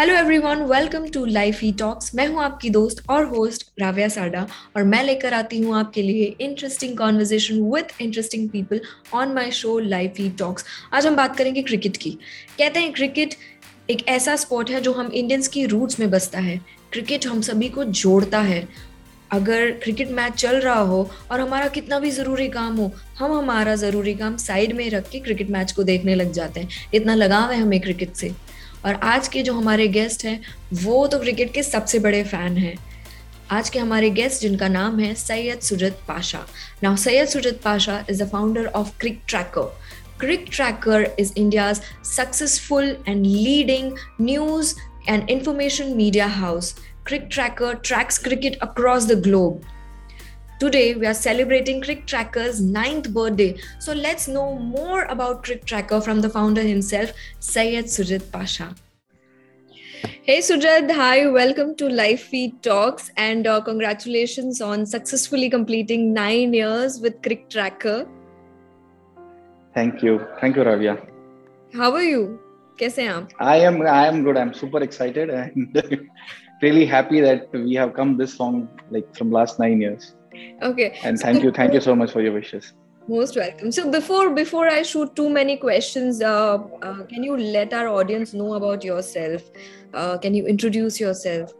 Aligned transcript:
Hello 0.00 0.14
everyone 0.16 0.60
welcome 0.64 1.06
to 1.14 1.24
Life 1.24 1.58
E 1.64 1.70
Talks 1.78 2.14
मैं 2.14 2.26
हूँ 2.26 2.42
आपकी 2.42 2.68
दोस्त 2.70 3.02
और 3.10 3.24
होस्ट 3.28 3.66
राव्या 3.80 4.06
साडा 4.08 4.46
और 4.76 4.84
मैं 4.84 5.02
लेकर 5.04 5.34
आती 5.34 5.60
हूँ 5.60 5.74
आपके 5.78 6.02
लिए 6.02 6.24
interesting 6.40 6.96
conversation 6.98 7.60
with 7.72 7.88
interesting 8.00 8.48
people 8.50 8.80
on 9.14 9.34
my 9.34 9.50
show 9.50 9.78
Life 9.78 10.20
E 10.20 10.28
Talks 10.38 10.64
आज 10.94 11.06
हम 11.06 11.16
बात 11.16 11.36
करेंगे 11.36 11.62
क्रिकेट 11.62 11.96
की। 11.96 12.10
कहते 12.58 12.80
हैं 12.80 12.92
क्रिकेट 12.92 13.34
एक 13.90 14.06
ऐसा 14.08 14.36
स्पोर्ट 14.36 14.70
है 14.70 14.80
जो 14.80 14.92
हम 14.92 15.12
इंडियंस 15.12 15.48
की 15.48 15.66
रूट्स 15.66 16.00
में 16.00 16.10
बसता 16.10 16.38
है। 16.38 16.60
क्रिकेट 16.92 17.26
हम 17.26 17.40
सभी 17.42 17.68
को 17.68 17.84
जोड़ता 17.84 18.40
है। 18.42 18.66
अगर 19.32 19.70
क्रिकेट 19.82 20.10
मैच 20.10 20.32
चल 20.34 20.60
रहा 20.60 20.80
हो 20.82 21.08
और 21.32 21.40
हमारा 21.40 21.68
कितना 21.68 21.98
भी 21.98 22.10
ज़रूरी 22.10 22.48
काम 22.50 22.76
हो, 22.76 22.92
हम 23.18 23.32
हमारा 23.32 23.74
ज़रूरी 23.76 24.14
काम 24.14 24.36
साइड 24.38 24.72
में 24.76 24.88
रख 24.90 25.10
के 25.10 25.18
क्रिकेट 25.20 25.50
मैच 25.50 25.72
को 25.72 25.82
देखने 25.84 26.14
लग 26.14 26.32
जाते 26.32 26.60
हैं। 26.60 26.68
इतना 26.94 27.14
लगाव 27.14 27.50
है 27.52 27.60
हमें 27.60 27.80
क्रिकेट 27.80 28.14
से। 28.14 28.34
और 28.86 28.94
आज 28.94 29.28
के 29.28 29.42
जो 29.42 29.54
हमारे 29.54 29.88
गेस्ट 29.88 30.24
हैं, 30.24 30.40
वो 30.72 31.06
तो 31.06 31.18
क्रिकेट 31.18 31.52
के 31.54 31.62
सबसे 31.62 31.98
बड़े 31.98 32.22
फ़ैन 32.24 32.56
हैं। 32.56 32.76
आज 33.50 33.68
के 33.68 33.78
हमारे 33.78 34.10
गेस्ट 34.10 34.42
जिनका 34.42 34.68
नाम 34.68 34.98
है 35.00 35.14
Syed 35.14 35.60
Sujat 35.60 36.00
Pasha. 36.08 36.44
Now 36.82 36.96
Syed 36.96 37.28
Sujat 37.28 37.60
Pasha 37.64 38.04
is 38.10 38.22
the 38.22 38.28
founder 38.28 38.66
of 38.66 38.98
Crick 39.00 39.20
Tracker 39.28 39.72
Crick 40.20 40.46
Tracker 40.52 41.10
is 41.18 41.32
India's 41.36 41.80
successful 42.16 42.96
and 43.08 43.26
leading 43.26 43.92
news 44.20 44.74
and 45.08 45.30
information 45.30 45.96
media 45.96 46.26
house 46.26 46.74
Crick 47.04 47.30
Tracker 47.30 47.74
tracks 47.76 48.18
cricket 48.18 48.56
across 48.60 49.06
the 49.06 49.16
globe. 49.16 49.62
Today, 50.59 50.95
we 50.95 51.05
are 51.05 51.13
celebrating 51.13 51.81
Crick 51.81 52.05
Tracker's 52.05 52.61
ninth 52.61 53.13
birthday. 53.13 53.57
So, 53.79 53.93
let's 53.93 54.27
know 54.27 54.57
more 54.57 55.03
about 55.03 55.43
Crick 55.43 55.65
Tracker 55.65 56.01
from 56.01 56.21
the 56.21 56.29
founder 56.29 56.61
himself, 56.61 57.11
Syed 57.39 57.85
Sujit 57.85 58.31
Pasha. 58.31 58.73
Hey 60.23 60.39
Sujad, 60.39 60.91
hi, 60.91 61.27
welcome 61.27 61.75
to 61.75 61.87
Life 61.87 62.23
Feed 62.23 62.61
Talks 62.63 63.11
and 63.15 63.47
uh, 63.47 63.61
congratulations 63.61 64.59
on 64.59 64.85
successfully 64.85 65.49
completing 65.49 66.13
nine 66.13 66.53
years 66.53 66.99
with 66.99 67.21
Crick 67.21 67.49
Tracker. 67.49 68.07
Thank 69.75 70.01
you. 70.01 70.25
Thank 70.41 70.55
you, 70.55 70.63
Ravya. 70.63 70.95
How 71.73 71.91
are 71.93 72.03
you? 72.03 72.39
कैसे 72.79 73.01
हैं 73.01 73.09
आप 73.13 73.29
I 73.39 73.57
am 73.67 73.81
I 73.81 74.07
am 74.07 74.23
good. 74.23 74.37
I'm 74.37 74.53
super 74.53 74.81
excited 74.87 75.29
and 75.29 75.81
really 76.61 76.85
happy 76.85 77.21
that 77.21 77.51
we 77.53 77.73
have 77.75 77.93
come 77.93 78.17
this 78.17 78.39
long, 78.39 78.67
like 78.89 79.15
from 79.15 79.31
last 79.31 79.59
nine 79.59 79.81
years. 79.81 80.13
Okay. 80.62 80.98
And 81.02 81.18
thank 81.18 81.38
so, 81.38 81.44
you, 81.44 81.52
thank 81.52 81.72
you 81.72 81.80
so 81.80 81.94
much 81.94 82.12
for 82.12 82.20
your 82.20 82.32
wishes. 82.32 82.72
Most 83.08 83.36
welcome. 83.36 83.72
So 83.72 83.90
before 83.90 84.30
before 84.30 84.68
I 84.68 84.82
shoot 84.82 85.16
too 85.16 85.28
many 85.30 85.56
questions, 85.56 86.20
uh, 86.22 86.58
uh, 86.82 87.04
can 87.04 87.24
you 87.24 87.36
let 87.36 87.72
our 87.72 87.88
audience 87.88 88.34
know 88.34 88.54
about 88.54 88.84
yourself? 88.84 89.42
Uh, 89.92 90.18
can 90.18 90.34
you 90.34 90.46
introduce 90.46 91.00
yourself? 91.00 91.52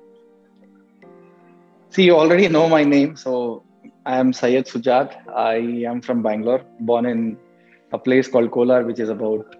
See, 1.88 2.04
you 2.04 2.16
already 2.16 2.48
know 2.48 2.68
my 2.68 2.84
name. 2.84 3.16
So 3.16 3.64
I 4.06 4.18
am 4.18 4.32
Syed 4.32 4.66
Sujat. 4.66 5.16
I 5.34 5.56
am 5.92 6.00
from 6.00 6.22
Bangalore, 6.22 6.62
born 6.80 7.06
in 7.06 7.36
a 7.92 7.98
place 7.98 8.28
called 8.28 8.52
Kolar, 8.52 8.84
which 8.84 9.00
is 9.00 9.08
about 9.08 9.56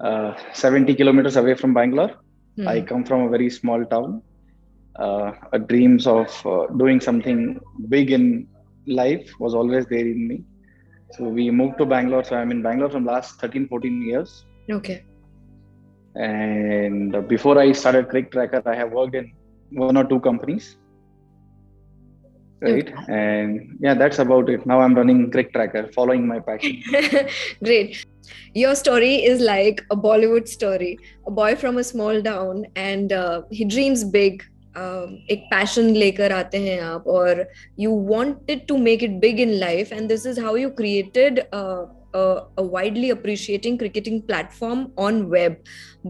uh, 0.00 0.34
70 0.54 0.94
kilometers 0.94 1.36
away 1.36 1.54
from 1.54 1.74
Bangalore. 1.74 2.12
Hmm. 2.56 2.68
I 2.68 2.80
come 2.80 3.04
from 3.04 3.22
a 3.22 3.28
very 3.28 3.50
small 3.50 3.84
town 3.84 4.22
dreams 5.66 6.06
of 6.06 6.46
uh, 6.46 6.66
doing 6.76 7.00
something 7.00 7.60
big 7.88 8.10
in 8.10 8.46
life 8.86 9.32
was 9.38 9.54
always 9.54 9.86
there 9.86 10.06
in 10.06 10.28
me. 10.28 10.42
So 11.12 11.24
we 11.24 11.50
moved 11.50 11.78
to 11.78 11.86
bangalore. 11.86 12.24
So 12.24 12.36
i'm 12.36 12.50
in 12.50 12.62
bangalore 12.62 12.90
from 12.90 13.04
last 13.04 13.40
13 13.40 13.68
14 13.68 14.02
years. 14.02 14.44
Okay. 14.70 15.04
And 16.14 17.28
before 17.28 17.58
i 17.58 17.72
started 17.72 18.08
crick 18.08 18.30
tracker 18.32 18.62
i 18.66 18.74
have 18.74 18.92
worked 18.92 19.14
in 19.14 19.32
one 19.70 19.96
or 19.96 20.04
two 20.04 20.20
companies. 20.20 20.76
Right? 22.62 22.88
Okay. 22.88 22.94
and 23.08 23.78
yeah 23.80 23.94
that's 23.94 24.18
about 24.18 24.50
it. 24.50 24.66
Now 24.66 24.80
i'm 24.80 24.94
running 24.94 25.30
crick 25.30 25.52
tracker 25.52 25.88
following 25.94 26.26
my 26.26 26.40
passion. 26.40 26.82
Great. 27.64 28.04
Your 28.54 28.74
story 28.74 29.24
is 29.24 29.40
like 29.40 29.82
a 29.90 29.96
bollywood 29.96 30.46
story. 30.46 30.98
A 31.26 31.30
boy 31.30 31.56
from 31.56 31.78
a 31.78 31.84
small 31.84 32.22
town 32.22 32.66
and 32.76 33.12
uh, 33.12 33.42
he 33.50 33.64
dreams 33.64 34.04
big 34.04 34.44
एक 34.76 35.46
passion 35.50 35.90
लेकर 35.94 36.32
आते 36.32 36.58
हैं 36.58 36.80
आप 36.80 37.06
और 37.08 37.46
you 37.80 37.90
want 38.08 38.50
it 38.50 38.66
to 38.68 38.76
make 38.78 39.02
it 39.02 39.18
big 39.20 39.40
in 39.40 39.52
life 39.60 39.92
and 39.92 40.08
this 40.08 40.26
is 40.26 40.40
how 40.40 40.56
you 40.56 40.70
created 40.80 41.40
widely 42.14 43.10
appreciating 43.10 43.78
cricketing 43.78 44.20
platform 44.22 44.86
on 44.98 45.22
web 45.32 45.56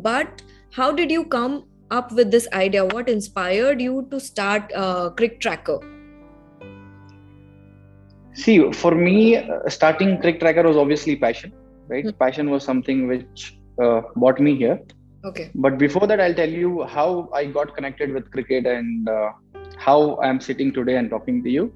but 0.09 0.43
how 0.77 0.93
did 0.97 1.13
you 1.13 1.23
come 1.33 1.61
up 1.93 2.13
with 2.13 2.27
this 2.27 2.49
idea 2.55 2.83
what 2.93 3.09
inspired 3.09 3.81
you 3.83 4.01
to 4.11 4.19
start 4.19 4.73
Crick 5.17 5.39
Tracker 5.41 5.89
See, 8.35 8.73
for 8.73 8.95
me, 8.95 9.37
uh, 9.37 9.69
starting 9.69 10.21
Crick 10.21 10.39
Tracker 10.41 10.63
was 10.63 10.77
obviously 10.77 11.17
passion, 11.17 11.53
right? 11.89 12.05
Mm-hmm. 12.05 12.19
Passion 12.19 12.51
was 12.51 12.65
something 12.65 13.09
which 13.09 13.59
uh, 13.79 14.03
brought 14.17 14.41
me 14.41 14.55
here. 14.55 14.81
Okay. 15.25 15.51
But 15.55 15.79
before 15.79 16.07
that, 16.07 16.21
I'll 16.21 16.35
tell 16.35 16.49
you 16.49 16.85
how 16.85 17.29
I 17.35 17.45
got 17.45 17.75
connected 17.75 18.13
with 18.13 18.31
cricket 18.31 18.67
and 18.67 19.09
uh, 19.09 19.31
how 19.77 20.19
I'm 20.23 20.41
sitting 20.41 20.73
today 20.73 20.97
and 20.97 21.11
talking 21.11 21.43
to 21.43 21.51
you. 21.51 21.73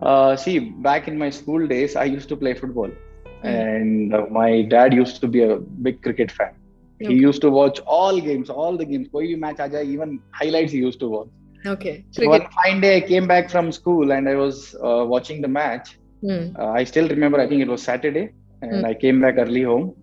Uh, 0.00 0.36
see, 0.36 0.58
back 0.58 1.08
in 1.08 1.18
my 1.18 1.30
school 1.30 1.66
days, 1.66 1.96
I 1.96 2.04
used 2.04 2.28
to 2.28 2.36
play 2.36 2.54
football, 2.54 2.88
mm. 2.88 3.44
and 3.44 4.14
uh, 4.14 4.26
my 4.30 4.62
dad 4.62 4.92
used 4.92 5.20
to 5.20 5.28
be 5.28 5.42
a 5.42 5.56
big 5.56 6.02
cricket 6.02 6.30
fan. 6.30 6.54
Okay. 7.02 7.12
He 7.12 7.20
used 7.20 7.40
to 7.42 7.50
watch 7.50 7.80
all 7.80 8.20
games, 8.20 8.50
all 8.50 8.76
the 8.76 8.84
games. 8.84 9.08
Koi 9.10 9.36
match 9.36 9.60
aa 9.60 9.82
even 9.82 10.20
highlights 10.30 10.72
he 10.72 10.78
used 10.78 11.00
to 11.00 11.08
watch. 11.08 11.28
Okay. 11.66 12.04
So 12.10 12.28
one 12.28 12.46
fine 12.50 12.80
day, 12.80 12.96
I 12.96 13.00
came 13.00 13.26
back 13.26 13.50
from 13.50 13.72
school 13.72 14.12
and 14.12 14.28
I 14.28 14.36
was 14.36 14.74
uh, 14.76 15.04
watching 15.06 15.40
the 15.40 15.48
match. 15.48 15.96
Mm. 16.22 16.58
I 16.58 16.84
still 16.84 17.08
remember. 17.08 17.40
I 17.40 17.48
think 17.48 17.62
it 17.62 17.68
was 17.68 17.82
Saturday, 17.82 18.32
and 18.62 18.84
mm. 18.84 18.84
I 18.84 18.94
came 18.94 19.20
back 19.20 19.38
early 19.38 19.62
home 19.62 19.94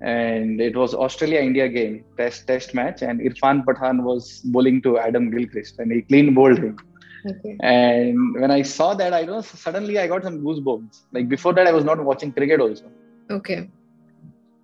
and 0.00 0.60
it 0.60 0.76
was 0.76 0.94
Australia 0.94 1.40
India 1.40 1.68
game 1.68 2.04
test 2.16 2.46
test 2.46 2.74
match 2.74 3.02
and 3.02 3.20
Irfan 3.20 3.64
Pathan 3.64 4.02
was 4.02 4.40
bowling 4.44 4.80
to 4.82 4.98
Adam 4.98 5.30
Gilchrist 5.30 5.78
and 5.78 5.92
he 5.92 6.02
clean 6.02 6.34
bowled 6.34 6.58
him. 6.58 6.78
Okay. 7.26 7.56
And 7.60 8.40
when 8.40 8.50
I 8.50 8.62
saw 8.62 8.94
that, 8.94 9.12
I 9.12 9.22
know 9.24 9.42
suddenly 9.42 9.98
I 9.98 10.06
got 10.06 10.22
some 10.22 10.40
goosebumps. 10.40 11.02
Like 11.12 11.28
before 11.28 11.52
that, 11.52 11.66
I 11.66 11.72
was 11.72 11.84
not 11.84 12.02
watching 12.02 12.32
cricket 12.32 12.60
also. 12.60 12.90
Okay. 13.30 13.68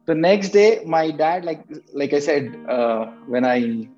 The 0.06 0.14
next 0.14 0.50
day, 0.50 0.82
my 0.86 1.10
dad, 1.10 1.44
like 1.44 1.64
like 1.92 2.12
I 2.14 2.20
said, 2.20 2.56
uh, 2.68 3.06
when 3.26 3.44
I 3.44 3.88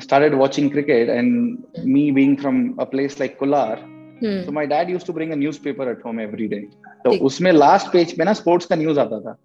started 0.00 0.34
watching 0.34 0.70
cricket 0.70 1.08
and 1.08 1.64
me 1.84 2.10
being 2.10 2.36
from 2.36 2.76
a 2.78 2.86
place 2.86 3.18
like 3.18 3.38
Kolar, 3.38 3.76
hmm. 4.20 4.44
so 4.44 4.52
my 4.52 4.64
dad 4.64 4.88
used 4.88 5.06
to 5.06 5.12
bring 5.12 5.32
a 5.32 5.36
newspaper 5.36 5.90
at 5.90 6.00
home 6.00 6.20
every 6.20 6.48
day. 6.48 6.68
So 7.04 7.18
उसमें 7.18 7.52
last 7.52 7.92
page 7.92 8.16
पे 8.16 8.24
ना 8.24 8.34
sports 8.42 8.66
का 8.66 8.78
news 8.78 8.98
आता 8.98 9.20
था. 9.26 9.36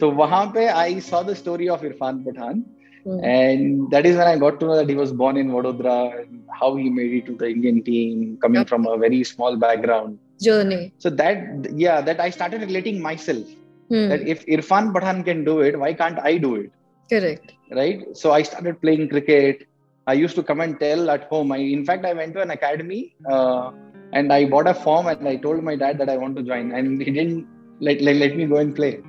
तो 0.00 0.10
वहां 0.10 0.46
पे 0.52 0.66
I 0.66 1.00
saw 1.00 1.22
the 1.22 1.34
story 1.34 1.68
of 1.68 1.84
Irfan 1.84 2.22
Pathan 2.24 2.64
and 3.04 3.90
that 3.90 4.06
is 4.06 4.16
when 4.16 4.28
I 4.28 4.36
got 4.38 4.60
to 4.60 4.66
know 4.66 4.76
that 4.76 4.88
he 4.88 4.94
was 4.94 5.12
born 5.12 5.36
in 5.36 5.48
Vadodara 5.50 6.20
and 6.20 6.44
how 6.58 6.76
he 6.76 6.88
made 6.88 7.12
it 7.14 7.26
to 7.26 7.36
the 7.36 7.48
Indian 7.48 7.82
team, 7.82 8.38
coming 8.40 8.60
okay. 8.60 8.68
from 8.68 8.86
a 8.86 8.96
very 8.96 9.24
small 9.24 9.56
background. 9.56 10.18
Journey. 10.40 10.92
So 10.98 11.10
that 11.10 11.66
yeah, 11.74 12.00
that 12.00 12.20
I 12.20 12.30
started 12.30 12.60
relating 12.60 13.00
myself 13.00 13.44
hmm. 13.88 14.08
that 14.08 14.22
if 14.34 14.46
Irfan 14.46 14.92
Pathan 14.92 15.24
can 15.24 15.44
do 15.44 15.60
it, 15.60 15.78
why 15.78 15.92
can't 15.92 16.18
I 16.20 16.38
do 16.38 16.54
it? 16.56 16.70
Correct. 17.10 17.52
Right. 17.70 18.16
So 18.16 18.32
I 18.32 18.42
started 18.42 18.80
playing 18.80 19.08
cricket. 19.08 19.66
I 20.06 20.14
used 20.14 20.34
to 20.36 20.42
come 20.42 20.60
and 20.60 20.78
tell 20.78 21.10
at 21.10 21.24
home. 21.24 21.52
I 21.52 21.58
in 21.58 21.84
fact 21.84 22.04
I 22.04 22.12
went 22.12 22.34
to 22.34 22.42
an 22.42 22.50
academy 22.50 23.14
uh, 23.30 23.70
and 24.12 24.32
I 24.32 24.44
bought 24.44 24.68
a 24.68 24.74
form 24.74 25.06
and 25.06 25.26
I 25.26 25.36
told 25.36 25.62
my 25.62 25.76
dad 25.76 25.98
that 25.98 26.08
I 26.08 26.16
want 26.16 26.36
to 26.36 26.42
join, 26.42 26.72
and 26.72 27.00
he 27.00 27.10
didn't 27.10 27.46
let, 27.80 28.00
let, 28.00 28.16
let 28.16 28.36
me 28.36 28.46
go 28.46 28.56
and 28.56 28.76
play 28.76 29.00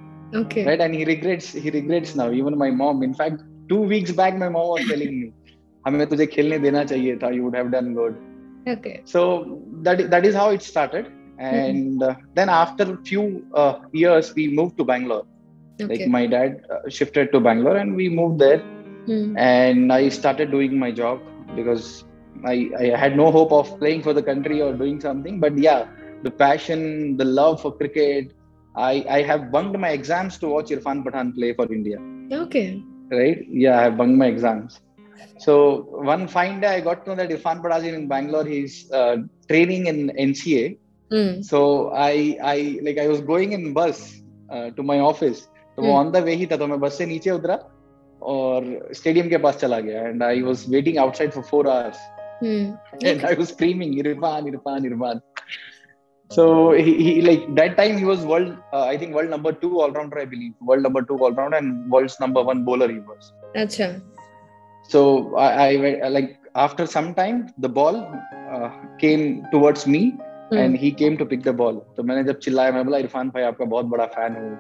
okay 0.42 0.66
right 0.66 0.82
and 0.82 0.94
he 0.96 1.06
regrets 1.06 1.52
he 1.52 1.70
regrets 1.70 2.16
now 2.16 2.32
even 2.32 2.58
my 2.58 2.70
mom 2.70 3.04
in 3.04 3.14
fact 3.14 3.42
two 3.70 3.82
weeks 3.94 4.12
back 4.12 4.38
my 4.38 4.50
mom 4.50 4.68
was 4.76 4.86
telling 4.92 5.20
me 5.22 5.32
हमें 5.88 6.06
तुझे 6.08 6.26
खेलने 6.34 6.58
देना 6.60 6.84
चाहिए 6.90 7.16
था 7.24 7.30
you 7.36 7.44
would 7.44 7.56
have 7.60 7.70
done 7.72 7.94
good 7.94 8.16
okay 8.74 9.02
so 9.14 9.24
that 9.88 10.10
that 10.12 10.26
is 10.26 10.36
how 10.42 10.50
it 10.58 10.62
started 10.62 11.12
and 11.40 12.04
uh, 12.04 12.16
then 12.36 12.50
after 12.50 12.84
a 12.94 12.98
few 13.10 13.24
uh, 13.54 13.74
years 13.92 14.34
we 14.36 14.48
moved 14.60 14.78
to 14.78 14.86
bangalore 14.92 15.26
okay. 15.82 15.90
like 15.90 16.08
my 16.08 16.26
dad 16.26 16.62
uh, 16.70 16.80
shifted 16.88 17.32
to 17.34 17.40
bangalore 17.40 17.76
and 17.78 17.96
we 17.96 18.08
moved 18.08 18.40
there 18.40 18.62
mm. 19.08 19.38
and 19.38 19.92
i 19.92 20.08
started 20.08 20.52
doing 20.52 20.78
my 20.86 20.92
job 20.92 21.20
because 21.56 22.06
I, 22.46 22.70
I 22.78 22.86
had 22.98 23.16
no 23.16 23.32
hope 23.32 23.52
of 23.52 23.80
playing 23.80 24.02
for 24.04 24.14
the 24.14 24.24
country 24.24 24.62
or 24.62 24.74
doing 24.74 25.00
something 25.00 25.40
but 25.40 25.58
yeah 25.58 25.86
the 26.24 26.32
passion 26.32 27.18
the 27.18 27.26
love 27.26 27.62
for 27.62 27.72
cricket 27.72 28.34
I, 28.78 29.06
I 29.10 29.22
have 29.22 29.52
bunked 29.52 29.78
my 29.78 29.90
exams 29.90 30.38
to 30.40 30.48
watch 30.48 30.70
Irfan 30.70 31.04
Pathan 31.04 31.36
play 31.36 31.54
for 31.54 31.72
India. 31.72 32.00
Okay. 32.32 32.82
Right? 33.12 33.46
Yeah, 33.48 33.80
I 33.80 33.84
have 33.84 33.98
bunked 33.98 34.18
my 34.18 34.28
exams. 34.28 34.80
So 35.38 35.88
one 36.14 36.28
fine 36.28 36.60
day, 36.62 36.76
I 36.76 36.82
got 36.82 37.06
to 37.06 37.12
know 37.12 37.16
that 37.16 37.30
Irfan 37.30 37.62
Pathan 37.62 37.86
is 37.86 37.94
in 37.94 38.08
Bangalore. 38.08 38.46
He's 38.46 38.92
uh, 38.92 39.18
training 39.48 39.88
in 39.88 40.10
NCA. 40.10 40.78
Mm. 41.12 41.46
So 41.46 41.92
I, 41.92 42.38
I 42.44 42.80
like 42.82 42.98
I 42.98 43.08
was 43.08 43.22
going 43.22 43.52
in 43.52 43.74
bus 43.74 44.22
uh, 44.50 44.72
to 44.72 44.84
my 44.84 45.00
office. 45.00 45.48
तो 45.76 45.82
वो 45.82 45.94
on 45.98 46.12
the 46.12 46.18
way 46.24 46.34
ही 46.36 46.46
था 46.46 46.58
तो 46.58 46.66
मैं 46.68 46.80
बस 46.80 46.98
से 46.98 47.06
नीचे 47.06 47.30
उतरा 47.32 47.56
और 48.22 48.90
स्टेडियम 48.96 49.30
के 49.30 49.38
पास 49.46 49.56
चला 49.60 49.80
गया 49.88 50.02
and 50.08 50.24
I 50.24 50.42
was 50.42 50.66
waiting 50.70 50.98
outside 50.98 51.32
for 51.32 51.44
four 51.44 51.68
hours 51.68 51.98
and 52.44 53.26
I 53.26 53.34
was 53.36 53.48
screaming 53.48 54.00
Irfan 54.00 54.48
Irfan 54.48 54.86
Irfan 54.86 55.22
so 56.31 56.45
he, 56.73 56.93
he 57.05 57.13
like 57.23 57.45
that 57.55 57.77
time 57.77 57.97
he 57.97 58.05
was 58.05 58.21
world 58.31 58.51
uh, 58.73 58.85
i 58.93 58.97
think 59.01 59.15
world 59.15 59.31
number 59.37 59.53
2 59.53 59.81
all 59.81 59.93
rounder 59.99 60.19
i 60.25 60.29
believe 60.35 60.55
world 60.61 60.83
number 60.87 61.03
2 61.03 61.19
all 61.25 61.35
rounder 61.41 61.59
and 61.63 61.91
world's 61.95 62.19
number 62.25 62.43
1 62.43 62.65
bowler 62.69 62.89
he 62.95 63.01
was 63.11 63.33
acha 63.65 63.89
so 64.93 65.01
i, 65.37 65.71
I 66.07 66.09
like 66.17 66.33
after 66.67 66.87
some 66.97 67.09
time 67.21 67.39
the 67.59 67.73
ball 67.79 67.97
uh, 68.55 68.71
came 69.05 69.25
towards 69.55 69.85
me 69.95 70.03
and 70.53 70.77
he 70.81 70.91
came 70.99 71.17
to 71.17 71.25
pick 71.31 71.43
the 71.43 71.55
ball 71.55 71.81
तो 71.97 72.03
मैंने 72.03 72.23
जब 72.25 72.39
चिल्लाया 72.45 72.73
मैं 72.73 72.85
बोला 72.85 72.99
इरफान 72.99 73.29
भाई 73.31 73.43
आपका 73.43 73.65
बहुत 73.65 73.87
बड़ा 73.87 74.05
फ़ैन 74.15 74.37
हूँ 74.37 74.53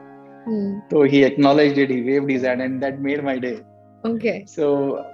hmm. 0.48 0.90
तो 0.90 1.02
he 1.12 1.22
acknowledged 1.24 1.78
it 1.78 1.90
he 1.90 2.00
waved 2.08 2.30
his 2.30 2.44
hand 2.44 2.60
and 2.62 2.80
that 2.80 2.98
made 3.06 3.24
my 3.24 3.38
day 3.46 3.56
okay 4.08 4.44
so 4.46 4.66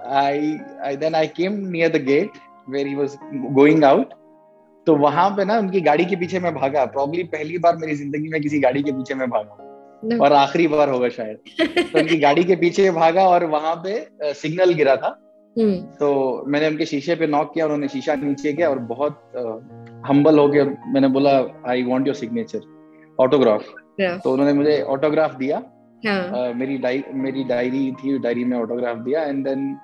i 0.07 0.59
i 0.87 0.95
then 0.95 1.15
i 1.19 1.25
came 1.37 1.55
near 1.75 1.87
the 1.93 2.01
gate 2.09 2.35
where 2.73 2.85
he 2.85 2.95
was 2.95 3.15
going 3.55 3.83
out 3.83 4.11
तो 4.87 4.95
वहाँ 4.95 5.29
पे 5.29 5.45
ना 5.45 5.57
उनकी 5.59 5.81
गाड़ी 5.81 6.05
के 6.05 6.15
पीछे 6.15 6.39
मैं 6.39 6.53
भागा। 6.55 6.85
प्रॉब्ली 6.87 7.23
पहली 7.25 7.57
बार 7.57 7.77
मेरी 7.77 7.95
ज़िंदगी 7.95 8.29
में 8.29 8.41
किसी 8.41 8.59
गाड़ी 8.59 8.83
के 8.83 8.91
पीछे 8.91 9.15
मैं 9.15 9.29
भागा. 9.29 9.61
और 10.21 10.33
आखिरी 10.33 10.67
बार 10.67 10.89
होगा 10.89 11.09
शायद। 11.09 11.37
तो 11.61 11.99
उनकी 11.99 12.17
गाड़ी 12.19 12.43
के 12.43 12.55
पीछे 12.55 12.89
भागा 12.91 13.27
और 13.27 13.45
वहाँ 13.47 13.75
पे 13.85 14.33
सिग्नल 14.33 14.73
गिरा 14.73 14.95
था। 14.95 15.11
hmm. 15.55 15.75
तो 15.99 16.43
मैंने 16.47 16.67
उनके 16.67 16.85
शीशे 16.85 17.15
पे 17.15 17.27
नॉक 17.27 17.53
किया 17.53 17.65
उन्होंने 17.65 17.87
शीशा 17.87 18.15
नीचे 18.15 18.53
किया 18.53 18.69
और 18.69 18.79
बहुत 18.89 19.21
हम्बल 20.07 20.39
हो 20.39 20.47
गया 20.47 20.65
मैंने 20.87 21.07
बोला 21.07 21.31
I 21.69 21.83
want 21.83 22.07
your 22.07 22.15
signature 22.15 22.61
autograph 23.19 23.63
तो 24.01 24.31
उन्होंने 24.31 24.53
मुझे 24.53 24.81
ऑटोग्राफ 24.83 25.35
दिया। 25.35 25.61
हाँ. 26.03 26.21
uh, 26.31 26.55
मेरी 26.55 26.77
डायरी 26.77 27.03
मेरी 27.13 27.43
डायरी 27.43 27.91
थी 27.93 28.17
डायरी 28.19 28.43
में 28.45 28.57
ऑटोग्राफ 28.57 28.97
दिया। 28.97 29.23
And 29.23 29.43
then 29.47 29.77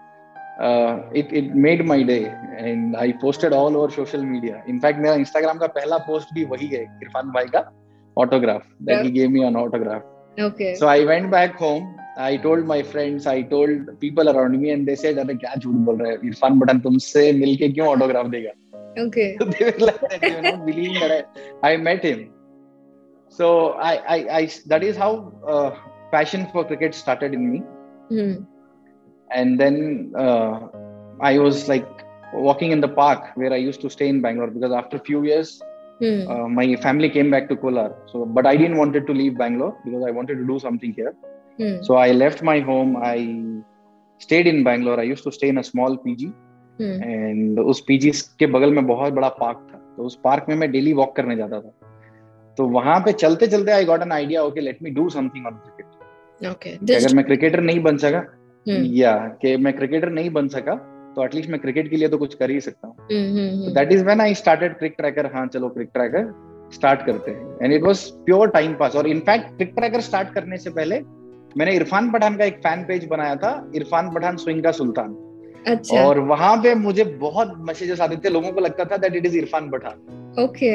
It 1.18 1.32
it 1.32 1.52
made 1.64 1.82
my 1.86 2.02
day 2.04 2.18
and 2.58 2.96
I 2.96 3.12
posted 3.22 3.52
all 3.52 3.76
over 3.76 3.90
social 3.90 4.24
media 4.26 4.62
in fact 4.68 5.00
मेरा 5.00 5.14
इंस्टाग्राम 5.14 5.58
का 5.58 5.66
पहला 5.78 5.98
पोस्ट 6.06 6.34
भी 6.34 6.44
वही 6.52 6.66
है 6.66 6.82
इरफान 7.02 7.30
भाई 7.32 7.46
का 7.54 7.70
autograph 8.16 8.66
that 8.82 9.04
he 9.04 9.10
gave 9.10 9.30
me 9.30 9.44
on 9.44 9.56
autograph 9.56 10.42
okay 10.44 10.74
so 10.76 10.86
I 10.86 11.04
went 11.04 11.30
back 11.30 11.56
home 11.60 11.94
I 12.18 12.38
told 12.38 12.66
my 12.66 12.82
friends 12.92 13.26
I 13.28 13.42
told 13.50 13.90
people 14.00 14.28
around 14.28 14.56
me 14.60 14.68
and 14.70 14.86
they 14.86 14.96
said 14.96 15.18
अरे 15.18 15.34
क्या 15.34 15.54
झूठ 15.58 15.74
बोल 15.86 15.98
रहे 16.02 16.12
हैं 16.12 16.18
इरफान 16.28 16.60
पठान 16.60 16.80
तुमसे 16.80 17.32
मिलके 17.32 17.68
क्यों 17.68 17.88
ऑटोग्राफ 17.88 18.26
देगा 18.26 18.52
Okay. 18.98 19.36
So 19.38 19.44
they 19.44 19.64
were 19.64 19.86
like 19.86 20.00
that, 20.00 20.20
they 20.20 20.34
were 20.34 20.42
not 20.42 20.64
believing 20.64 20.94
that 21.00 21.28
I, 21.62 21.72
I 21.72 21.76
met 21.76 22.02
him. 22.02 22.30
So 23.28 23.72
I, 23.72 23.96
I, 23.96 24.16
I 24.38 24.50
that 24.66 24.82
is 24.82 24.96
how 24.96 25.32
uh, 25.46 25.76
passion 26.10 26.46
for 26.52 26.64
cricket 26.64 26.94
started 26.94 27.34
in 27.34 27.52
me. 27.52 27.62
Mm. 28.10 28.46
And 29.33 29.59
then 29.59 30.13
uh, 30.17 30.67
I 31.21 31.37
was 31.39 31.67
like 31.67 31.87
walking 32.33 32.71
in 32.71 32.81
the 32.81 32.87
park 32.87 33.23
where 33.35 33.53
I 33.53 33.57
used 33.57 33.81
to 33.81 33.89
stay 33.89 34.07
in 34.07 34.21
Bangalore 34.21 34.47
because 34.47 34.71
after 34.71 34.97
a 34.97 34.99
few 34.99 35.23
years, 35.23 35.61
mm. 36.01 36.29
uh, 36.29 36.47
my 36.47 36.75
family 36.77 37.09
came 37.09 37.31
back 37.31 37.49
to 37.49 37.55
Kolar. 37.55 37.95
So, 38.11 38.25
but 38.25 38.45
I 38.45 38.55
didn't 38.55 38.77
wanted 38.77 39.07
to 39.07 39.13
leave 39.13 39.37
Bangalore 39.37 39.77
because 39.85 40.03
I 40.05 40.11
wanted 40.11 40.35
to 40.35 40.45
do 40.45 40.59
something 40.59 40.93
here. 40.93 41.13
Mm. 41.59 41.85
So 41.85 41.95
I 41.95 42.11
left 42.11 42.41
my 42.41 42.59
home. 42.59 42.97
I 42.97 43.17
stayed 44.19 44.47
in 44.47 44.63
Bangalore. 44.63 44.99
I 44.99 45.03
used 45.03 45.23
to 45.23 45.31
stay 45.31 45.49
in 45.49 45.57
a 45.57 45.63
small 45.63 45.97
PG. 45.97 46.33
And 46.81 47.57
hmm. 47.57 47.69
उस 47.69 47.83
PG 47.87 48.11
के 48.39 48.47
बगल 48.47 48.73
में 48.73 48.85
बहुत 48.87 49.13
बड़ा 49.13 49.29
park 49.39 49.67
था 49.71 49.77
तो 49.97 50.03
उस 50.03 50.19
park 50.23 50.45
में 50.49 50.55
मैं 50.55 50.71
डेली 50.71 50.93
वॉक 50.93 51.15
करने 51.15 51.35
जाता 51.35 51.59
था 51.61 51.73
तो 52.57 52.65
वहाँ 52.67 52.99
पे 53.05 53.11
चलते 53.11 53.47
चलते 53.47 53.71
I 53.71 53.85
got 53.85 54.01
an 54.01 54.11
idea 54.11 54.43
okay 54.43 54.61
let 54.61 54.81
me 54.83 54.89
do 54.91 55.09
something 55.09 55.45
on 55.47 55.59
cricket 55.65 56.49
okay 56.51 56.69
अगर 56.95 57.15
मैं 57.15 57.25
क्रिकेटर 57.25 57.61
नहीं 57.61 57.79
बन 57.83 57.97
सका 58.05 58.23
या 58.67 59.13
hmm. 59.17 59.41
कि 59.41 59.55
मैं 59.57 59.73
क्रिकेटर 59.73 60.09
नहीं 60.09 60.29
बन 60.29 60.47
सका 60.47 60.75
तो 61.15 61.23
एटलीस्ट 61.25 61.49
मैं 61.49 61.59
क्रिकेट 61.59 61.89
के 61.89 61.95
लिए 61.95 62.07
तो 62.07 62.17
कुछ 62.17 62.33
कर 62.33 62.49
ही 62.49 62.59
सकता 62.61 62.87
हूँ। 62.87 62.95
That 63.73 63.91
is 63.91 64.03
when 64.05 64.21
I 64.21 64.33
started 64.33 64.77
Crick 64.77 64.93
Tracker 64.97 65.25
हाँ 65.25 65.47
चलो 65.47 65.69
क्रिक 65.69 65.89
ट्रैकर 65.93 66.31
स्टार्ट 66.73 67.05
करते 67.05 67.31
हैं। 67.31 67.57
And 67.63 67.73
it 67.73 67.83
was 67.83 68.03
pure 68.25 68.49
time 68.49 68.73
pass 68.73 68.95
और 68.95 69.07
इनफैक्ट 69.07 69.57
क्रिक 69.57 69.73
ट्रैकर 69.75 70.01
स्टार्ट 70.01 70.33
करने 70.33 70.57
से 70.57 70.69
पहले 70.69 70.99
मैंने 71.57 71.75
इरफान 71.75 72.11
पठान 72.11 72.37
का 72.37 72.45
एक 72.45 72.59
फ़ैन 72.59 72.83
पेज 72.83 73.05
बनाया 73.05 73.35
था 73.35 73.71
इरफान 73.75 74.13
पठान 74.13 74.37
स्विंग 74.37 74.63
का 74.63 74.71
सुल्तान। 74.71 75.15
अच्छा। 75.67 76.05
और 76.05 76.19
वहाँ 76.19 76.55
पे 76.57 76.75
मुझे 76.75 77.03
बहुत 77.03 77.53
मैसेजेस 77.57 78.01
आते 78.01 78.15
थे 78.15 78.29
लोगों 78.29 78.51
को 78.51 78.61
लगता 78.61 78.85
था 78.85 78.97
that 78.97 79.15
it 79.15 79.25
is 79.25 79.37
Irfan 79.37 79.69
Pathan. 79.69 80.19
Okay. 80.39 80.73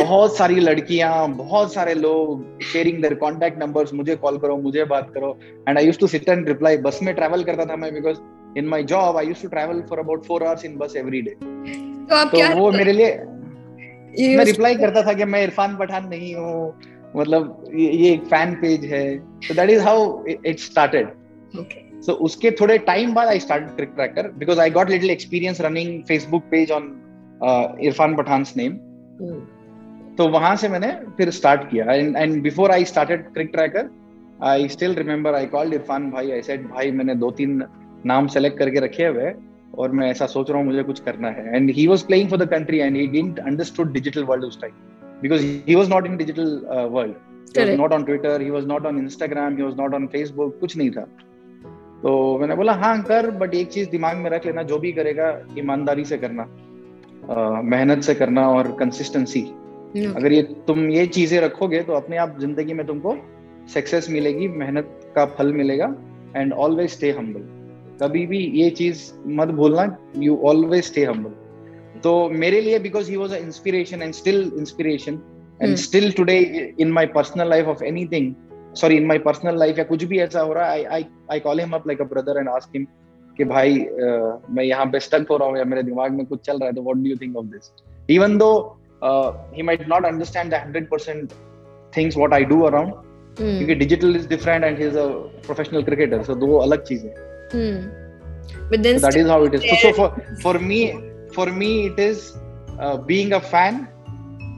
बहुत 0.00 0.36
सारी 0.36 0.60
लड़कियाँ 0.60 1.28
बहुत 1.36 1.72
सारे 1.74 1.94
लोग 1.94 2.60
शेयरिंग 2.62 3.00
देयर 3.02 3.14
कांटेक्ट 3.22 3.58
नंबर्स 3.58 3.92
मुझे 3.94 4.16
कॉल 4.16 4.38
करो 4.38 4.56
मुझे 4.56 4.84
बात 4.92 5.10
करो। 5.14 5.38
And 5.68 5.78
I 5.78 5.86
used 5.86 6.00
to 6.00 6.06
sit 6.06 6.28
and 6.28 6.48
reply 6.48 6.76
bus 6.86 6.98
में 7.02 7.14
ट्रैवल 7.14 7.42
करता 7.44 7.64
था 7.66 7.76
मैं 7.76 7.92
because 7.94 8.18
in 8.58 8.68
my 8.68 8.82
job 8.92 9.16
I 9.16 9.26
used 9.26 9.42
to 9.42 9.48
travel 9.48 9.82
for 9.88 9.98
about 9.98 10.26
4 10.26 10.42
hours 10.42 10.64
in 10.64 10.76
bus 10.76 10.96
every 10.96 11.22
day 11.22 11.30
तो 11.30 12.14
आप 12.14 12.30
तो 12.30 12.36
क्या 12.36 12.52
वो 12.54 12.70
मेरे 12.72 12.92
लिए 12.92 14.36
मैं 14.36 14.44
रिप्लाई 14.44 14.74
करता 14.74 15.02
था 15.06 15.12
कि 15.12 15.24
मैं 15.24 15.42
इरफान 15.42 15.76
पठान 15.76 16.08
नहीं 16.08 16.34
हूँ 16.34 16.74
मतलब 17.16 17.64
ये 17.74 18.12
एक 18.12 18.24
फ़ैन 18.30 18.54
पेज 18.54 18.84
है। 18.84 19.04
So 19.46 19.54
that 19.54 19.70
is 19.70 19.82
how 19.82 19.98
it 20.44 20.60
started. 20.60 21.06
Okay. 21.54 21.82
So 22.06 22.12
उसके 22.26 22.50
थोड़े 22.50 22.78
टाइम 22.86 23.14
बाद 23.14 23.28
I 23.28 23.40
start 23.40 23.64
Crick 23.76 23.90
Tracker 23.94 24.28
because 24.38 24.60
I 24.60 24.70
got 24.70 24.90
little 24.90 25.10
experience 25.10 25.60
running 25.60 26.02
Facebook 26.08 26.42
page 26.50 26.70
on 26.70 26.88
Irfan 27.40 28.14
Pathan 28.16 28.44
name 28.56 28.72
तो 30.18 30.26
वहाँ 30.28 30.54
से 30.56 30.68
मैंने 30.68 30.90
फिर 31.16 31.30
स्टार्ट 31.30 31.68
किया. 31.70 31.92
And 31.92 32.16
and 32.16 32.42
before 32.42 32.70
I 32.70 32.84
started 32.84 33.22
Crick 33.34 33.50
Tracker 33.52 33.90
I 34.44 34.68
still 34.68 34.94
remember 34.94 35.34
I 35.34 35.46
called 35.46 35.74
Irfan 35.74 36.10
भाई. 36.10 36.30
I 36.30 36.42
said 36.42 36.66
भाई 36.70 36.90
मैंने 36.90 37.14
दो 37.14 37.30
तीन 37.30 37.62
नाम 38.06 38.26
सेलेक्ट 38.26 38.58
करके 38.58 38.80
रखे 38.80 39.06
हुए 39.06 39.32
और 39.78 39.92
मैं 39.92 40.10
ऐसा 40.10 40.26
सोच 40.26 40.50
रहा 40.50 40.58
हूँ 40.58 40.66
मुझे 40.66 40.82
कुछ 40.82 41.00
करना 41.00 41.28
है. 41.28 41.56
And 41.56 41.70
he 41.70 41.86
was 41.86 42.06
playing 42.06 42.28
for 42.30 42.38
the 42.38 42.48
country 42.50 42.78
and 42.78 42.96
he 42.96 43.06
didn't 43.06 43.38
understood 43.38 43.92
digital 43.92 44.24
world 44.24 44.44
उस 44.44 44.60
time 44.60 44.72
because 45.22 45.42
he 45.68 45.74
was 45.74 45.90
not 45.90 46.06
in 46.06 46.16
digital 46.16 46.60
world 46.92 47.14
not 47.78 47.92
on 47.92 48.02
twitter 48.06 48.32
he 48.40 48.50
was 48.50 48.66
not 48.70 48.86
on 48.88 48.96
instagram 49.02 49.54
he 49.58 49.62
was 49.66 49.76
not 49.76 49.94
on 49.98 50.06
facebook 50.14 50.58
कुछ 50.60 50.76
नहीं 50.76 50.90
था. 50.90 51.02
तो 52.02 52.38
मैंने 52.38 52.54
बोला 52.54 52.72
हाँ 52.82 53.02
कर 53.02 53.30
but 53.38 53.54
एक 53.54 53.68
चीज़ 53.68 53.88
दिमाग 53.90 54.16
में 54.16 54.28
रख 54.30 54.46
लेना 54.46 54.62
जो 54.62 54.78
भी 54.78 54.92
करेगा 54.92 55.28
ईमानदारी 55.58 56.04
से 56.04 56.18
करना. 56.18 56.44
मेहनत 57.24 58.02
से 58.02 58.14
करना 58.14 58.48
और 58.48 58.70
कंसिस्टेंसी 58.80 59.40
अगर 59.96 60.32
ये 60.32 60.42
तुम 60.66 60.88
ये 60.90 61.06
चीज़ें 61.08 61.40
रखोगे 61.40 61.82
तो 61.82 61.92
अपने 61.92 62.16
आप 62.16 62.36
ज़िंदगी 62.40 62.74
में 62.74 62.86
तुमको 62.86 63.16
सक्सेस 63.74 64.08
मिलेगी 64.10 64.48
मेहनत 64.48 65.12
का 65.16 65.24
फल 65.38 65.52
मिलेगा 65.52 65.94
एंड 66.36 66.52
ऑलवेज 66.54 66.90
स्टे 66.90 67.10
हम्बल 67.10 67.40
कभी 68.02 68.26
भी 68.26 68.38
ये 68.54 68.70
चीज़ 68.70 69.10
मत 69.38 69.48
भूलना 69.54 69.84
यू 70.16 70.36
ऑलवेज 70.44 70.84
स्टे 70.84 71.04
हम्बल 71.04 72.00
तो 72.00 72.12
मेरे 72.34 72.60
लिए 72.60 72.78
because 72.78 73.10
he 73.10 73.16
was 73.16 73.34
a 73.34 73.38
inspiration 73.38 74.02
and 74.02 74.12
still 74.14 74.40
inspiration 74.58 75.20
and 75.62 75.76
still 75.76 76.10
today 76.12 76.38
in 76.80 76.92
my 76.92 77.06
personal 77.14 77.48
life 77.48 77.66
of 77.66 77.84
anything 77.84 78.34
sorry 78.76 78.96
in 78.96 79.06
my 79.06 79.18
personal 79.18 79.58
life 79.58 79.78
या 79.78 79.84
कुछ 79.84 80.04
भी 80.04 80.18
ऐसा 80.20 80.40
हो 80.40 80.52
रहा 80.52 80.64
है 80.64 80.70
I 80.70 80.84
I 80.84 81.06
I 81.32 81.40
call 81.40 81.60
him 81.60 81.72
up 81.72 81.86
like 81.86 82.00
a 82.00 82.04
brother 82.04 82.38
and 82.38 82.48
ask 82.48 82.76
him 82.76 82.86
कि 83.38 83.44
भाई 83.44 83.74
uh, 83.78 84.50
मैं 84.50 84.64
यहाँ 84.64 84.86
पे 84.92 85.00
स्टक 85.00 85.26
हो 85.30 85.36
रहा 85.36 85.48
हूँ 85.48 85.58
या 85.58 85.64
मेरे 85.64 85.82
दिमाग 85.82 86.12
में 86.12 86.24
कुछ 86.26 86.40
चल 86.46 86.58
रहा 86.58 86.68
है 86.68 86.74
तो 86.74 86.82
what 86.82 86.96
do 86.96 87.10
you 87.10 87.16
think 87.16 87.36
of 87.36 87.46
this 87.46 87.70
even 88.10 88.38
though 88.38 88.50
he 89.56 89.62
might 89.62 89.88
not 89.88 90.06
understand 90.06 90.54
the 90.54 90.88
100% 90.92 91.32
things 91.96 92.16
what 92.16 92.34
I 92.34 92.44
do 92.44 92.60
around 92.62 92.92
क्योंकि 93.38 93.74
digital 93.74 94.16
is 94.16 94.28
different 94.28 94.64
and 94.64 94.78
he 94.78 94.86
is 94.86 94.98
a 94.98 95.06
professional 95.46 95.82
cricketer 95.82 96.22
so 96.22 96.34
दो 96.46 96.56
अलग 96.58 96.84
चीज़ें 96.90 97.10
but 98.70 98.82
then 98.82 98.98
so 98.98 99.06
that 99.06 99.16
is 99.16 99.28
how 99.28 99.42
it 99.44 99.54
is 99.54 99.62
so, 99.68 99.76
so 99.82 99.92
for 99.92 100.08
for 100.42 100.58
me 100.58 100.80
for 101.32 101.46
me 101.60 101.70
it 101.86 101.98
is 101.98 102.36
uh, 102.78 102.96
being 103.10 103.32
a 103.32 103.40
fan 103.40 103.86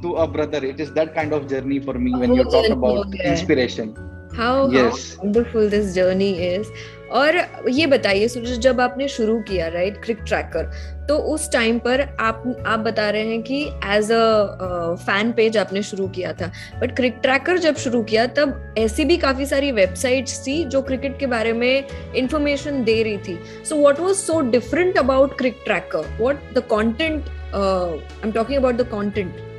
to 0.02 0.14
a 0.24 0.26
brother 0.26 0.60
it 0.64 0.80
is 0.80 0.92
that 0.98 1.14
kind 1.14 1.32
of 1.32 1.48
journey 1.52 1.78
for 1.80 1.94
me 1.94 2.14
when 2.22 2.34
you 2.34 2.44
talk 2.44 2.68
about 2.76 3.14
inspiration 3.24 3.94
how 4.40 4.54
wonderful 4.70 5.68
this 5.76 5.92
journey 5.98 6.32
is. 6.54 6.66
और 7.12 7.36
ये 7.68 7.86
बताइए 7.86 8.26
सूरज 8.28 8.58
जब 8.64 8.80
आपने 8.80 9.06
शुरू 9.08 9.38
किया 9.48 9.68
right 9.68 9.96
क्रिक 10.02 10.18
tracker 10.26 10.70
तो 11.08 11.16
उस 11.32 11.50
time 11.52 11.78
पर 11.86 12.00
आप 12.20 12.42
आप 12.66 12.80
बता 12.80 13.08
रहे 13.10 13.26
हैं 13.26 13.42
कि 13.42 13.62
एज 13.94 14.10
अ 14.12 14.94
फ़ैन 15.06 15.32
पेज 15.32 15.56
आपने 15.58 15.82
शुरू 15.82 16.06
किया 16.08 16.32
था। 16.32 16.50
बट 16.80 16.94
क्रिक 16.96 17.18
ट्रैकर 17.22 17.58
जब 17.58 17.76
शुरू 17.76 18.02
किया 18.04 18.26
तब 18.38 18.74
ऐसी 18.78 19.04
भी 19.04 19.16
काफ़ी 19.26 19.46
सारी 19.46 19.72
वेबसाइट्स 19.72 20.38
थी 20.46 20.62
जो 20.64 20.82
क्रिकेट 20.82 21.18
के 21.18 21.26
बारे 21.26 21.52
में 21.52 21.84
इंफॉर्मेशन 22.16 22.82
दे 22.84 23.02
रही 23.02 23.18
थी। 23.18 23.38
So 23.68 23.80
what 23.80 24.00
was 24.00 24.14
so 24.16 24.40
different 24.50 24.98
about 24.98 25.36
Crick 25.38 25.60
Tracker 25.64 26.16
what 26.20 26.52
the 26.54 26.62
content 26.72 27.28
I 27.54 28.24
am 28.24 28.32
talking 28.32 28.58
about 28.58 28.76
the 28.76 28.88
content 28.92 29.49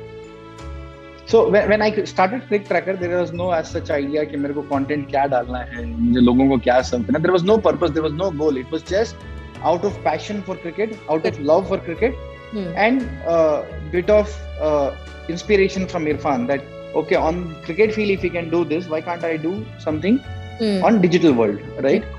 So 1.32 1.48
when, 1.48 1.66
when 1.70 1.80
I 1.80 2.04
started 2.04 2.46
Click 2.48 2.66
Tracker, 2.68 2.94
there 2.94 3.18
was 3.18 3.32
no 3.32 3.52
as 3.58 3.70
such 3.74 3.90
idea 3.90 4.24
कि 4.30 4.36
मेरे 4.36 4.54
को 4.54 4.62
content 4.70 5.06
क्या 5.10 5.24
डालना 5.34 5.58
है 5.68 5.84
मुझे 5.84 6.20
लोगों 6.20 6.48
को 6.48 6.58
क्या 6.66 6.80
सर्व 6.88 7.04
करना 7.04 7.20
there 7.26 7.32
was 7.36 7.46
no 7.50 7.56
purpose 7.66 7.94
there 7.94 8.04
was 8.06 8.12
no 8.16 8.28
goal 8.40 8.58
it 8.62 8.74
was 8.74 8.82
just 8.90 9.24
out 9.70 9.86
of 9.90 9.96
passion 10.08 10.42
for 10.48 10.56
cricket 10.64 10.92
out 11.14 11.28
of 11.30 11.38
love 11.52 11.70
for 11.70 11.78
cricket 11.86 12.18
hmm. 12.50 12.66
and 12.86 13.06
a 13.06 13.36
uh, 13.36 13.80
bit 13.96 14.12
of 14.18 14.36
uh, 14.60 14.90
inspiration 15.36 15.88
from 15.94 16.10
Irfan 16.14 16.46
that 16.52 16.68
okay 17.04 17.22
on 17.30 17.40
cricket 17.64 17.96
field 17.96 18.16
if 18.18 18.28
he 18.28 18.32
can 18.36 18.52
do 18.58 18.62
this 18.74 18.92
why 18.96 19.02
can't 19.08 19.26
I 19.30 19.32
do 19.48 19.54
something 19.88 20.20
hmm. 20.60 20.84
on 20.90 21.00
digital 21.08 21.40
world 21.42 21.82
right 21.88 22.12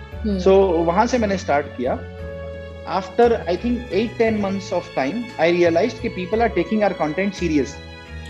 सो 0.43 0.51
वहाँ 0.89 1.05
से 1.11 1.17
मैंने 1.19 1.37
start 1.37 1.65
किया 1.77 1.93
after 2.97 3.33
I 3.49 3.57
think 3.63 3.93
at 3.93 4.17
ten 4.17 4.41
months 4.41 4.73
of 4.73 4.93
time 4.95 5.23
I 5.41 5.51
realize 5.51 6.01
कि 6.01 6.09
people 6.19 6.41
are 6.41 6.49
taking 6.59 6.83
our 6.83 6.93
content 6.99 7.33
serious 7.33 7.75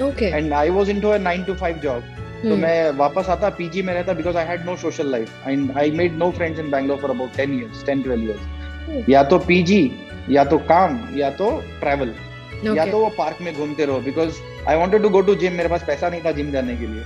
okay 0.01 0.25
and 0.25 0.53
I 0.53 0.69
was 0.69 0.89
into 0.89 1.09
a 1.09 1.17
9 1.23 1.45
to 1.47 1.53
5 1.63 1.81
job 1.83 2.03
तो 2.43 2.55
मैं 2.57 2.91
वापस 2.97 3.29
आता 3.29 3.49
PG 3.57 3.81
में 3.81 3.93
रहता 3.93 4.13
because 4.13 4.37
I 4.37 4.45
had 4.45 4.65
no 4.65 4.75
social 4.77 5.11
life 5.11 5.47
and 5.47 5.77
I 5.77 5.91
made 6.01 6.17
no 6.17 6.29
friends 6.37 6.59
in 6.59 6.71
Bangalore 6.71 6.97
for 7.01 7.11
about 7.11 7.37
10 7.37 7.53
years 7.59 7.83
10 7.89 8.03
12 8.07 8.23
years 8.27 9.09
या 9.09 9.23
तो 9.23 9.39
PG 9.47 9.81
या 10.29 10.43
तो 10.45 10.57
काम 10.71 10.99
या 11.17 11.29
तो 11.29 11.49
ट्रैवल 11.79 12.09
okay. 12.09 12.77
या 12.77 12.85
तो 12.85 12.99
वो 12.99 13.09
पार्क 13.17 13.37
में 13.41 13.53
घूमते 13.53 13.85
रहो 13.85 13.99
because 13.99 14.41
I 14.69 14.75
wanted 14.77 15.01
to 15.01 15.09
go 15.09 15.21
to 15.21 15.35
gym 15.35 15.53
मेरे 15.53 15.69
पास 15.69 15.83
पैसा 15.87 16.09
नहीं 16.09 16.21
था 16.25 16.31
जिम 16.31 16.51
जाने 16.51 16.75
के 16.77 16.87
लिए. 16.87 17.03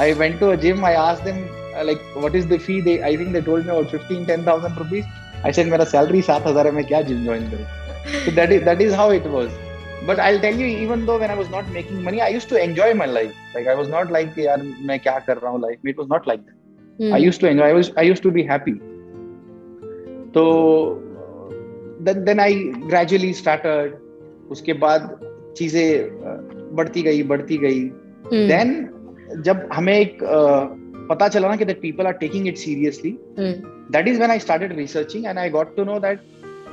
I 0.00 0.12
went 0.12 0.38
to 0.40 0.50
a 0.50 0.54
gym 0.64 0.84
I 0.86 0.94
asked 0.94 1.24
them 1.24 1.38
like 1.86 2.12
what 2.16 2.34
is 2.36 2.46
the 2.46 2.58
fee 2.66 2.80
they 2.82 2.98
I 2.98 3.16
think 3.16 3.32
they 3.32 3.40
told 3.40 3.66
me 3.66 3.70
about 3.70 3.94
15 3.94 4.46
10000 4.46 4.78
rupees 4.78 5.04
I 5.44 5.52
said 5.52 5.70
मेरा 5.70 5.84
salary 5.94 6.22
7000 6.22 6.66
है 6.66 6.70
मैं 6.72 6.84
क्या 6.84 7.02
जिम 7.10 7.24
ज्वाइन 7.24 7.50
करूँ? 7.50 7.66
So 8.26 8.32
that 8.36 8.52
is 8.54 8.62
that 8.66 8.80
is 8.82 8.94
how 9.00 9.10
it 9.16 9.26
was. 9.32 9.50
But 10.06 10.20
I 10.20 10.38
tell 10.38 10.60
you 10.60 10.66
even 10.84 11.04
though 11.06 11.18
when 11.18 11.30
I 11.30 11.36
was 11.36 11.50
not 11.50 11.72
making 11.74 12.04
money 12.04 12.18
I 12.18 12.32
use 12.32 12.48
to 12.50 12.56
enjoy 12.56 12.94
my 12.94 13.12
life 13.12 13.32
like 13.54 13.68
I 13.68 13.74
was 13.74 13.90
not 13.90 14.12
like 14.12 14.38
यार 14.38 14.62
मैं 14.82 14.98
क्या 15.00 15.18
कर 15.18 15.36
रहा 15.36 15.50
हूँ 15.50 15.60
life 15.60 15.86
it 15.86 15.98
was 15.98 16.08
not 16.12 16.28
like 16.28 17.12
I 17.14 17.22
use 17.22 17.40
to 17.40 17.46
enjoy 17.46 17.82
I 17.98 18.08
use 18.08 18.22
to 18.22 18.30
be 18.30 18.42
happy 18.42 18.72
तो 20.34 20.44
then 22.02 22.40
I 22.40 22.54
gradually 22.86 23.32
started 23.32 23.98
उसके 24.50 24.72
बाद 24.84 25.18
चीज़ें 25.56 26.08
बढ़ती 26.76 27.02
गई 27.02 27.22
बढ़ती 27.22 27.56
गई। 27.56 27.80
hmm. 27.80 28.48
देन 28.48 29.42
जब 29.42 29.68
हमें 29.72 29.96
एक 29.98 30.18
पता 31.10 31.28
चला 31.28 31.48
ना 31.48 31.56
कि 31.56 31.64
that 31.64 31.80
people 31.80 32.06
are 32.06 32.12
taking 32.12 32.46
it 32.48 32.56
seriously 32.56 33.16
that 33.38 34.08
is 34.08 34.20
when 34.20 34.30
I 34.30 34.38
started 34.38 34.76
researching 34.76 35.26
and 35.26 35.38
I 35.38 35.50
got 35.50 35.76
to 35.76 35.84
know 35.84 35.98
that 36.00 36.20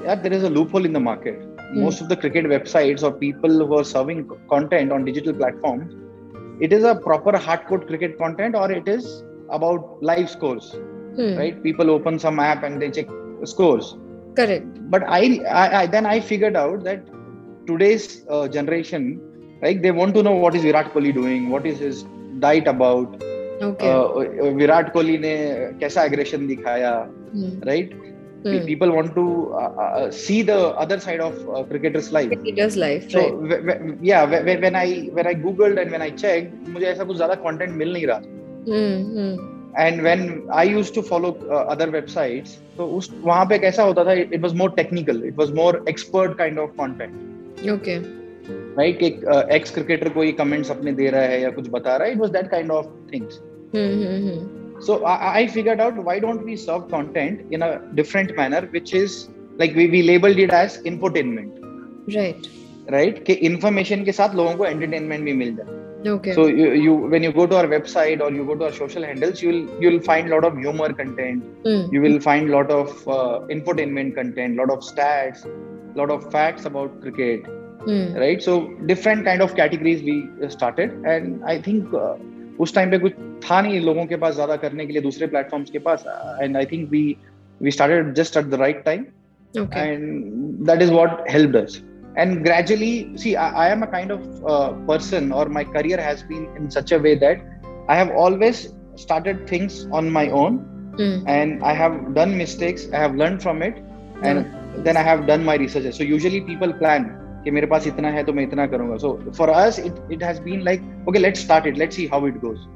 यार 0.06 0.16
there 0.16 0.34
is 0.34 0.46
a 0.46 0.50
loophole 0.74 0.86
in 0.86 0.94
the 0.94 0.98
market 1.02 1.57
most 1.74 2.02
of 2.02 2.10
the 2.10 2.16
cricket 2.16 2.46
websites 2.46 3.04
or 3.04 3.12
people 3.12 3.66
who 3.66 3.78
are 3.78 3.84
serving 3.84 4.30
content 4.50 4.92
on 4.92 5.04
digital 5.06 5.34
platforms 5.34 5.94
it 6.60 6.74
is 6.74 6.84
a 6.84 6.96
proper 6.96 7.32
hardcore 7.32 7.86
cricket 7.86 8.18
content 8.18 8.56
or 8.56 8.72
it 8.72 8.88
is 8.88 9.24
about 9.50 10.02
live 10.02 10.30
scores 10.30 10.72
hmm. 11.16 11.36
right 11.38 11.62
people 11.64 11.90
open 11.90 12.18
some 12.18 12.40
app 12.40 12.64
and 12.64 12.82
they 12.82 12.90
check 12.90 13.08
scores 13.44 13.96
correct 14.36 14.66
but 14.90 15.04
I, 15.04 15.40
I, 15.50 15.82
I 15.82 15.88
then 15.88 16.06
i 16.06 16.20
figured 16.20 16.56
out 16.56 16.84
that 16.84 17.06
today's 17.68 18.26
uh, 18.30 18.48
generation 18.48 19.22
right 19.62 19.82
they 19.82 19.92
want 19.92 20.16
to 20.16 20.24
know 20.24 20.36
what 20.36 20.56
is 20.56 20.64
virat 20.64 20.94
kohli 20.94 21.14
doing 21.14 21.50
what 21.50 21.66
is 21.66 21.80
his 21.80 22.04
diet 22.40 22.68
about 22.68 23.24
okay. 23.62 23.92
uh, 23.92 24.52
virat 24.62 24.94
kohli 24.94 25.20
ne 25.20 25.36
kaisa 25.82 26.02
aggression 26.02 26.48
dikhaya 26.48 26.94
hmm. 27.32 27.60
Hmm. 28.44 28.66
people 28.66 28.92
want 28.92 29.14
to 29.16 29.26
uh, 29.54 29.72
uh, 29.86 30.12
see 30.12 30.42
the 30.42 30.58
other 30.84 31.00
side 31.00 31.20
of 31.20 31.36
uh, 31.50 31.64
cricketer's 31.64 32.12
life 32.12 32.30
cricketer's 32.30 32.78
life 32.78 33.10
so 33.10 33.20
right. 33.20 33.32
w- 33.32 33.66
w- 33.68 33.98
yeah 34.02 34.24
when, 34.24 34.62
when 34.62 34.76
i 34.76 34.88
when 35.20 35.28
i 35.28 35.34
googled 35.34 35.82
and 35.82 35.92
when 35.92 36.02
i 36.02 36.10
checked 36.24 36.68
मुझे 36.76 36.86
ऐसा 36.86 37.04
कुछ 37.04 37.18
ज़्यादा 37.18 37.42
content 37.44 37.78
मिल 37.84 37.94
नहीं 37.94 38.08
रहा 38.08 38.22
hmm, 38.70 39.00
hmm. 39.16 39.34
and 39.86 40.04
when 40.10 40.22
i 40.52 40.64
used 40.64 40.94
to 41.00 41.04
follow 41.12 41.32
uh, 41.56 41.64
other 41.76 41.90
websites 41.98 42.58
तो 42.78 42.88
उस 42.98 43.10
वहाँ 43.24 43.46
पे 43.50 43.60
कैसा 43.60 43.84
होता 43.84 44.04
था 44.06 44.16
it 44.38 44.42
was 44.42 44.54
more 44.62 44.70
technical 44.82 45.24
it 45.32 45.42
was 45.44 45.58
more 45.62 45.74
expert 45.94 46.38
kind 46.44 46.64
of 46.66 46.76
content 46.84 47.68
okay 47.76 47.98
right 48.80 49.00
कि 49.02 49.08
एक्स 49.56 49.72
क्रिकेटर 49.74 50.10
कोई 50.20 50.32
कमेंट्स 50.42 50.72
अपने 50.72 50.92
दे 51.00 51.10
रहा 51.16 51.22
है 51.22 51.42
या 51.42 51.50
कुछ 51.58 51.70
बता 51.70 51.96
रहा 51.98 52.08
है 52.08 52.16
it 52.16 52.22
was 52.24 52.32
that 52.38 52.52
kind 52.54 52.76
of 52.78 52.94
things 53.12 53.42
so 54.81 55.05
I, 55.05 55.39
I 55.41 55.47
figured 55.47 55.81
out 55.81 55.97
why 55.97 56.19
don't 56.19 56.45
we 56.45 56.57
serve 56.57 56.89
content 56.89 57.53
in 57.53 57.63
a 57.63 57.81
different 57.95 58.37
manner 58.37 58.63
which 58.71 58.95
is 58.95 59.29
like 59.59 59.75
we, 59.75 59.89
we 59.89 60.03
labeled 60.03 60.39
it 60.39 60.51
as 60.51 60.79
infotainment 60.83 61.53
right 62.17 62.49
right 62.91 63.25
कि 63.25 63.41
information 63.51 64.05
के 64.05 64.13
साथ 64.13 64.35
लोगों 64.35 64.57
को 64.57 64.67
entertainment 64.67 65.25
भी 65.25 65.33
मिल 65.33 65.57
जाए 65.57 65.81
okay 66.11 66.33
so 66.35 66.47
you, 66.47 66.73
you 66.73 66.95
when 66.95 67.23
you 67.23 67.33
go 67.33 67.47
to 67.47 67.57
our 67.57 67.67
website 67.67 68.21
or 68.21 68.31
you 68.33 68.45
go 68.45 68.55
to 68.55 68.65
our 68.65 68.73
social 68.73 69.05
handles 69.05 69.43
you'll 69.43 69.69
you'll 69.81 70.01
find 70.01 70.29
a 70.29 70.35
lot 70.35 70.45
of 70.45 70.57
humor 70.57 70.93
content 70.93 71.45
mm. 71.65 71.93
you 71.93 72.01
will 72.01 72.19
find 72.21 72.51
a 72.51 72.53
lot 72.53 72.71
of 72.71 72.89
uh, 73.09 73.41
infotainment 73.57 74.15
content 74.15 74.57
lot 74.57 74.71
of 74.71 74.81
stats 74.81 75.47
lot 75.95 76.11
of 76.11 76.29
facts 76.33 76.65
about 76.65 77.01
cricket 77.03 77.45
mm. 77.45 78.19
right 78.19 78.43
so 78.43 78.69
different 78.87 79.25
kind 79.25 79.43
of 79.43 79.55
categories 79.55 80.03
we 80.03 80.17
started 80.49 80.91
and 81.05 81.45
i 81.45 81.61
think 81.61 81.95
uh, 81.95 82.17
उस 82.60 82.74
time 82.76 82.92
पे 82.92 82.98
कुछ 83.00 83.14
था 83.50 83.62
नहीं 83.62 83.80
लोगों 83.82 84.06
के 84.06 84.16
पास 84.24 84.34
ज़्यादा 84.36 84.56
करने 84.64 84.86
के 84.86 84.94
लिए 84.94 85.02
दूसरे 85.02 85.28
प्लेटफॉर्म्स 85.28 85.70
के 85.70 85.80
पास 85.90 86.04
and 86.42 86.58
I 86.58 86.66
think 86.72 86.90
we 86.92 87.04
we 87.62 87.72
started 87.72 88.14
just 88.14 88.38
at 88.38 88.46
the 88.46 88.62
right 88.62 88.84
time 88.86 89.06
and 89.58 90.66
that 90.70 90.82
is 90.82 90.92
what 90.92 91.24
helped 91.30 91.58
us 91.58 91.82
and 92.22 92.44
gradually 92.44 93.16
see 93.16 93.36
I, 93.36 93.50
I 93.64 93.70
am 93.70 93.84
a 93.84 93.88
kind 93.88 94.12
of 94.12 94.22
uh, 94.46 94.74
person 94.90 95.32
or 95.32 95.46
my 95.46 95.64
career 95.64 96.00
has 96.02 96.24
been 96.24 96.48
in 96.58 96.70
such 96.72 96.92
a 96.92 97.00
way 97.00 97.14
that 97.16 97.44
i 97.88 97.96
have 97.96 98.10
always 98.24 98.74
started 98.96 99.48
things 99.48 99.86
on 99.92 100.10
my 100.10 100.28
own 100.30 100.58
mm. 100.98 101.24
and 101.28 101.64
i 101.64 101.74
have 101.74 102.16
done 102.16 102.36
mistakes 102.38 102.88
i 102.94 102.98
have 102.98 103.16
learned 103.16 103.42
from 103.42 103.62
it 103.62 103.78
and 104.24 104.46
mm. 104.46 104.84
then 104.84 104.98
i 104.98 105.04
have 105.10 105.28
done 105.28 105.46
my 105.46 105.56
research 105.56 105.94
so 106.00 106.04
usually 106.04 106.42
people 106.42 106.74
plan 106.82 107.06
कि 107.44 107.52
मेरे 107.52 107.68
पास 107.68 107.88
इतना 107.88 108.10
है 108.10 108.24
तो 108.24 108.34
मैं 108.34 108.44
इतना 108.44 108.66
करूँगा। 108.68 108.98
So 108.98 109.12
for 109.38 109.50
us 109.50 109.80
it 109.80 110.12
it 110.14 110.24
has 110.24 110.42
been 110.42 110.62
like 110.64 110.82
okay 111.10 111.20
let's 111.20 111.44
start 111.44 111.68
it 111.68 111.78
let's 111.78 111.96
see 111.96 112.06
how 112.14 112.28
it 112.28 112.38
goes 112.46 112.68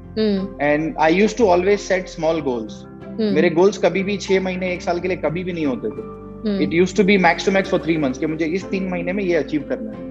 and 0.62 0.96
I 1.00 1.14
used 1.14 1.38
to 1.38 1.48
always 1.48 1.80
set 1.80 2.08
small 2.08 2.42
goals 2.42 2.84
मेरे 3.20 3.50
goals 3.50 3.78
कभी 3.78 4.04
भी 4.04 4.18
छह 4.18 4.42
महीने 4.42 4.74
एक 4.74 4.82
साल 4.82 5.00
के 5.00 5.08
लिए 5.08 5.18
कभी 5.18 5.44
भी 5.44 5.54
नहीं 5.54 5.66
होते 5.66 5.90
थे। 5.90 6.64
It 6.64 6.74
use 6.74 6.96
to 6.98 7.04
be 7.04 7.18
max 7.18 7.46
to 7.46 7.52
max 7.52 7.70
for 7.70 7.80
three 7.80 7.98
months 7.98 8.20
कि 8.20 8.26
मुझे 8.26 8.46
इस 8.58 8.64
तीन 8.70 8.88
महीने 8.90 9.14
में 9.14 9.24
ये 9.24 9.36
अचीव 9.36 9.66
करना 9.70 9.92
है. 9.92 10.10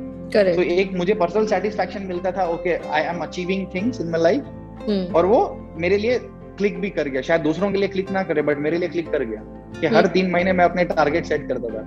तो 0.54 0.62
एक 0.62 0.92
मुझे 0.92 1.14
पर्सनल 1.14 1.47
सेटिस्फेक्शन 1.47 2.02
मिलता 2.07 2.30
था 2.33 2.45
okay 2.49 2.75
I 2.88 3.02
am 3.04 3.23
achieving 3.23 3.66
things 3.75 4.00
in 4.00 4.11
my 4.11 4.23
life 4.23 5.14
और 5.16 5.26
वो 5.26 5.40
मेरे 5.80 5.97
लिए 5.97 6.19
क्लिक 6.59 6.78
भी 6.80 6.90
कर 6.90 7.09
गया। 7.09 7.23
शायद 7.23 7.40
दूसरों 7.40 7.71
के 7.73 7.78
लिए 7.78 7.88
क्लिक 7.88 8.11
ना 8.12 8.23
करे 8.23 8.42
बट 8.42 8.59
मेरे 8.59 8.78
लिए 8.78 8.88
क्लिक 8.88 9.11
कर 9.11 9.25
गया। 9.25 9.42
कि 9.80 9.87
हर 9.87 10.07
तीन 10.07 10.30
महीने 10.30 10.52
में 10.52 10.64
अपने 10.64 10.85
टारगेट 10.85 11.25
सेट 11.26 11.49
करता 11.49 11.69
था। 11.69 11.83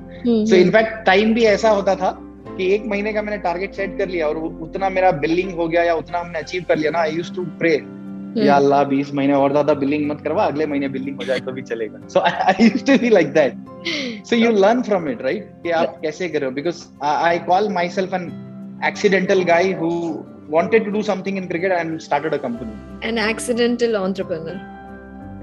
सो 0.45 0.55
इनफैक्ट 0.55 1.05
टाइम 1.05 1.33
भी 1.33 1.43
ऐसा 1.45 1.69
होता 1.69 1.95
था 1.95 2.11
कि 2.57 2.67
एक 2.75 2.85
महीने 2.87 3.13
का 3.13 3.21
मैंने 3.21 3.37
टारगेट 3.47 3.73
सेट 3.73 3.97
कर 3.97 4.07
लिया 4.09 4.27
और 4.27 4.37
उतना 4.37 4.89
मेरा 4.99 5.11
बिल्डिंग 5.25 5.51
हो 5.57 5.67
गया 5.67 5.83
या 5.83 5.95
उतना 6.03 6.19
हमने 6.19 6.39
अचीव 6.39 6.65
कर 6.67 6.77
लिया 6.77 6.91
ना 6.91 6.99
आई 6.99 7.15
यूज़ 7.15 7.33
टू 7.35 7.45
प्रे 7.59 7.73
या 8.45 8.55
अल्लाह 8.55 8.83
बीस 8.93 9.13
महीने 9.13 9.33
और 9.33 9.51
ज़्यादा 9.51 9.73
बिल्डिंग 9.81 10.09
मत 10.11 10.21
करवा 10.23 10.45
अगले 10.53 10.65
महीने 10.67 10.87
बिल्डिंग 10.95 11.17
हो 11.17 11.25
जाए 11.25 11.39
तो 11.39 11.51
भी 11.51 11.61
चलेगा 11.73 12.07
so 12.13 12.19
I 12.19 12.63
use 12.63 12.85
to 12.85 12.97
be 13.03 13.09
like 13.09 13.33
that 13.33 14.25
so 14.29 14.35
you 14.35 14.51
learn 14.59 14.81
from 14.89 15.09
it 15.09 15.21
right 15.21 15.51
कि 15.63 15.71
आप 15.81 15.99
कैसे 16.01 16.29
कर 16.29 16.39
रहे 16.39 16.49
हो 16.49 16.55
because 16.55 16.87
I 17.03 17.39
call 17.51 17.69
myself 17.99 18.13
an 18.13 18.31
accidental 18.83 19.43
guy 19.45 19.71
who 19.71 19.91
wanted 20.49 20.83
to 20.85 20.91
do 20.91 21.01
something 21.01 21.37
in 21.37 21.47
cricket 21.47 21.71
and 21.71 22.01
started 22.01 22.33
a 22.33 22.39
company. 22.39 22.73
An 23.01 23.17
accidental 23.17 23.95
entrepreneur. 23.95 24.59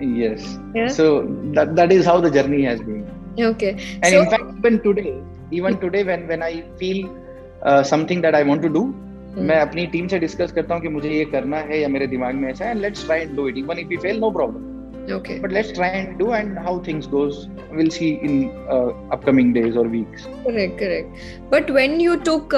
Yes. 0.00 0.59
Yeah. 0.75 0.88
So 0.88 1.07
that 1.55 1.75
that 1.76 1.93
is 1.93 2.05
how 2.05 2.21
the 2.21 2.31
journey 2.31 2.62
has 2.64 2.81
been. 2.81 3.07
okay. 3.39 3.73
And 4.03 4.07
so, 4.07 4.23
in 4.23 4.31
fact 4.31 4.43
even 4.59 4.81
today 4.81 5.15
even 5.51 5.79
today 5.79 6.03
when 6.05 6.27
when 6.27 6.43
i 6.43 6.63
feel 6.79 7.09
uh, 7.63 7.83
something 7.83 8.21
that 8.21 8.35
i 8.35 8.43
want 8.43 8.63
to 8.63 8.69
do 8.71 8.85
मैं 9.39 9.57
अपनी 9.61 9.87
team 9.87 10.07
से 10.09 10.19
discuss 10.19 10.53
करता 10.53 10.75
हूँ 10.75 10.83
कि 10.83 10.89
मुझे 10.89 11.09
ये 11.09 11.25
करना 11.33 11.57
है 11.67 11.81
या 11.81 11.89
मेरे 11.89 12.07
दिमाग 12.07 12.35
में 12.35 12.49
ऐसा 12.51 12.65
है 12.65 12.71
and 12.71 12.81
let's 12.81 13.05
try 13.05 13.25
do 13.37 13.47
it 13.49 13.59
even 13.59 13.79
if 13.79 13.89
we 13.89 13.97
fail 13.97 14.19
no 14.21 14.31
problem 14.31 15.15
okay 15.17 15.39
but 15.41 15.53
let's 15.53 15.73
try 15.75 15.99
and 15.99 16.17
do 16.19 16.33
and 16.35 16.59
how 16.59 16.83
things 16.87 17.07
goes 17.09 17.47
will 17.73 17.89
see 17.91 18.09
in 18.25 18.43
upcoming 19.13 19.53
days 19.55 19.79
और 19.79 19.89
weeks 19.89 20.25
correct 20.47 20.79
correct 20.81 21.53
but 21.53 21.71
when 21.71 22.01
you 22.01 22.17
took 22.31 22.55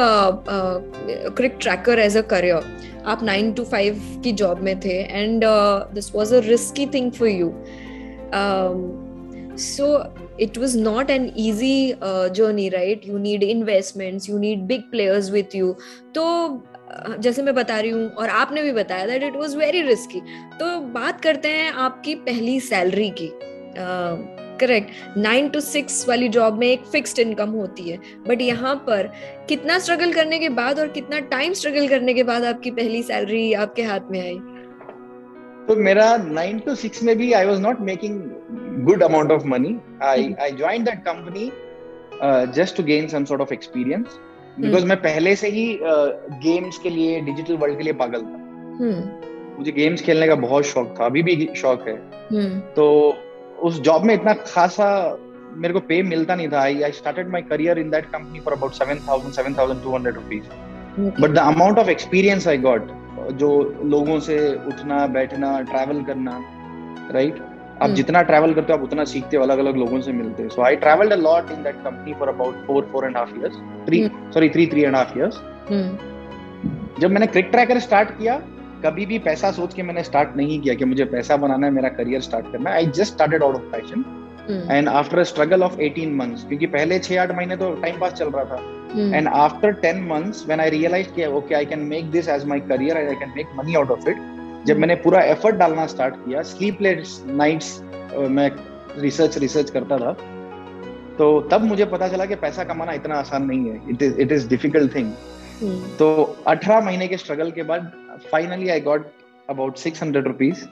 CricTracker 1.61 1.99
as 1.99 2.17
a 2.17 2.23
career 2.33 2.65
आप 3.07 3.25
9 3.25 3.55
to 3.57 3.65
5 3.65 4.03
की 4.25 4.33
job 4.41 4.61
में 4.63 4.79
थे 4.81 4.99
and 5.03 5.45
this 5.95 6.15
was 6.15 6.35
a 6.35 6.41
risky 6.49 6.87
thing 6.95 7.13
for 7.13 7.29
you 7.29 7.53
um, 8.33 8.83
so, 9.57 9.87
it 10.39 10.57
was 10.57 10.75
not 10.77 11.11
an 11.11 11.33
easy 11.37 11.95
uh, 12.01 12.29
journey 12.29 12.69
right? 12.71 13.05
You 13.05 13.19
need 13.19 13.43
investments 13.43 14.29
you 14.29 14.39
need 14.39 14.67
big 14.67 14.91
players 14.93 15.31
with 15.31 15.55
you. 15.55 15.75
तो 16.15 16.25
uh, 16.27 17.17
जैसे 17.19 17.43
मैं 17.43 17.55
बता 17.55 17.81
रही 17.81 17.91
हूँ 17.91 18.09
और 18.11 18.29
आपने 18.29 18.63
भी 18.63 18.73
बताया 18.73 19.07
that 19.07 19.23
it 19.23 19.37
was 19.37 19.57
very 19.57 19.83
risky 19.83 20.21
तो 20.61 20.79
बात 20.93 21.21
करते 21.21 21.49
हैं 21.49 21.73
आपकी 21.73 22.15
पहली 22.29 22.61
सैलरी 22.61 23.11
की। 23.21 23.31
करेक्ट 24.61 25.17
नाइन 25.19 25.49
टू 25.49 25.61
सिक्स 25.61 26.09
वाली 26.09 26.29
जॉब 26.29 26.59
में 26.59 26.67
एक 26.67 26.85
फिक्स्ड 26.93 27.19
इनकम 27.19 27.51
होती 27.51 27.89
है। 27.91 27.97
बट 28.29 28.41
यहाँ 28.43 28.75
पर 28.87 29.11
कितना 29.49 29.79
स्ट्रगल 29.79 30.13
करने 30.13 30.39
के 30.39 30.49
बाद 30.49 30.79
और 30.81 30.89
कितना 30.89 31.19
टाइम 31.31 31.53
स्ट्रगल 31.53 31.89
करने 31.89 32.15
के 32.15 32.23
बाद 32.23 32.45
आपकी 32.45 32.71
पहली 32.71 33.03
सैलरी 33.03 33.53
आपके 33.53 33.83
हाथ 33.83 34.11
में 34.11 34.21
आई? 34.21 34.39
तो 35.69 35.77
मेरा 35.77 36.17
नाइन 36.17 36.59
टू 36.59 36.75
सिक्स 36.75 37.03
में 37.03 37.17
भी 37.19 37.33
I 37.33 37.47
was 37.47 37.61
not 37.63 37.81
making 37.81 38.21
good 38.85 39.03
amount 39.03 39.33
of 39.33 39.47
money 39.47 39.79
I 40.03 40.35
I 40.43 40.51
join 40.51 40.85
that 40.85 41.03
company 41.09 41.51
just 42.55 42.77
to 42.77 42.83
gain 42.83 43.07
some 43.09 43.25
sort 43.25 43.43
of 43.43 43.53
experience 43.55 44.19
because 44.61 44.87
मैं 44.87 44.97
पहले 45.03 45.35
से 45.37 45.49
ही 45.49 45.67
गेम्स 45.83 46.77
uh, 46.77 46.83
के 46.83 46.91
लिए 46.91 47.21
डिजिटल 47.21 47.57
वर्ल्ड 47.57 47.77
के 47.77 47.85
लिए 47.85 47.93
पागल 47.93 48.23
था। 48.23 48.41
हम्म 48.81 49.59
मुझे 49.59 49.73
गेम्स 49.73 50.03
खेलने 50.03 50.27
का 50.27 50.35
बहुत 50.35 50.65
शौक 50.65 50.95
था। 51.01 51.05
अभी 51.07 51.23
भी 51.23 51.49
शौक 51.57 51.89
है। 51.89 51.95
हम्म 52.33 52.59
तो 52.77 52.87
उस 53.63 53.81
जॉब 53.81 54.05
में 54.05 54.15
इतना 54.15 54.33
खासा 54.33 54.89
मेरे 55.57 55.75
को 55.75 55.81
पे 55.81 56.03
मिलता 56.03 56.35
नहीं 56.35 56.49
था। 56.49 56.61
I 56.61 56.83
I 56.83 56.93
started 56.93 57.29
my 57.29 57.43
career 57.43 57.79
in 57.79 57.91
that 57.91 58.05
company 58.07 58.41
for 58.41 58.55
about 58.55 58.73
7000 58.75 59.33
7200 59.39 60.15
rupees 60.15 60.45
but 61.21 61.31
the 61.31 61.39
amount 61.39 61.79
of 61.79 61.91
experience 61.91 62.49
I 62.49 62.59
got 62.59 62.91
जो 63.31 63.81
लोगों 63.85 64.19
से 64.21 64.39
उठना 64.67 65.07
बैठना 65.07 65.61
ट्रैवल 65.61 66.03
करना 66.03 66.39
राइट 67.13 67.35
right? 67.35 67.49
आप 67.73 67.89
hmm. 67.89 67.97
जितना 67.97 68.23
ट्रैवल 68.23 68.55
करते 68.55 68.73
हो 68.73 68.79
आप 68.79 68.85
उतना 68.85 69.05
सीखते 69.05 69.37
हो 69.37 69.43
अलग 69.43 69.59
अलग 69.59 69.77
लोगों 69.77 70.01
से 70.01 70.13
मिलते 70.13 70.43
हो। 70.43 70.49
So 70.49 70.63
I 70.63 70.77
travelled 70.77 71.13
a 71.13 71.17
lot 71.17 71.51
in 71.51 71.63
that 71.63 71.75
company 71.75 72.15
for 72.15 72.29
about 72.29 72.67
four 72.67 72.89
four 72.93 73.07
and 73.07 73.17
half 73.17 73.31
years 73.39 73.57
three 73.89 74.11
sorry 74.35 74.49
three 74.49 74.67
three 74.67 74.83
and 74.83 74.97
half 74.97 75.19
years 75.19 75.41
जब 77.01 77.11
मैंने 77.11 77.27
क्रिक 77.27 77.49
ट्रैकर 77.51 77.79
स्टार्ट 77.79 78.11
किया 78.11 78.43
कभी 78.85 79.07
भी 79.07 79.19
पैसा 79.19 79.51
सोच 79.51 79.75
के 79.75 79.83
मैंने 79.83 80.03
स्टार्ट 80.03 80.37
नहीं 80.37 80.61
किया 80.61 80.75
कि 80.75 80.85
मुझे 80.85 81.05
पैसा 81.05 81.37
बनाना 81.37 81.67
है 81.67 81.73
मेरा 81.73 81.89
करियर 81.89 82.21
स्टार्ट 82.21 82.53
करना 82.53 82.71
है। 82.71 82.77
I 82.77 82.87
just 82.87 83.13
started 83.13 83.43
out 83.43 83.55
of 83.55 83.63
passion 83.63 84.05
and 84.71 84.89
after 84.89 85.19
a 85.19 85.23
struggle 85.23 85.63
of 85.63 85.77
18 85.77 86.13
months 86.13 86.45
क्योंकि 86.45 86.67
पहले 86.67 86.99
6 86.99 87.19
8 87.19 87.37
महीने 87.37 87.57
तो 87.57 87.71
टाइम 87.75 87.99
पास 88.01 88.13
चल 88.13 88.29
रहा 88.29 88.45
था। 88.45 88.82
And 88.97 89.29
after 89.29 89.75
10 89.85 90.01
months 90.09 90.45
when 90.47 90.61
I 90.61 90.71
realized 90.71 91.15
कि 91.15 91.27
okay 91.39 91.55
I 91.55 91.67
can 91.67 91.81
make 91.87 92.11
this 92.11 92.29
as 92.29 92.45
my 92.47 92.61
career 92.69 92.97
and 92.97 93.09
I 93.09 93.15
can 93.15 93.33
make 93.37 93.51
money 93.57 93.75
out 93.75 93.91
of 93.91 94.09
it 94.11 94.19
जब 94.67 94.79
मैंने 94.79 94.95
पूरा 95.05 95.21
एफर्ट 95.29 95.57
डालना 95.57 95.87
स्टार्ट 95.87 96.15
किया 96.25 96.43
स्लीपलेस 96.51 97.23
नाइट्स 97.29 97.81
मैं 98.31 98.51
रिसर्च 98.99 99.39
रिसर्च 99.39 99.71
करता 99.71 99.99
था 99.99 100.13
तो 101.19 101.29
तब 101.51 101.65
मुझे 101.65 101.85
पता 101.87 102.09
चला 102.09 102.27
कि 102.27 102.35
पैसा 102.43 102.65
कमाना 102.65 102.93
इतना 102.93 103.15
आसान 103.15 103.45
नहीं 103.47 103.71
है 103.71 103.81
it 103.91 104.03
is 104.03 104.21
it 104.21 104.33
is 104.33 104.49
difficult 104.49 104.95
thing 104.95 105.13
तो 105.99 106.07
18 106.49 106.83
महीने 106.85 107.09
के 107.09 107.17
स्ट्रगल 107.17 107.51
के 107.51 107.63
बाद 107.63 107.91
finally 108.31 108.69
I 108.69 108.81
got 108.81 109.07
about 109.51 109.79
600 109.79 110.25
rupees 110.25 110.65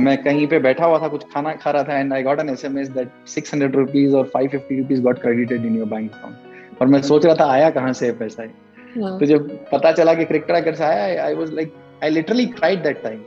मैं 0.00 0.16
कहीं 0.24 0.46
पे 0.46 0.58
बैठा 0.58 0.86
हुआ 0.86 0.98
था 0.98 1.08
कुछ 1.08 1.24
खाना 1.34 1.52
खा 1.56 1.70
रहा 1.70 1.82
था 1.82 1.98
and 1.98 2.12
I 2.12 2.22
got 2.22 2.40
an 2.40 2.50
SMS 2.50 2.88
that 2.90 3.10
600 3.28 3.74
rupees 3.74 4.14
और 4.16 4.30
550 4.36 4.78
rupees 4.78 5.02
got 5.02 5.20
credited 5.20 5.66
in 5.66 5.76
your 5.76 5.88
bank 5.88 6.10
account 6.12 6.51
और 6.82 6.88
मैं 6.88 7.00
सोच 7.02 7.26
रहा 7.26 7.34
था 7.40 7.50
आया 7.52 7.68
कहाँ 7.70 7.92
से 7.92 8.10
पैसा 8.20 8.42
है 8.42 8.48
हाँ। 9.02 9.18
तो 9.18 9.26
जब 9.26 9.48
पता 9.72 9.92
चला 9.98 10.14
कि 10.14 10.24
क्रिक 10.30 10.44
ट्रैकर 10.46 10.74
से 10.74 10.84
आया 10.84 11.24
I 11.24 11.34
was 11.34 11.52
like 11.54 11.74
I 12.04 12.10
literally 12.10 12.46
cried 12.58 12.82
that 12.82 13.02
time 13.02 13.18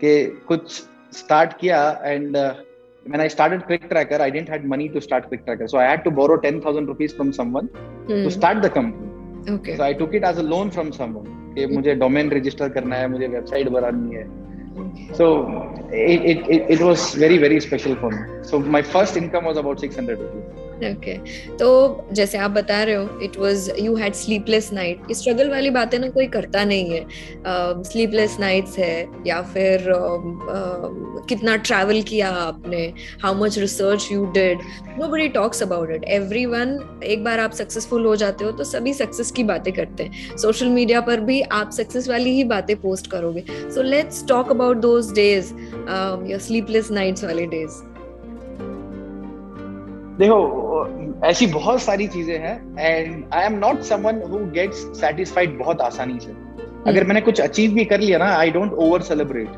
कि 0.00 0.12
कुछ 0.48 0.82
स्टार्ट 1.18 1.58
किया 1.60 1.80
and 2.04 2.36
when 3.06 3.22
I 3.22 3.24
started 3.32 3.64
Quick 3.68 3.82
Tracker, 3.88 4.18
I 4.24 4.28
didn't 4.34 4.50
had 4.52 4.62
money 4.68 4.84
to 4.92 5.00
start 5.06 5.26
Quick 5.30 5.42
Tracker, 5.46 5.66
so 5.70 5.78
I 5.80 5.82
had 5.88 6.04
to 6.04 6.12
borrow 6.18 6.36
ten 6.44 6.60
thousand 6.66 6.92
rupees 6.92 7.14
from 7.18 7.32
someone 7.38 7.66
hmm. 7.72 8.22
to 8.26 8.30
start 8.36 8.62
the 8.62 8.70
company. 8.76 9.10
Okay. 9.56 9.74
So 9.80 9.84
I 9.88 9.92
took 9.98 10.14
it 10.20 10.24
as 10.28 10.40
a 10.42 10.46
loan 10.52 10.70
from 10.76 10.92
someone. 11.00 11.26
कि 11.56 11.66
मुझे 11.74 11.94
domain 11.94 12.30
register 12.30 12.68
करना 12.78 12.96
है 12.96 13.08
मुझे 13.08 13.26
website 13.34 13.68
बनानी 13.76 14.16
है 14.16 14.26
so 15.18 15.26
it, 15.92 16.24
it, 16.30 16.38
it, 16.54 16.70
it 16.76 16.80
was 16.86 17.02
very 17.14 17.36
very 17.38 17.58
special 17.66 17.94
for 18.00 18.08
me 18.14 18.22
so 18.48 18.58
my 18.76 18.82
first 18.94 19.18
income 19.20 19.44
was 19.50 19.60
about 19.60 19.84
600 19.88 20.16
rupees 20.22 20.63
okay 20.74 21.16
तो 21.56 21.68
जैसे 22.12 22.38
आप 22.38 22.50
बता 22.50 22.82
रहे 22.82 22.94
हो 22.94 23.20
it 23.22 23.36
was 23.38 23.70
you 23.80 23.94
had 23.96 24.14
sleepless 24.14 24.72
night 24.72 25.02
ये 25.08 25.14
स्ट्रगल 25.14 25.50
वाली 25.50 25.70
बातें 25.70 25.98
ना 25.98 26.08
कोई 26.10 26.26
करता 26.26 26.64
नहीं 26.64 26.90
है। 26.90 27.82
स्लीपलेस 27.84 28.34
uh, 28.34 28.40
नाइट्स 28.40 28.78
है 28.78 29.06
या 29.26 29.40
फिर 29.42 29.80
uh, 29.80 30.18
uh, 30.54 31.28
कितना 31.28 31.56
ट्रैवल 31.56 32.02
किया 32.02 32.30
आपने 32.30 32.82
how 33.22 33.34
much 33.34 33.58
research 33.58 34.08
you 34.12 34.24
did 34.34 34.58
nobody 35.08 35.28
talks 35.28 35.62
about 35.62 35.90
it 35.90 36.04
every 36.08 36.42
एक 37.04 37.24
बार 37.24 37.40
आप 37.40 37.52
सक्सेसफुल 37.52 38.04
हो 38.06 38.16
जाते 38.16 38.44
हो 38.44 38.50
तो 38.52 38.64
सभी 38.64 38.94
सक्सेस 38.94 39.30
की 39.30 39.44
बातें 39.44 39.72
करते 39.72 40.02
हैं। 40.02 40.36
सोशल 40.36 40.68
मीडिया 40.68 41.00
पर 41.00 41.20
भी 41.20 41.40
आप 41.42 41.70
सक्सेस 41.70 42.08
वाली 42.08 42.30
ही 42.30 42.44
बातें 42.44 42.76
पोस्ट 42.76 43.10
करोगे। 43.10 43.44
So 43.50 43.82
let's 43.82 44.24
talk 44.28 44.50
about 44.50 44.76
those 44.76 45.12
days 45.14 45.52
your 46.30 46.38
sleepless 46.40 46.90
nights 46.90 47.24
वाले 47.24 47.46
डेज़ 47.46 47.82
देखो 50.18 50.36
ऐसी 51.24 51.46
बहुत 51.46 51.82
सारी 51.82 52.06
चीज़ें 52.06 52.38
हैं 52.38 52.56
and 52.80 53.24
I 53.32 53.46
am 53.46 53.58
not 53.58 53.80
someone 53.80 54.22
who 54.22 54.38
gets 54.50 54.76
satisfied 55.00 55.58
बहुत 55.58 55.80
आसानी 55.80 56.18
से। 56.20 56.32
Hmm. 56.32 56.88
अगर 56.88 57.04
मैंने 57.04 57.20
कुछ 57.20 57.40
अचीव 57.40 57.72
भी 57.74 57.84
कर 57.84 58.00
लिया 58.00 58.18
ना 58.18 58.26
आई 58.36 58.50
डोंट 58.50 58.72
ओवर 58.72 59.00
सेलिब्रेट 59.00 59.48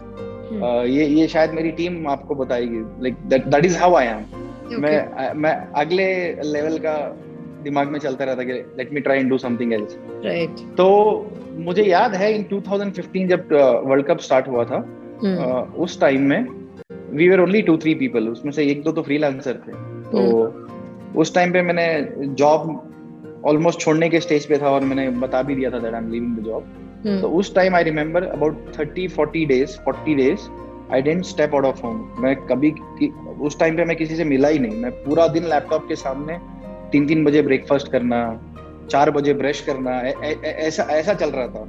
ये 0.87 1.07
ये 1.07 1.27
शायद 1.29 1.51
मेरी 1.51 1.71
टीम 1.71 2.07
आपको 2.09 2.35
बताएगी। 2.35 2.81
Like 3.03 3.15
that 3.49 3.65
is 3.65 3.79
how 3.79 3.95
I 3.95 4.07
am 4.07 4.81
मैं 4.81 5.33
मैं 5.35 5.55
अगले 5.77 6.07
लेवल 6.43 6.79
का 6.79 6.95
दिमाग 7.63 7.89
में 7.89 7.99
चलता 7.99 8.25
रहता 8.25 8.43
कि 8.43 8.53
let 8.53 8.93
me 8.93 9.01
try 9.01 9.19
and 9.19 9.31
do 9.31 9.39
something 9.39 9.73
else 9.73 9.97
right 10.25 10.51
तो 10.77 10.87
मुझे 11.57 11.83
याद 11.83 12.15
है 12.15 12.33
इन 12.35 12.45
2015 12.53 13.27
जब 13.27 13.49
वर्ल्ड 13.85 14.07
कप 14.07 14.19
स्टार्ट 14.19 14.49
हुआ 14.49 14.65
था 14.65 14.85
hmm. 15.19 15.75
उस 15.77 16.01
टाइम 16.01 16.23
में 16.23 16.47
we 17.11 17.29
were 17.29 17.41
only 17.41 17.63
two 17.63 17.77
three 17.77 17.95
people 17.95 18.29
उसमें 18.29 18.53
से 18.53 18.67
एक 18.67 18.83
दो 18.83 18.93
तो 18.93 19.03
फ्रीलांसर 19.03 19.63
थे। 19.69 19.86
तो 20.13 20.19
हम्म। 20.19 21.19
उस 21.21 21.35
टाइम 21.35 21.53
पे 21.53 21.63
मैंने 21.63 21.87
जॉब 22.35 23.43
ऑलमोस्ट 23.47 23.81
छोड़ने 23.81 24.09
के 24.09 24.21
स्टेज 24.21 24.47
पे 24.47 24.59
था 24.59 24.71
और 24.71 24.85
मैंने 24.85 25.09
बता 25.21 25.43
भी 25.43 25.55
दिया 25.55 25.71
था 25.71 25.79
that 25.79 25.95
I 25.95 26.01
am 26.01 26.11
leaving 26.13 26.37
the 26.37 26.45
job 26.45 27.21
तो 27.21 27.29
उस 27.31 27.55
time 27.55 27.75
I 27.77 27.83
remember 27.83 28.25
about 28.25 28.73
thirty 28.79 29.07
forty 29.09 29.45
days 29.47 29.79
forty 29.85 30.15
days 30.15 30.49
I 30.93 31.03
didn't 31.03 31.25
step 31.25 31.55
out 31.55 31.65
of 31.65 31.83
home 31.83 32.05
मैं 32.19 32.35
कभी 32.47 32.71
उस 33.41 33.59
टाइम 33.61 33.77
पे 33.77 33.85
मैं 33.85 33.97
किसी 33.97 34.17
से 34.17 34.25
मिला 34.25 34.49
ही 34.49 34.59
नहीं 34.59 34.81
मैं 34.81 34.91
पूरा 35.05 35.27
दिन 35.29 35.45
लैपटॉप 35.45 35.89
के 35.89 35.97
सामने 35.97 36.39
तीन 36.93 37.07
तीन 37.07 37.25
बजे 37.25 37.43
ब्रेकफास्ट 37.43 37.91
करना 37.93 38.21
चार 38.91 39.11
बजे 39.11 39.35
ब्रश 39.35 39.61
करना 39.61 40.01
ऐसा 40.01 40.83
ऐसा 40.91 41.15
चल 41.15 41.31
रहा 41.31 41.47
था 41.49 41.65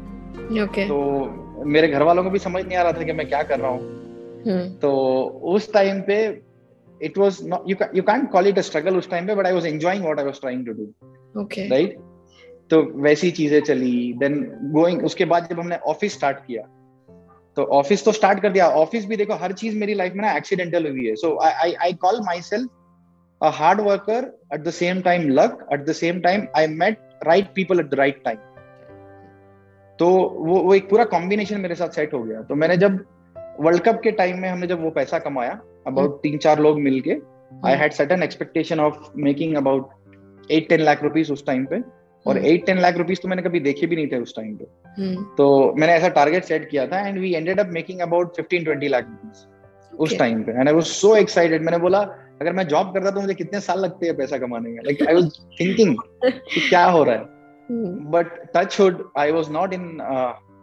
okay. 0.56 0.88
तो 0.88 1.64
मेरे 1.66 1.88
घर 1.88 2.04
वालों 2.04 2.24
को 2.24 2.30
भी 2.30 2.40
समझ 2.40 2.66
नहीं 2.66 2.78
आ 2.78 2.82
रहा 2.82 2.92
था 2.92 3.04
कि 3.04 3.14
मैं 3.14 3.28
क्या 3.28 3.42
कर 3.44 3.60
रहा 3.60 3.72
हूँ 3.72 3.80
hmm. 4.44 4.82
तो 4.82 4.92
उस 5.54 5.72
टाइम 5.74 6.02
पे 6.02 6.18
it 7.02 7.18
was 7.18 7.44
not 7.44 7.68
you 7.68 7.76
can 7.76 7.90
you 7.94 8.04
can't 8.04 8.32
call 8.32 8.46
it 8.52 8.58
a 8.58 8.64
struggle 8.70 8.98
उस 8.98 9.10
टाइम 9.10 9.28
पे 9.28 9.36
but 9.36 9.48
I 9.48 9.54
was 9.54 9.66
enjoying 9.72 10.04
what 10.04 10.20
I 10.20 10.28
was 10.30 10.40
trying 10.46 10.64
to 10.70 10.78
do 10.80 10.88
okay 11.44 11.68
right 11.72 11.98
तो 12.72 12.82
वैसी 13.04 13.30
चीज़ें 13.32 13.60
चली 13.62 14.14
देन 14.20 14.42
गोइंग 14.74 15.04
उसके 15.06 15.26
बाद 15.26 15.48
जब 15.50 15.60
हमने 15.60 15.76
ऑफ़िस 15.92 16.14
स्टार्ट 16.14 16.38
किया 16.48 16.64
तो 17.58 17.64
ऑफ़िस 17.76 18.04
तो 18.06 18.12
स्टार्ट 18.12 18.42
कर 18.42 18.52
दिया 18.52 18.68
ऑफ़िस 18.80 19.06
भी 19.06 19.18
देखो 19.18 19.36
हर 19.44 19.52
चीज़ 19.62 19.78
मेरी 19.80 19.94
लाइफ 19.94 20.14
में 20.16 20.22
ना 20.22 20.32
एक्सीडेंटल 20.38 20.88
हुई 20.88 21.08
है 21.08 21.16
so 21.22 21.38
I 21.44 21.74
I 21.74 21.94
call 22.02 22.20
myself 22.50 22.70
a 23.42 23.52
hard 23.52 23.80
worker 23.80 24.34
at 24.52 24.64
the 24.64 24.72
same 24.72 25.02
time 25.04 25.30
luck 25.30 25.60
at 25.72 25.86
the 25.86 25.94
same 25.94 26.22
time 26.22 26.48
i 26.56 26.66
met 26.68 26.98
right 27.26 27.54
people 27.54 27.80
at 27.80 27.92
the 27.92 27.98
right 27.98 28.24
time 28.24 28.40
तो 30.00 30.08
वो 30.46 30.60
वो 30.64 30.74
एक 30.76 30.90
पूरा 30.90 31.04
कॉम्बिनेशन 31.12 31.60
मेरे 31.62 31.76
साथ 31.76 31.90
सेट 31.90 32.14
हो 32.14 32.22
गया 32.24 32.42
तो 32.50 32.56
मैंने 32.56 32.76
जब 32.78 32.98
वर्ल्ड 33.62 33.82
कप 33.84 34.00
के 34.04 34.12
टाइम 34.12 34.40
में 34.40 34.48
हमने 34.50 34.68
जब 34.68 34.84
वो 34.84 34.90
पैसा 34.98 35.20
कमाया 35.20 35.60
अबाउट 35.88 36.10
hmm. 36.10 36.22
तीन 36.24 36.38
चार 36.38 36.60
लोग 36.60 36.80
मिलके 36.82 37.18
I 37.66 37.76
had 37.78 37.92
certain 37.94 38.24
expectation 38.24 38.80
of 38.80 39.12
making 39.18 39.56
about 39.58 40.52
eight 40.52 40.70
ten 40.70 40.82
lakh 40.82 41.04
rupees 41.04 41.32
उस 41.34 41.46
टाइम 41.46 41.66
पे। 41.66 41.82
और 42.26 42.38
एट 42.46 42.66
टेन 42.66 42.80
लाख 42.80 42.98
रुपीज़ 42.98 43.20
तो 43.22 43.28
मैंने 43.28 43.42
कभी 43.42 43.60
देखे 43.62 43.88
भी 43.88 43.96
नहीं 43.96 44.08
थे 44.08 44.18
उस 44.22 44.36
टाइम 44.36 44.56
पे। 44.56 44.66
Hmm. 44.96 45.24
तो 45.38 45.74
मैंने 45.78 45.94
ऐसा 45.94 46.10
टारगेट 46.18 46.44
सेट 46.44 46.70
किया 46.70 46.88
था 46.88 47.08
and 47.08 47.20
we 47.20 47.34
ended 47.36 47.60
up 47.60 47.70
making 47.74 48.00
about 48.02 48.36
fifteen 48.36 48.64
twenty 48.64 48.88
lakh 48.88 49.08
rupees 49.10 49.46
उस 49.98 50.18
टाइम 50.20 50.44
पे। 50.44 50.52
And 50.52 50.68
I 50.68 50.74
was 50.74 50.84
so 50.86 51.16
excited 51.16 51.64
मैंने 51.64 51.78
बोला 51.80 52.00
अगर 52.42 52.54
मैं 52.54 52.68
जॉब 52.68 52.94
करता 52.94 53.12
तो 53.12 53.22
मुझे 53.22 53.34
कितने 53.34 53.60
साल 53.62 53.80
लगते 53.80 54.06
हैं 54.06 54.16
पैसा 54.18 54.38
कमाने 54.38 54.70
में? 54.70 54.80
लाइक 54.86 55.08
आई 55.08 55.14
वाज 55.14 55.40
थिंकिंग 55.60 55.96
क्या 56.70 56.84
हो 56.86 57.04
रहा 57.04 57.16
है। 57.16 57.36
But 58.12 58.28
touchwood 58.80 59.04
I 59.18 59.32
was 59.32 59.50
not 59.52 59.74
in 59.74 59.98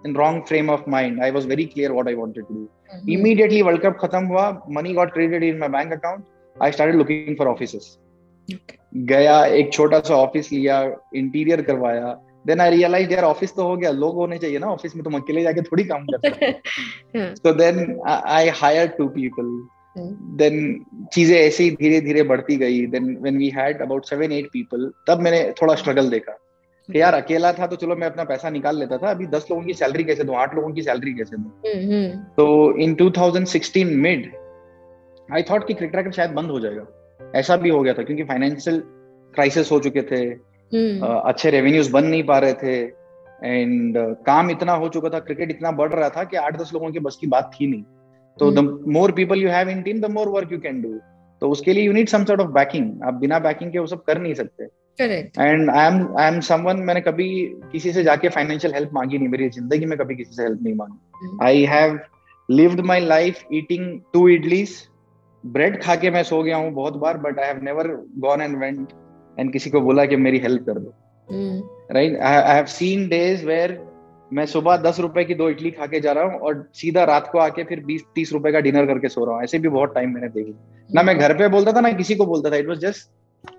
in 0.06 0.16
wrong 0.16 0.42
frame 0.48 0.70
of 0.70 0.88
mind 0.90 1.22
I 1.22 1.30
was 1.30 1.46
very 1.46 1.64
clear 1.66 1.92
what 1.92 2.08
I 2.08 2.14
wanted 2.14 2.44
to 2.44 2.54
do 2.54 3.12
immediately 3.12 3.62
world 3.62 3.82
cup 3.82 3.96
खत्म 4.00 4.24
हुआ 4.26 4.48
money 4.70 4.94
got 4.94 5.12
credited 5.12 5.44
in 5.44 5.58
my 5.58 5.68
bank 5.70 5.92
account 5.92 6.24
I 6.56 6.72
started 6.72 6.96
looking 6.96 7.36
for 7.38 7.48
offices 7.48 7.96
गया 9.08 9.44
एक 9.58 9.72
छोटा 9.72 9.98
सा 10.00 10.14
office 10.14 10.50
लिया 10.52 10.82
interior 11.16 11.62
करवाया. 11.62 12.12
Then 12.46 12.60
I 12.60 12.70
realize 12.70 13.12
यार 13.12 13.24
office 13.24 13.54
तो 13.56 13.66
हो 13.66 13.76
गया 13.76 13.90
लोग 13.92 14.14
होने 14.14 14.38
चाहिए 14.38 14.58
ना 14.58 14.66
ऑफ़िस 14.68 14.96
में 14.96 15.04
तुम 15.04 15.14
अकेले 15.16 15.42
जाके 15.42 15.62
थोड़ी 15.62 15.84
काम 15.84 16.04
करते 16.06 16.52
so 17.16 17.52
then 17.54 18.00
I 18.06 18.48
hire 18.54 18.86
two 18.98 19.06
people 19.08 19.46
then 20.38 20.84
चीज़ें 21.12 21.36
ऐसे 21.38 21.64
ही 21.64 21.70
धीरे 21.70 22.00
धीरे 22.00 22.22
बढ़ती 22.22 22.56
गई. 22.56 22.86
Then 22.86 23.16
when 23.22 23.36
we 23.38 23.48
had 23.56 23.82
about 23.82 24.04
seven 24.06 24.32
eight 24.32 24.46
people 24.52 24.90
तब 25.08 25.20
मैंने 25.22 25.42
थोड़ा 25.62 25.74
स्ट्रगल 25.74 26.10
देखा. 26.10 26.32
कि 26.92 27.00
यार 27.00 27.14
अकेला 27.14 27.52
था 27.52 27.66
तो 27.66 27.76
चलो 27.76 27.96
मैं 27.96 28.06
अपना 28.06 28.24
पैसा 28.24 28.50
निकाल 28.50 28.78
लेता 28.78 28.98
था 28.98 29.10
अभी 29.10 29.26
दस 29.26 29.46
लोगों 29.50 29.62
की 29.62 29.74
सैलरी 29.74 30.04
कैसे 30.04 30.24
दूँ 30.24 30.36
आठ 30.36 30.54
लोगों 30.54 30.72
की 30.72 30.82
सैलरी 30.82 31.14
कैसे 31.14 31.36
दूँ? 31.36 31.62
हम्म, 31.66 31.92
हम्म। 31.92 32.18
तो 32.18 32.76
इन 32.78 32.94
2016 32.94 33.84
मिड 33.84 34.32
आई 35.32 35.42
थॉट 35.42 35.66
कि 35.66 35.74
क्रिकेट 35.74 36.12
शायद 36.12 36.30
बंद 36.30 36.50
हो 36.50 36.60
जाएगा। 36.60 36.86
ऐसा 37.34 37.56
भी 37.56 37.68
हो 37.68 37.82
गया 37.82 37.94
था 37.94 38.02
क्योंकि 38.02 38.24
फाइनेंशियल 38.24 38.82
क्राइसिस 39.34 39.72
हो 39.72 39.80
चुके 39.80 40.02
थे 40.02 40.34
uh, 40.34 41.22
अच्छे 41.24 41.50
रेवेन्यूज 41.50 41.90
बन 41.90 42.04
नहीं 42.04 42.22
पा 42.22 42.38
रहे 42.38 42.52
थे 42.52 42.82
एंड 43.44 43.98
uh, 43.98 44.14
काम 44.26 44.50
इतना 44.50 44.72
हो 44.72 44.88
चुका 44.88 45.08
था 45.08 45.18
क्रिकेट 45.18 45.50
इतना 45.50 45.70
बढ़ 45.70 45.92
रहा 45.92 46.08
था 46.08 46.24
कि 46.24 46.36
आठ 46.36 46.56
दस 46.56 46.70
लोगों 46.74 46.90
की 46.90 46.98
बस 46.98 47.18
की 47.20 47.26
बात 47.26 47.50
थी 47.60 47.66
नहीं। 47.66 47.82
तो 48.38 48.50
the 48.50 48.84
more 48.88 49.12
people 49.12 49.38
you 49.38 49.48
have 49.48 49.68
in 49.68 49.82
team 49.82 50.00
the 50.00 50.04
more 50.04 50.28
work 50.28 50.52
you 50.52 50.58
can 50.58 50.82
do 50.82 51.00
तो 51.40 51.48
उसके 51.48 51.72
लिए 51.72 51.84
you 51.84 51.92
need 51.92 52.08
some 52.08 52.24
sort 52.24 52.40
of 52.40 52.48
backing 52.48 53.02
आप 53.02 53.14
बिना 53.14 53.38
बैकिंग 53.38 53.72
के 53.72 53.78
वो 53.78 53.86
सब 53.86 54.02
कर 54.04 54.18
नहीं 54.18 54.34
सकते। 54.34 54.83
And 55.00 55.70
I 55.70 55.86
am 55.86 56.16
I 56.18 56.26
am 56.28 56.40
someone 56.40 56.80
मैंने 56.86 57.00
कभी 57.00 57.28
किसी 57.72 57.92
से 57.92 58.02
जाके 58.04 58.28
फाइनेंशियल 58.28 58.74
हेल्प 58.74 58.90
मांगी 58.94 59.18
नहीं 59.18 59.28
मेरी 59.28 59.48
ज़िंदगी 59.50 59.86
में 59.86 59.96
कभी 59.98 60.14
किसी 60.16 60.34
से 60.34 60.42
हेल्प 60.42 60.62
नहीं 60.62 60.74
मांगी। 60.74 61.38
I 61.42 61.64
have 61.64 61.98
lived 62.48 62.80
my 62.80 63.00
life 63.00 63.42
eating 63.52 64.00
two 64.12 64.28
idlis 64.28 64.76
bread 65.44 65.80
खा 65.82 65.94
के 65.96 66.10
मैं 66.10 66.22
सो 66.22 66.42
गया 66.42 66.56
हूँ 66.56 66.70
बहुत 66.72 66.96
बार 66.96 67.18
but 67.18 67.38
I 67.38 67.46
have 67.46 67.62
never 67.62 67.88
gone 68.18 68.42
and 68.42 68.56
went 68.58 68.88
and 69.36 69.52
किसी 69.52 69.70
को 69.70 69.80
बोला 69.80 70.04
कि 70.04 70.16
मेरी 70.16 70.38
हेल्प 70.38 70.66
कर 70.66 70.78
दो। 70.78 70.94
Right 71.94 72.18
I 72.20 72.54
have 72.54 72.64
seen 72.66 73.08
days 73.08 73.44
where 73.46 73.78
मैं 74.30 74.44
सुबह 74.46 74.76
दस 74.76 74.98
रुपए 75.00 75.24
की 75.24 75.34
दो 75.34 75.48
इडली 75.50 75.70
खा 75.70 75.86
के 75.86 76.00
जा 76.00 76.12
रहा 76.12 76.24
हूँ 76.24 76.38
और 76.40 76.68
सीधा 76.74 77.04
रात 77.04 77.28
को 77.32 77.38
आके 77.38 77.64
फिर 77.64 77.84
बीस 77.84 78.04
तीस 78.14 78.32
रुपए 78.32 78.52
का 78.52 78.60
डिनर 78.60 78.86
करके 78.86 79.08
सो 79.08 79.24
रहा 79.24 79.34
हूँ। 79.34 79.42
ऐसे 79.44 79.58
भी 79.58 79.68
बहुत 79.68 79.94
टाइम 79.94 80.14
मैंने 80.14 80.28
देखी 80.28 80.54
ना 80.90 81.02
मैं 81.02 81.18
घर 81.18 81.34
पे 81.38 81.48
बोलता 81.48 81.72
था 81.72 81.80
ना 81.80 81.92
किसी 81.92 82.14
को 82.14 82.26
बोलता 82.26 82.50
था। 82.50 82.56
इट 82.56 82.68
वॉज़ 82.68 82.80
जस्ट 82.80 83.10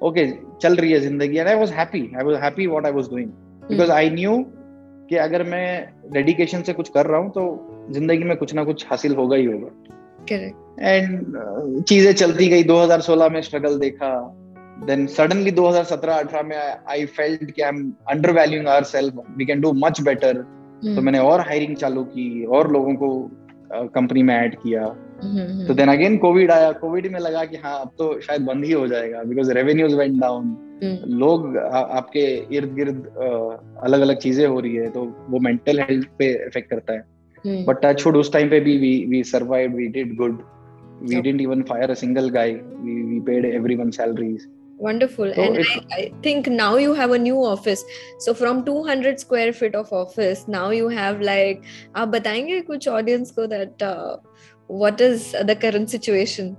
ओके 0.04 0.32
चल 0.62 0.76
रही 0.76 0.92
है 0.92 1.00
ज़िंदगी 1.00 1.38
and 1.38 1.48
I 1.48 1.56
was 1.56 1.74
happy 1.74 2.12
I 2.18 2.24
was 2.24 2.36
happy 2.36 2.68
what 2.68 2.86
I 2.86 2.92
was 2.92 3.10
doing 3.10 3.30
because 3.70 3.92
I 3.92 4.10
knew 4.10 4.46
कि 5.10 5.16
अगर 5.16 5.44
मैं 5.44 5.90
डेडिकेशन 6.14 6.62
से 6.62 6.74
कुछ 6.74 6.90
कर 6.90 7.06
रहा 7.06 7.20
हूँ 7.20 7.30
तो 7.30 7.72
ज़िंदगी 7.92 8.24
में 8.24 8.38
कुछ 8.38 8.54
ना 8.54 8.64
कुछ 8.64 8.86
हासिल 8.90 9.16
होगा 9.16 9.36
ही 9.36 9.46
होगा। 9.46 9.68
एंड 10.80 11.20
uh, 11.20 11.84
चीज़ें 11.84 12.14
चलती 12.14 12.48
गई। 12.48 12.64
2016 12.64 13.32
में 13.32 13.42
स्ट्रगल 13.42 13.80
देखा। 13.80 14.40
देन 14.86 15.06
सडनली 15.08 15.52
2017-18 15.52 16.44
में 16.44 16.58
आई 16.90 17.06
फेल्ट 17.06 17.52
कि 17.52 17.62
I 17.62 17.70
am 17.70 17.94
undervaluing 18.32 18.68
ourself 18.68 19.14
we 19.38 19.46
can 19.46 19.62
do 19.62 19.74
much 19.74 20.02
better 20.02 20.38
तो 20.86 21.02
मैंने 21.02 21.20
और 21.20 21.40
हायरिंग 21.40 21.76
चालू 21.76 22.04
की 22.04 22.46
और 22.46 22.72
लोगों 22.72 22.96
को 22.96 23.32
कंपनी 23.74 24.20
uh, 24.20 24.26
में 24.26 24.36
ऐड 24.36 24.56
किया। 24.56 24.96
तो 25.68 25.74
देन 25.74 25.90
अगेन 25.90 26.18
कोविड 26.18 26.52
आया 26.52 26.72
कोविड 26.72 27.12
में 27.12 27.20
लगा 27.20 27.46
कि 27.46 27.58
हाँ 27.58 27.82
अब 27.82 27.88
तो 27.88 28.22
शायद 28.22 28.42
बंद 28.42 28.66
ही 28.66 28.72
हो 28.72 28.88
जाएगा 28.88 29.24
बिकॉज़ 29.24 29.52
रेवेन्यूज 29.52 29.94
वेंट 29.94 30.22
डाउन 30.22 30.58
लोग 31.08 31.58
आ, 31.58 31.80
आपके 31.80 32.56
इर्द 32.56 32.74
गिर्द 32.74 33.06
अलग 33.84 34.02
अलग 34.02 34.18
चीज़ें 34.18 34.48
हो 34.48 34.60
रही 34.60 34.76
है 34.76 34.90
तो 34.90 35.26
वो 35.30 35.40
मेंटल 35.40 35.80
हेल्थ 35.80 36.08
पे 36.08 36.46
इफ़ेक्ट 36.48 36.70
करता 36.70 36.94
है। 36.94 37.04
बट 37.66 37.78
टच 37.84 38.06
वुड 38.06 38.18
उस 38.18 38.34
टाइम 38.34 38.50
पे 38.50 38.60
भी 38.60 38.78
we 38.78 39.06
we 39.06 39.24
survive 39.24 39.72
we 39.72 39.88
did 39.88 40.16
good 40.16 40.42
we 41.02 41.22
didn't 41.22 41.42
even 41.42 41.62
fire 41.62 41.92
a 41.92 41.94
single 41.94 42.30
guy 42.30 42.52
we 42.52 43.04
we 43.04 43.20
paid 43.20 43.46
everyone 43.46 43.90
salaries 43.90 44.48
wonderful. 44.84 45.30
So 45.30 45.44
and 45.44 45.58
I, 45.58 46.00
I, 46.00 46.10
think 46.26 46.48
now 46.48 46.72
you 46.78 46.96
have 47.02 47.14
a 47.14 47.20
new 47.28 47.36
office 47.36 47.80
so 48.26 48.34
from 48.34 48.58
200 48.64 49.20
square 49.20 49.52
feet 49.54 49.76
of 49.76 49.94
office 49.94 50.42
now 50.50 50.66
you 50.80 50.90
have 50.98 51.22
like 51.22 51.56
आप 51.96 52.08
बताएँगे 52.08 52.62
कुछ 52.62 52.90
audience 52.90 53.32
को 53.32 53.48
that 53.48 53.78
uh, 53.82 54.18
what 54.68 55.02
is 55.02 55.32
the 55.32 55.56
current 55.56 55.90
situation? 55.90 56.56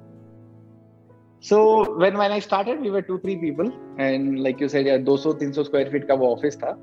So 1.40 1.94
when 1.96 2.16
when 2.18 2.32
i 2.32 2.38
started 2.40 2.80
we 2.80 2.90
were 2.90 3.02
two 3.02 3.20
three 3.20 3.36
people. 3.36 3.72
And 3.98 4.40
like 4.40 4.60
you 4.60 4.68
said 4.68 4.86
yeah 4.86 4.98
200 4.98 5.38
300 5.38 5.66
square 5.66 5.90
feet 5.90 6.08
wo 6.08 6.32
office 6.34 6.56
tha 6.56 6.76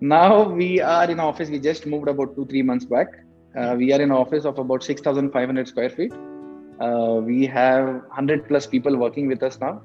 now 0.00 0.48
we 0.48 0.80
are 0.80 1.10
in 1.10 1.18
office. 1.18 1.50
We 1.50 1.58
just 1.58 1.84
moved 1.84 2.08
about 2.08 2.36
2 2.36 2.46
3 2.46 2.62
months 2.62 2.84
back. 2.84 3.08
Uh, 3.56 3.74
we 3.76 3.92
are 3.92 4.00
in 4.00 4.12
office 4.12 4.44
of 4.44 4.58
about 4.58 4.84
6500 4.84 5.66
square 5.66 5.90
feet. 5.90 6.12
Uh, 6.80 7.20
we 7.24 7.46
have 7.46 7.86
100 7.86 8.46
plus 8.46 8.66
people 8.66 8.96
working 8.96 9.26
with 9.26 9.42
us 9.42 9.58
now. 9.60 9.82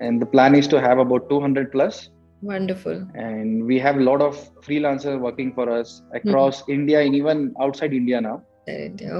And 0.00 0.20
the 0.20 0.26
plan 0.26 0.54
is 0.54 0.68
to 0.68 0.80
have 0.80 0.98
about 0.98 1.30
200 1.30 1.72
plus. 1.72 2.10
Wonderful. 2.42 3.08
And 3.14 3.64
we 3.64 3.78
have 3.78 3.96
a 3.96 4.00
lot 4.00 4.20
of 4.20 4.36
freelancers 4.60 5.18
working 5.18 5.54
for 5.54 5.70
us 5.70 6.02
across 6.12 6.60
mm-hmm. 6.62 6.72
india 6.72 7.00
and 7.00 7.14
even 7.14 7.54
outside 7.58 7.94
india 7.94 8.20
now 8.20 8.42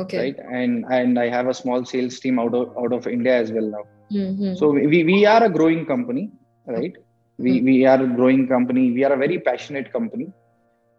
okay 0.01 0.17
right 0.23 0.39
and 0.59 0.85
and 0.97 1.19
i 1.19 1.27
have 1.35 1.47
a 1.47 1.53
small 1.53 1.85
sales 1.91 2.19
team 2.19 2.39
out 2.39 2.53
of 2.53 2.77
out 2.81 2.93
of 2.97 3.07
india 3.07 3.35
as 3.43 3.51
well 3.51 3.69
now 3.77 3.83
mm-hmm. 4.11 4.53
so 4.55 4.69
we, 4.71 5.03
we 5.03 5.25
are 5.25 5.43
a 5.43 5.49
growing 5.49 5.85
company 5.85 6.25
right 6.65 6.97
we 7.37 7.53
mm-hmm. 7.53 7.65
we 7.65 7.85
are 7.85 8.01
a 8.03 8.07
growing 8.19 8.47
company 8.47 8.91
we 8.91 9.03
are 9.03 9.13
a 9.13 9.21
very 9.25 9.39
passionate 9.39 9.91
company 9.91 10.29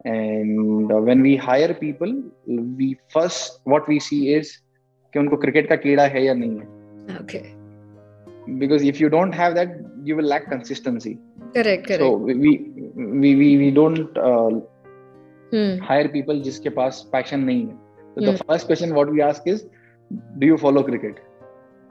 and 0.05 0.91
uh, 0.93 1.01
when 1.09 1.21
we 1.21 1.37
hire 1.37 1.73
people 1.75 2.13
we 2.81 2.97
first 3.09 3.61
what 3.65 3.87
we 3.89 4.01
see 4.09 4.23
is 4.35 4.59
कि 5.13 5.19
उनको 5.19 5.37
cricket 5.37 5.69
का 5.69 5.77
कीड़ा 5.85 6.07
है 6.15 6.25
या 6.25 6.35
नहीं 6.35 6.59
है 6.59 7.19
okay 7.21 7.45
because 8.61 8.83
if 8.91 9.01
you 9.03 9.09
don't 9.15 9.35
have 9.39 9.55
that 9.55 9.73
you 10.09 10.17
will 10.19 10.29
lack 10.33 10.49
consistency 10.51 11.19
correct 11.57 11.87
correct 11.89 12.03
so 12.03 12.11
we 12.17 12.35
we 13.23 13.35
we, 13.41 13.49
we 13.63 13.71
don't 13.79 14.21
uh, 14.29 14.51
hmm. 15.53 15.73
hire 15.89 16.09
people 16.17 16.43
जिसके 16.49 16.71
पास 16.79 17.11
passion 17.15 17.45
नहीं 17.51 17.67
है 17.67 17.84
So 18.15 18.21
mm. 18.21 18.27
the 18.27 18.33
hmm. 18.33 18.53
first 18.53 18.67
question 18.67 18.95
what 18.95 19.11
we 19.11 19.23
ask 19.23 19.47
is, 19.47 19.67
do 20.39 20.47
you 20.47 20.59
follow 20.59 20.83
cricket? 20.83 21.21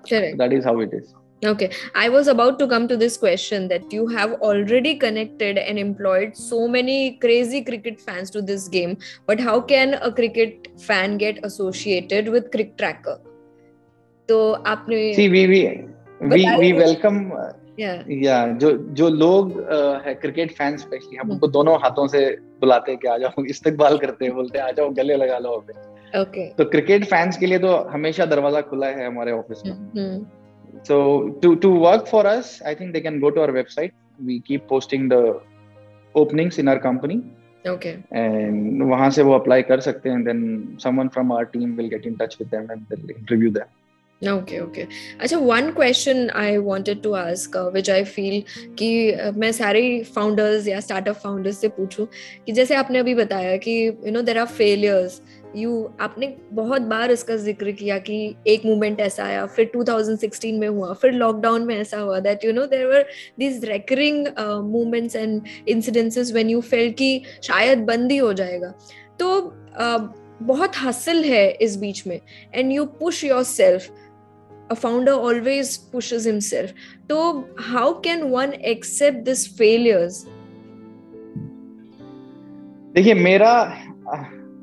Correct. 0.07 0.37
That 0.37 0.53
is 0.53 0.65
how 0.65 0.79
it 0.79 0.93
is. 0.93 1.13
Okay, 1.45 1.71
I 1.95 2.09
was 2.09 2.27
about 2.27 2.59
to 2.59 2.67
come 2.67 2.89
to 2.89 2.97
this 2.97 3.15
question 3.15 3.69
that 3.69 3.93
you 3.93 4.07
have 4.07 4.33
already 4.41 4.95
connected 4.95 5.57
and 5.57 5.79
employed 5.79 6.35
so 6.35 6.67
many 6.67 7.17
crazy 7.21 7.63
cricket 7.63 8.01
fans 8.01 8.29
to 8.31 8.41
this 8.41 8.67
game, 8.67 8.97
but 9.25 9.39
how 9.39 9.61
can 9.61 9.93
a 9.93 10.11
cricket 10.11 10.67
fan 10.77 11.17
get 11.17 11.39
associated 11.45 12.27
with 12.27 12.51
Crick 12.51 12.77
Tracker? 12.77 13.19
तो 14.27 14.51
आपने 14.67 15.15
see 15.15 15.29
we 15.29 15.47
we 15.47 15.61
we 16.33 16.43
we 16.59 16.73
welcome 16.73 17.31
या 17.79 18.45
जो 18.61 18.71
जो 18.99 19.09
लोग 19.09 19.51
है 20.05 20.13
cricket 20.21 20.51
fan 20.57 20.77
specially 20.77 21.17
हम 21.17 21.31
उनको 21.31 21.47
दोनों 21.47 21.77
हाथों 21.81 22.07
से 22.13 22.25
बुलाते 22.59 22.91
हैं 22.91 22.99
कि 23.01 23.07
आ 23.07 23.17
जाओ 23.17 23.43
इस्तकबाल 23.49 23.97
करते 23.97 24.25
हैं 24.25 24.33
बोलते 24.35 24.59
हैं 24.59 24.65
आ 24.65 24.71
जाओ 24.79 24.89
गले 24.99 25.15
लगा 25.15 25.37
लो 25.39 25.57
पे 25.67 25.73
ओके 26.14 26.46
तो 26.54 26.64
क्रिकेट 26.64 27.04
फैंस 27.04 27.36
के 27.36 27.46
लिए 27.46 27.58
तो 27.58 27.76
हमेशा 27.92 28.24
दरवाज़ा 28.26 28.60
खुला 28.70 28.86
है 28.86 29.06
हमारे 29.06 29.32
ऑफ़िस 29.32 29.62
में। 29.66 30.26
So 30.88 30.96
to 31.42 31.54
to 31.54 31.70
work 31.78 32.06
for 32.10 32.26
us 32.26 32.58
I 32.66 32.74
think 32.74 32.92
they 32.92 33.00
can 33.00 33.20
go 33.20 33.30
to 33.30 33.40
our 33.40 33.50
website 33.50 33.92
we 34.20 34.38
keep 34.46 34.66
posting 34.70 35.08
the 35.12 35.40
openings 36.14 36.58
in 36.58 36.68
our 36.68 36.78
company 36.80 37.22
okay 37.70 37.88
and 37.88 38.82
वहाँ 38.90 39.10
से 39.10 39.22
वो 39.22 39.32
अप्लाई 39.34 39.62
कर 39.62 39.80
सकते 39.80 40.08
हैं। 40.10 40.24
Then 40.24 40.76
someone 40.82 41.08
from 41.08 41.32
our 41.32 41.44
team 41.52 41.76
will 41.76 41.88
get 41.88 42.06
in 42.06 42.14
touch 42.20 42.36
with 42.40 42.48
them 42.48 42.70
and 42.72 42.80
they 42.80 43.02
will 43.02 43.14
interview 43.18 43.50
them 43.50 43.82
okay 44.22 44.58
okay 44.60 44.82
अच्छा 45.20 45.38
one 45.38 45.70
question 45.70 46.28
I 46.34 46.56
wanted 46.56 47.00
to 47.02 47.12
ask 47.12 47.56
which 47.72 47.90
I 47.90 48.04
feel 48.04 48.42
कि 48.78 49.12
uh, 49.12 49.36
मैं 49.36 49.50
सारे 49.52 49.82
फाउंडर्स 50.14 50.68
या 50.68 50.80
स्टार्टअप 50.80 51.16
फाउंडर्स 51.16 51.58
से 51.60 51.68
पूछूँ 51.68 52.06
कि 52.46 52.52
जैसे 52.52 52.74
आपने 52.74 52.98
अभी 52.98 53.14
बताया 53.14 53.56
कि 53.56 53.74
you 53.86 54.10
know 54.12 54.22
there 54.22 54.38
are 54.38 54.46
failures 54.46 55.20
you 55.56 55.90
आपने 56.00 56.36
बहुत 56.52 56.82
बार 56.82 57.10
इसका 57.10 57.36
ज़िक्र 57.36 57.72
किया 57.72 57.98
कि 57.98 58.34
एक 58.46 58.66
मोमेंट 58.66 59.00
ऐसा 59.00 59.24
आया 59.24 59.46
फिर 59.46 59.70
2016 59.76 60.52
में 60.52 60.68
हुआ 60.68 60.92
फिर 60.92 61.12
लॉकडाउन 61.12 61.62
में 61.62 61.76
ऐसा 61.76 61.98
हुआ 61.98 62.20
that 62.20 62.44
you 62.44 62.52
know 62.52 62.66
there 62.66 62.86
were 62.86 63.06
this 63.38 63.64
recurring 63.64 64.26
moments 64.62 65.16
and 65.16 65.42
incidences 65.68 66.32
when 66.32 66.50
you 66.50 66.60
fail 66.60 66.92
कि 66.92 67.22
शायद 67.42 67.78
बंद 67.78 68.12
ही 68.12 68.18
हो 68.18 68.32
जाएगा। 68.32 68.74
तो 69.18 69.40
uh, 69.80 70.08
बहुत 70.42 70.76
हासिल 70.76 71.24
है 71.24 71.50
इस 71.50 71.76
बीच 71.76 72.06
में। 72.06 72.20
And 72.54 72.72
you 72.72 72.84
push 72.84 73.24
yourself 73.42 73.90
a 74.72 74.76
founder 74.76 75.12
always 75.12 75.76
pushes 75.76 76.24
himself. 76.24 76.72
so 77.10 77.46
how 77.58 78.00
can 78.00 78.30
one 78.30 78.54
accept 78.64 79.24
this 79.24 79.46
failures? 79.46 80.26
देखिए 82.94 83.14
मेरा 83.14 83.52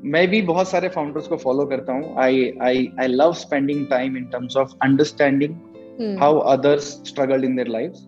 मैं 0.04 0.26
भी 0.28 0.42
बहुत 0.42 0.68
सारे 0.68 0.88
फाउंडर्स 0.88 1.26
को 1.26 1.36
फॉलो 1.36 1.64
करता 1.66 1.92
हूँ। 1.92 2.14
I 2.18 2.52
I 2.62 2.88
I 3.00 3.06
love 3.06 3.32
spending 3.32 3.86
time 3.86 4.16
in 4.16 4.24
terms 4.24 4.56
of 4.56 4.72
understanding 4.82 6.18
how 6.18 6.38
others 6.38 6.84
struggle 7.08 7.44
in 7.44 7.56
their 7.56 7.68
lives 7.68 8.06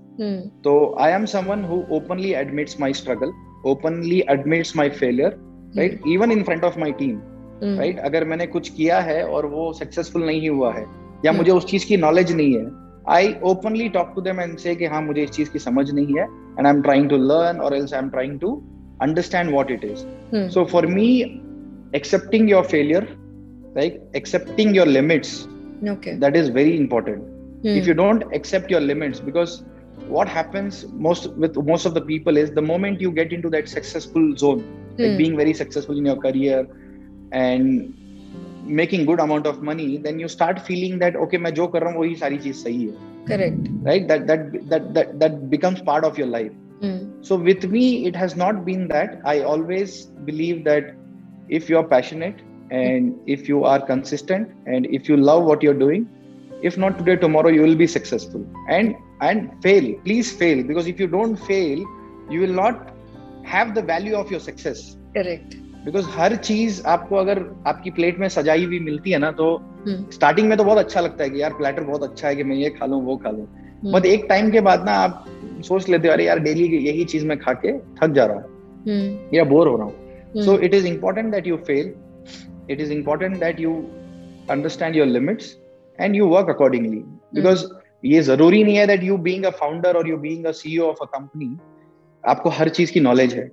तो 0.64 0.74
I 1.00 1.12
am 1.12 1.24
someone 1.24 1.64
who 1.64 1.83
openly 1.96 2.33
admits 2.33 2.80
my 2.80 2.92
struggle 2.92 3.33
openly 3.66 4.22
admits 4.30 4.76
my 4.76 4.88
failure 4.90 5.37
right 5.76 6.00
even 6.09 6.33
in 6.33 6.42
front 6.42 6.64
of 6.64 6.78
my 6.78 6.92
team 6.92 7.20
right 7.62 7.98
अगर 7.98 8.24
मैंने 8.24 8.46
कुछ 8.46 8.68
किया 8.68 9.00
है 9.00 9.22
और 9.26 9.46
वो 9.46 9.72
successful 9.72 10.26
नहीं 10.26 10.48
हुआ 10.48 10.72
है 10.74 10.83
या 10.83 11.30
hmm. 11.30 11.37
मुझे 11.37 11.52
उस 11.52 11.66
चीज़ 11.66 11.87
की 11.87 11.96
नॉलेज 11.96 12.33
नहीं 12.33 12.57
है 12.57 12.66
I 13.09 13.35
openly 13.42 13.88
talk 13.88 14.12
to 14.14 14.20
them 14.20 14.40
and 14.40 14.57
say 14.59 14.74
कि 14.74 14.85
हाँ 14.85 15.02
मुझे 15.02 15.22
इस 15.22 15.30
चीज़ 15.30 15.50
की 15.50 15.59
समझ 15.59 15.90
नहीं 15.90 16.16
है 16.16 16.24
and 16.24 16.66
I 16.66 16.72
am 16.72 16.83
trying 16.83 17.09
to 17.09 17.16
learn 17.16 17.61
और 17.61 17.76
else 17.76 17.94
I 17.94 18.00
am 18.00 18.09
trying 18.11 18.38
to 18.40 18.54
understand 19.02 19.50
what 19.50 19.70
it 19.70 19.85
is 19.85 20.07
so 20.48 20.64
for 20.64 20.87
me 20.87 21.09
accepting 21.93 22.47
your 22.47 22.63
failure 22.63 23.08
like 23.75 24.02
accepting 24.13 24.73
your 24.73 24.86
limits 24.86 25.47
okay 25.88 26.15
that 26.15 26.36
is 26.36 26.49
very 26.49 26.78
important 26.78 27.23
hmm. 27.63 27.67
if 27.67 27.88
you 27.88 27.93
don't 27.93 28.23
accept 28.34 28.69
your 28.69 28.82
limits 28.82 29.19
because 29.19 29.63
what 30.08 30.28
happens 30.28 30.86
most 31.08 31.32
with 31.34 31.56
most 31.58 31.86
of 31.86 31.93
the 31.93 32.02
people 32.02 32.38
is 32.38 32.52
the 32.52 32.62
moment 32.62 32.99
you 33.02 33.12
get 33.12 33.32
into 33.32 33.49
that 33.49 33.67
successful 33.67 34.36
zone 34.36 34.60
hmm. 34.60 35.04
like 35.04 35.17
being 35.17 35.38
very 35.38 35.54
successful 35.54 35.97
in 35.97 36.06
your 36.06 36.17
career 36.17 36.67
and 37.32 37.93
making 38.65 39.06
good 39.06 39.19
amount 39.19 39.47
of 39.47 39.62
money 39.62 39.97
then 39.97 40.19
you 40.19 40.28
start 40.28 40.60
feeling 40.65 40.99
that 40.99 41.15
okay 41.15 41.38
मैं 41.38 41.54
जो 41.54 41.67
कर 41.67 41.82
रहा 41.82 41.93
हूँ 41.93 41.99
वही 42.02 42.15
सारी 42.15 42.38
चीज 42.38 42.56
सही 42.63 42.86
है 42.86 43.08
correct 43.30 43.69
right 43.88 44.08
that 44.12 44.25
that 44.28 44.45
that 44.71 44.93
that 44.97 45.19
that 45.21 45.38
becomes 45.54 45.82
part 45.89 46.08
of 46.10 46.17
your 46.21 46.28
life 46.28 46.52
mm. 46.82 46.99
so 47.30 47.38
with 47.49 47.65
me 47.75 47.84
it 48.10 48.15
has 48.15 48.36
not 48.41 48.63
been 48.69 48.88
that 48.93 49.19
i 49.34 49.39
always 49.54 49.97
believe 50.30 50.63
that 50.69 50.93
if 51.48 51.68
you 51.68 51.78
are 51.78 51.85
passionate 51.85 52.40
and 52.70 53.14
if 53.26 53.48
you 53.48 53.64
are 53.64 53.80
consistent 53.80 54.48
and 54.66 54.87
if 54.87 55.09
you 55.09 55.16
love 55.16 55.44
what 55.44 55.62
you're 55.62 55.80
doing 55.87 56.07
if 56.62 56.78
not 56.78 56.98
today 56.98 57.16
tomorrow 57.16 57.48
you 57.48 57.61
will 57.61 57.76
be 57.76 57.87
successful 57.87 58.44
and 58.68 58.94
and 59.20 59.50
fail 59.62 59.92
please 60.04 60.33
fail 60.33 60.62
because 60.62 60.87
if 60.87 60.98
you 60.98 61.07
don't 61.07 61.37
fail 61.37 61.78
you 62.30 62.40
will 62.40 62.57
not 62.62 62.90
have 63.44 63.74
the 63.74 63.83
value 63.83 64.16
of 64.16 64.30
your 64.30 64.40
success 64.40 64.96
correct 65.14 65.57
because 65.85 66.07
हर 66.16 66.35
चीज़ 66.37 66.83
आपको 66.87 67.16
अगर 67.16 67.38
आपकी 67.66 67.90
plate 67.90 68.18
में 68.18 68.28
सजाई 68.28 68.64
हुई 68.64 68.78
मिलती 68.80 69.11
है 69.11 69.18
ना 69.18 69.30
तो 69.40 69.48
स्टार्टिंग 70.12 70.48
में 70.48 70.57
तो 70.59 70.64
बहुत 70.64 70.78
अच्छा 70.78 71.00
लगता 71.00 71.24
है 71.24 71.30
कि 71.30 71.40
यार 71.42 71.52
प्लेटर 71.54 71.83
बहुत 71.85 72.02
अच्छा 72.02 72.28
है 72.28 72.37
कि 72.37 72.44
मैं 72.44 72.57
ये 72.57 72.70
खा 72.78 72.87
लूँ 72.87 73.02
वो 73.04 73.16
खा 73.24 73.30
लूँ 73.30 73.46
बट 73.92 74.07
एक 74.07 74.24
टाइम 74.28 74.50
के 74.50 74.61
बाद 74.68 74.85
ना 74.85 74.92
आप 75.04 75.24
सोच 75.64 75.88
लेते 75.88 76.09
हो 76.09 76.12
अरे 76.14 76.24
यार 76.26 76.38
डेली 76.38 76.66
यही 76.76 77.04
चीज़ 77.12 77.26
मैं 77.26 77.38
खा 77.38 77.52
के 77.64 77.72
थक 78.00 78.14
जा 78.14 78.24
रहा 78.26 78.37
हूँ 78.37 79.30
या 79.35 79.44
बोर 79.52 79.68
हो 79.68 79.76
रहा 79.76 79.87
हूँ 79.87 80.04
so 80.37 80.59
it 80.59 80.75
is 80.75 80.87
important 80.87 81.31
that 81.33 81.47
you 81.47 81.57
fail 81.57 81.94
it 82.70 82.81
is 82.81 82.92
important 82.92 83.38
that 83.40 83.61
you 83.61 83.75
understand 84.51 84.97
your 84.97 85.07
limits 85.07 85.57
and 85.99 86.16
you 86.16 86.27
work 86.27 86.49
accordingly 86.49 86.99
because 87.35 87.64
ये 88.05 88.20
ज़रूरी 88.23 88.64
नहीं 88.64 88.77
है 88.77 88.87
that 88.87 89.03
you 89.03 89.16
being 89.16 89.44
a 89.44 89.51
founder 89.51 89.97
और 89.97 90.09
you 90.09 90.16
being 90.16 90.44
a 90.44 90.53
CEO 90.53 90.85
of 90.85 91.03
a 91.03 91.07
company 91.14 91.57
आपको 92.25 92.51
हर 92.51 92.68
चीज़ 92.68 92.92
की 92.92 93.01
knowledge 93.01 93.35
है। 93.35 93.51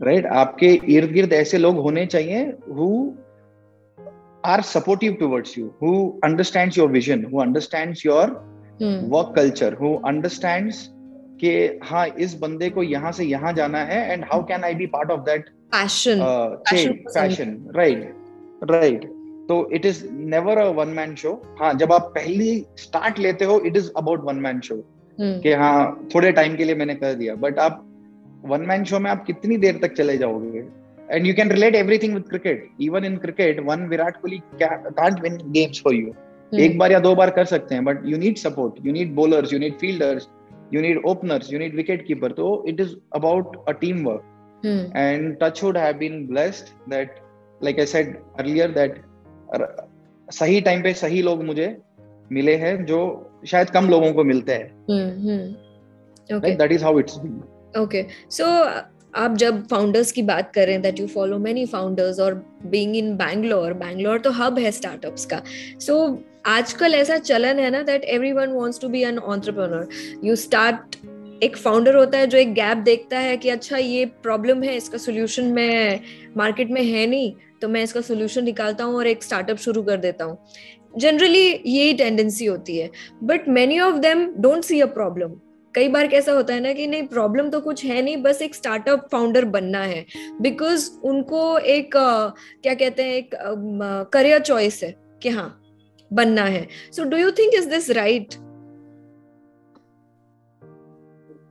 Right 0.00 0.22
right? 0.22 0.36
आपके 0.36 0.68
इर्द 0.94 1.10
गिर्द 1.12 1.32
ऐसे 1.32 1.58
लोग 1.58 1.76
होने 1.78 2.06
चाहिए 2.06 2.44
who 2.76 2.88
are 4.44 4.60
supportive 4.60 5.16
towards 5.20 5.58
you 5.58 5.66
who 5.82 5.92
understands 6.24 6.78
your 6.78 6.90
vision 6.90 7.24
who 7.24 7.40
understands 7.40 8.06
your 8.06 8.30
work 8.82 9.32
culture 9.36 9.74
who 9.74 9.94
understands 10.06 10.88
कि 11.40 11.80
हाँ 11.84 12.06
इस 12.06 12.34
बंदे 12.34 12.70
को 12.70 12.82
यहाँ 12.82 13.12
से 13.12 13.24
यहाँ 13.24 13.52
जाना 13.52 13.78
है 13.84 14.12
and 14.12 14.24
how 14.24 14.42
can 14.42 14.64
I 14.64 14.74
be 14.74 14.86
part 14.86 15.10
of 15.10 15.20
that 15.20 15.48
passion 15.74 16.92
passion 16.92 17.56
right 17.76 18.14
right 18.70 19.04
तो 19.48 19.68
it 19.74 19.86
is 19.86 20.04
never 20.10 20.58
a 20.58 20.68
one 20.68 20.88
man 20.88 21.14
show 21.14 21.32
हाँ 21.60 21.72
जब 21.74 21.92
आप 21.92 22.12
पहली 22.14 22.66
स्टार्ट 22.78 23.18
लेते 23.18 23.44
हो 23.44 23.60
it 23.66 23.76
is 23.76 23.90
about 23.96 24.24
one 24.24 24.36
man 24.36 24.60
show 24.60 24.82
कि 25.18 25.52
हाँ 25.52 26.08
थोड़े 26.14 26.32
टाइम 26.32 26.56
के 26.56 26.64
लिए 26.64 26.74
मैंने 26.74 26.94
कर 26.94 27.14
दिया. 27.14 27.34
बट 27.34 27.58
आप 27.58 27.84
वन 28.44 28.60
मैन 28.60 28.84
शो 28.84 28.98
में 28.98 29.10
आप 29.10 29.24
कितनी 29.26 29.56
देर 29.56 29.78
तक 29.82 29.92
चले 29.92 30.16
जाओगे? 30.18 30.64
And 31.10 31.26
you 31.26 31.34
can 31.34 31.50
relate 31.50 31.74
everything 31.74 32.14
with 32.14 32.22
cricket 32.28 32.68
even 32.80 33.04
in 33.04 33.16
cricket 33.16 33.60
one 33.60 33.86
Virat 33.88 34.16
Kohli 34.16 34.38
can't 34.62 35.20
win 35.22 35.36
games 35.52 35.80
for 35.84 35.94
you 35.94 36.14
एक 36.52 36.78
बार 36.78 36.92
या 36.92 36.98
दो 36.98 37.14
बार 37.14 37.30
कर 37.30 37.44
सकते 37.44 37.74
हैं 37.74 37.84
but 37.84 38.02
you 38.06 38.18
need 38.18 38.36
support 38.36 38.86
you 38.86 38.92
need 38.92 39.14
bowlers 39.14 39.52
you 39.52 39.58
need 39.58 39.78
fielders 39.78 40.28
you 40.74 40.84
need 40.84 41.00
openers 41.12 41.50
you 41.54 41.60
need 41.62 41.74
wicket 41.80 42.06
keeper 42.06 42.30
so 42.38 42.52
it 42.72 42.80
is 42.84 42.94
about 43.20 43.58
a 43.72 43.74
teamwork 43.74 44.24
hmm. 44.62 44.82
and 45.06 45.38
touchwood 45.40 45.80
have 45.84 45.98
been 45.98 46.16
blessed 46.26 46.72
that 46.94 47.20
like 47.60 47.82
i 47.84 47.88
said 47.94 48.14
earlier 48.38 48.70
that 48.78 49.02
सही 50.28 50.60
time 50.60 50.82
पे 50.82 50.92
सही 50.94 51.20
लोग 51.22 51.42
मुझे 51.44 51.66
मिले 52.32 52.54
हैं 52.56 52.84
जो 52.86 53.00
शायद 53.46 53.70
कम 53.70 53.88
लोगों 53.88 54.12
को 54.12 54.24
मिलते 54.24 54.52
हैं 54.52 54.68
that 56.30 56.72
is 56.72 56.84
how 56.84 56.98
it's 56.98 57.18
okay 57.80 58.04
so 58.30 58.44
आप 59.16 59.34
जब 59.36 59.66
फाउंडर्स 59.68 60.12
की 60.12 60.22
बात 60.22 60.52
करें 60.54 60.80
that 60.82 61.00
you 61.00 61.06
follow 61.06 61.38
many 61.38 61.64
founders 61.66 62.20
और 62.20 62.34
बीइंग 62.66 62.96
इन 62.96 63.16
बैंगलोर 63.16 63.72
बैंगलोर 63.82 64.20
तो 64.20 64.30
हब 64.38 64.58
है 64.58 64.70
स्टार्टअप्स 64.70 65.26
का 65.26 65.42
सो 65.80 65.92
so, 65.98 66.33
आजकल 66.46 66.94
ऐसा 66.94 67.16
चलन 67.18 67.58
है 67.58 67.70
ना 67.70 67.82
that 67.82 68.04
everyone 68.32 68.50
wants 68.52 68.80
to 68.80 68.88
be 68.88 69.02
an 69.02 69.18
entrepreneur 69.18 69.88
you 70.24 70.36
start 70.36 70.96
एक 71.42 71.56
फाउंडर 71.56 71.96
होता 71.96 72.18
है 72.18 72.26
जो 72.26 72.38
एक 72.38 72.52
गैप 72.54 72.78
देखता 72.84 73.18
है 73.18 73.36
कि 73.36 73.48
अच्छा 73.48 73.76
ये 73.76 74.04
प्रॉब्लम 74.22 74.62
है, 74.62 74.76
इसका 74.76 74.98
सोल्यूशन 74.98 75.44
मैं 75.44 76.00
मार्केट 76.36 76.70
में 76.70 76.82
है 76.82 77.06
नहीं 77.06 77.32
तो 77.62 77.68
मैं 77.68 77.82
इसका 77.82 78.00
सोल्यूशन 78.00 78.44
निकालता 78.44 78.84
हूँ 78.84 78.96
और 78.96 79.06
एक 79.06 79.22
स्टार्टअप 79.22 79.56
शुरू 79.58 79.82
कर 79.82 79.96
देता 79.96 80.24
हूँ। 80.24 80.38
जनरली 80.98 81.46
यही 81.48 81.92
टेंडेंसी 81.94 82.46
होती 82.46 82.76
है। 82.78 82.90
But 83.22 83.48
many 83.48 83.78
of 83.80 83.96
them 83.98 84.26
don't 84.38 84.64
see 84.64 84.80
a 84.80 84.86
problem 84.88 85.32
कई 85.74 85.88
बार 85.88 86.06
कैसा 86.08 86.32
होता 86.32 86.54
है 86.54 86.60
ना 86.60 86.72
कि 86.72 86.86
नहीं 86.86 87.06
प्रॉब्लम 87.08 87.48
तो 87.50 87.60
कुछ 87.60 87.84
है 87.84 88.00
नहीं, 88.02 88.16
बस 88.18 88.42
एक 88.42 88.54
स्टार्टअप 88.54 89.08
फाउंडर 89.12 89.44
बनना 89.46 89.80
है। 89.80 90.04
बिकॉज़ 90.40 90.90
उनको 91.04 91.58
एक 91.58 91.90
क्या 91.94 92.74
कहते 92.74 93.02
हैं, 93.02 93.14
एक 93.14 93.34
करियर 94.12 94.40
चॉइस 94.40 94.82
है 94.84 94.94
कि 95.22 95.28
हाँ 95.30 95.50
बनना 96.14 96.42
है। 96.42 96.66
So 96.92 97.04
do 97.04 97.16
you 97.16 97.30
think 97.30 97.54
is 97.54 97.68
this 97.70 97.90
right 97.90 98.34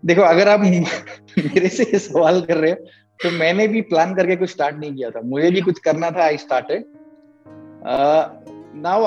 देखो 0.05 0.21
अगर 0.21 0.49
आप 0.49 0.59
मेरे 1.37 1.69
से 1.69 1.83
ये 1.83 1.99
सवाल 1.99 2.41
कर 2.41 2.57
रहे 2.57 2.71
हो 2.71 2.85
तो 3.19 3.31
मैंने 3.31 3.67
भी 3.67 3.81
प्लान 3.81 4.15
करके 4.15 4.35
कुछ 4.35 4.49
स्टार्ट 4.49 4.75
नहीं 4.75 4.95
किया 4.95 5.09
था। 5.09 5.21
मुझे 5.21 5.51
भी 5.51 5.61
कुछ 5.61 5.79
करना 5.79 6.09
था 6.11 6.23
I 6.23 6.37
started 6.37 6.83
now 8.75 9.05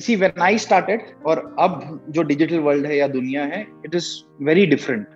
see 0.00 0.16
when 0.16 0.40
I 0.42 0.58
started 0.58 1.02
और 1.26 1.56
अब 1.60 2.06
जो 2.08 2.22
डिजिटल 2.22 2.58
वर्ल्ड 2.58 2.86
है 2.86 2.96
या 2.96 3.08
दुनिया 3.08 3.44
है 3.44 3.60
it 3.84 3.94
is 3.94 4.08
very 4.42 4.66
different 4.66 5.06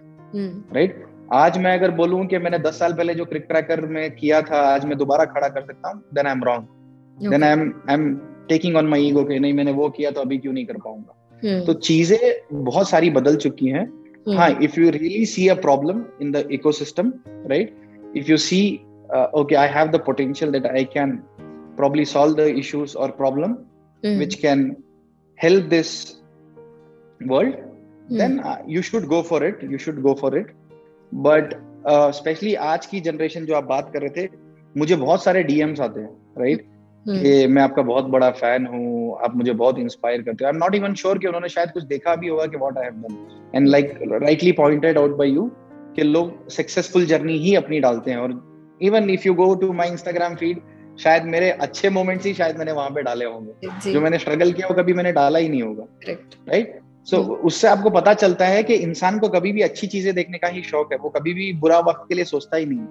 right 0.74 1.04
आज 1.32 1.58
मैं 1.58 1.72
अगर 1.78 1.90
बोलूँ 1.90 2.24
कि 2.26 2.38
मैंने 2.38 2.58
दस 2.58 2.78
साल 2.78 2.92
पहले 2.92 3.14
जो 3.14 3.24
क्रिक 3.24 3.44
ट्रैकर 3.48 3.80
में 3.86 4.10
किया 4.10 4.42
था 4.42 4.60
आज 4.74 4.84
मैं 4.84 4.98
दोबारा 4.98 5.24
खड़ा 5.24 5.48
कर 5.48 5.60
सकता 5.60 5.90
हूँ 5.90 6.02
then 6.14 6.26
I 6.26 6.32
am 6.32 6.44
wrong 6.44 7.30
then 7.30 7.42
I 7.42 7.52
am 7.52 7.72
I 7.88 7.94
am 7.94 8.14
taking 8.50 8.76
on 8.76 8.86
my 8.86 9.06
ego 9.08 9.24
के 9.24 9.38
नहीं 9.38 9.52
मैंने 9.54 9.72
वो 9.72 9.88
किया 9.96 10.10
तो 10.10 10.20
अभी 10.20 10.38
क्यों 10.38 10.52
नहीं 10.52 10.66
कर 10.66 10.76
पाऊँगा? 10.84 11.16
हम्म। 11.42 11.64
तो 11.64 11.72
चीज़ें 11.80 12.18
बहुत 12.64 12.88
सारी 12.88 13.10
बदल 13.10 13.36
चुकी 13.36 13.68
हैं। 13.68 13.84
हम्म। 13.84 14.36
हाँ 14.38 14.50
if 14.62 14.80
you 14.80 14.90
really 14.90 15.24
see 15.26 15.46
a 15.48 15.54
problem 15.60 16.04
in 16.22 16.32
the 16.32 16.46
ecosystem 16.72 17.12
right 17.50 17.74
if 18.16 18.30
you 18.30 18.36
see 18.46 18.60
okay 19.40 19.54
I 19.54 19.68
have 19.68 19.88
the 19.90 20.00
potential 20.06 20.52
that 20.52 20.66
I 20.66 20.84
can 20.92 21.16
probably 21.76 22.04
solve 22.04 22.34
the 22.34 22.46
issues 22.58 22.96
और 22.96 23.10
problem 23.18 23.56
which 24.02 24.34
can 24.34 24.64
help 25.38 25.64
this 25.66 25.92
world 27.20 27.54
then 28.18 28.40
you 28.68 28.82
should 28.82 29.06
go 29.06 29.22
for 29.22 29.46
it 29.46 29.64
you 29.70 29.78
should 29.78 30.00
go 30.02 30.14
for 30.20 30.38
it 30.38 30.52
but 31.12 31.54
specially 32.14 32.54
आज 32.66 32.86
की 32.86 33.00
generation 33.00 33.44
जो 33.44 33.54
आप 33.54 33.64
बात 33.64 33.90
कर 33.92 34.02
रहे 34.02 34.22
थे 34.22 34.28
मुझे 34.74 34.96
बहुत 34.96 35.22
सारे 35.24 35.42
डीएम्स 35.42 35.80
आते 35.80 36.00
हैं 36.00 36.10
राइट 36.38 36.58
right? 36.58 36.79
कि 37.08 37.46
मैं 37.46 37.62
आपका 37.62 37.82
बहुत 37.82 38.04
बड़ा 38.04 38.30
फ़ैन 38.30 38.66
हूँ 38.66 39.18
आप 39.24 39.36
मुझे 39.36 39.52
बहुत 39.52 39.78
इंस्पायर 39.78 40.22
करते 40.22 40.44
हो। 40.44 40.46
I 40.46 40.50
am 40.50 40.56
not 40.56 40.74
even 40.74 40.94
sure 40.94 41.18
कि 41.18 41.26
उन्होंने 41.26 41.48
शायद 41.48 41.70
कुछ 41.70 41.84
देखा 41.84 42.14
भी 42.16 42.28
होगा 42.28 42.46
कि 42.46 42.56
what 42.56 42.78
I 42.78 42.84
have 42.84 42.92
done 42.92 43.52
and 43.54 43.68
like 43.68 43.98
rightly 44.02 44.52
pointed 44.52 44.98
out 44.98 45.16
by 45.16 45.28
you 45.28 45.50
कि 45.96 46.02
लोग 46.02 46.48
सक्सेसफुल 46.48 47.06
जर्नी 47.06 47.36
ही 47.38 47.54
अपनी 47.54 47.80
डालते 47.80 48.10
हैं। 48.10 48.18
और 48.18 48.50
even 48.82 49.10
if 49.10 49.22
you 49.26 49.34
go 49.34 49.54
to 49.54 49.72
my 49.72 49.88
Instagram 49.88 50.34
feed 50.34 50.60
शायद 50.98 51.24
मेरे 51.24 51.50
अच्छे 51.50 51.90
मोमेंट्स 51.90 52.26
ही 52.26 52.34
शायद 52.34 52.56
मैंने 52.56 52.72
वहाँ 52.72 52.90
पे 52.90 53.02
डाले 53.02 53.24
होंगे। 53.24 53.52
जो। 53.92 54.00
मैंने 54.00 54.18
स्ट्रगल 54.18 54.52
किया 54.52 54.68
वो 54.68 54.74
कभी 54.74 54.92
मैंने 54.92 55.12
डाला 55.12 55.38
ही 55.38 55.48
नहीं 55.48 55.62
होगा। 55.62 55.84
राइट 56.48 56.80
सो 57.06 57.16
so, 57.16 57.22
उससे 57.22 57.68
आपको 57.68 57.90
पता 57.90 58.14
चलता 58.14 58.46
है 58.46 58.62
कि 58.62 58.74
इंसान 58.74 59.18
को 59.18 59.28
कभी 59.28 59.52
भी 59.52 59.60
अच्छी 59.60 59.86
चीज़ें 59.86 60.14
देखने 60.14 60.38
का 60.38 60.48
ही 60.48 60.62
शौक 60.62 60.92
है। 60.92 60.98
वो 60.98 61.08
कभी 61.08 61.34
भी 61.34 61.52
बुरा 61.52 61.78
वक्त 61.78 62.04
के 62.08 62.14
लिए 62.14 62.24
सोचता 62.24 62.56
ही 62.56 62.66
नहीं 62.66 62.78
है। 62.78 62.86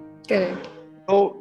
तो 1.08 1.39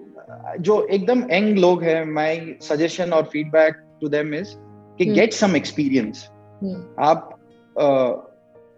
जो 0.60 0.86
एकदम 0.86 1.24
यंग 1.32 1.58
लोग 1.58 1.84
हैं 1.84 2.06
माय 2.06 2.56
सजेशन 2.62 3.14
और 3.14 3.24
फीडबैक 3.24 3.76
टू 4.02 4.08
देम 4.08 4.34
इज़ 4.34 4.50
कि 4.98 5.06
गेट 5.06 5.34
सम 5.34 5.56
एक्सपीरियंस 5.56 6.26
आप 7.00 7.40
uh, 7.82 8.30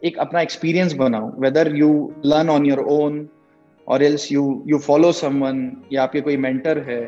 एक 0.05 0.17
अपना 0.19 0.41
एक्सपीरियंस 0.41 0.93
बनाओ 0.93 1.33
whether 1.39 1.75
you 1.75 2.13
learn 2.25 2.49
on 2.49 2.65
your 2.65 2.79
own 2.79 3.29
और 3.87 4.03
else 4.03 4.31
you 4.31 4.63
you 4.67 4.77
follow 4.77 5.11
someone 5.11 5.71
या 5.93 6.03
आपके 6.03 6.21
कोई 6.21 6.37
मेंटर 6.37 6.77
है 6.77 7.05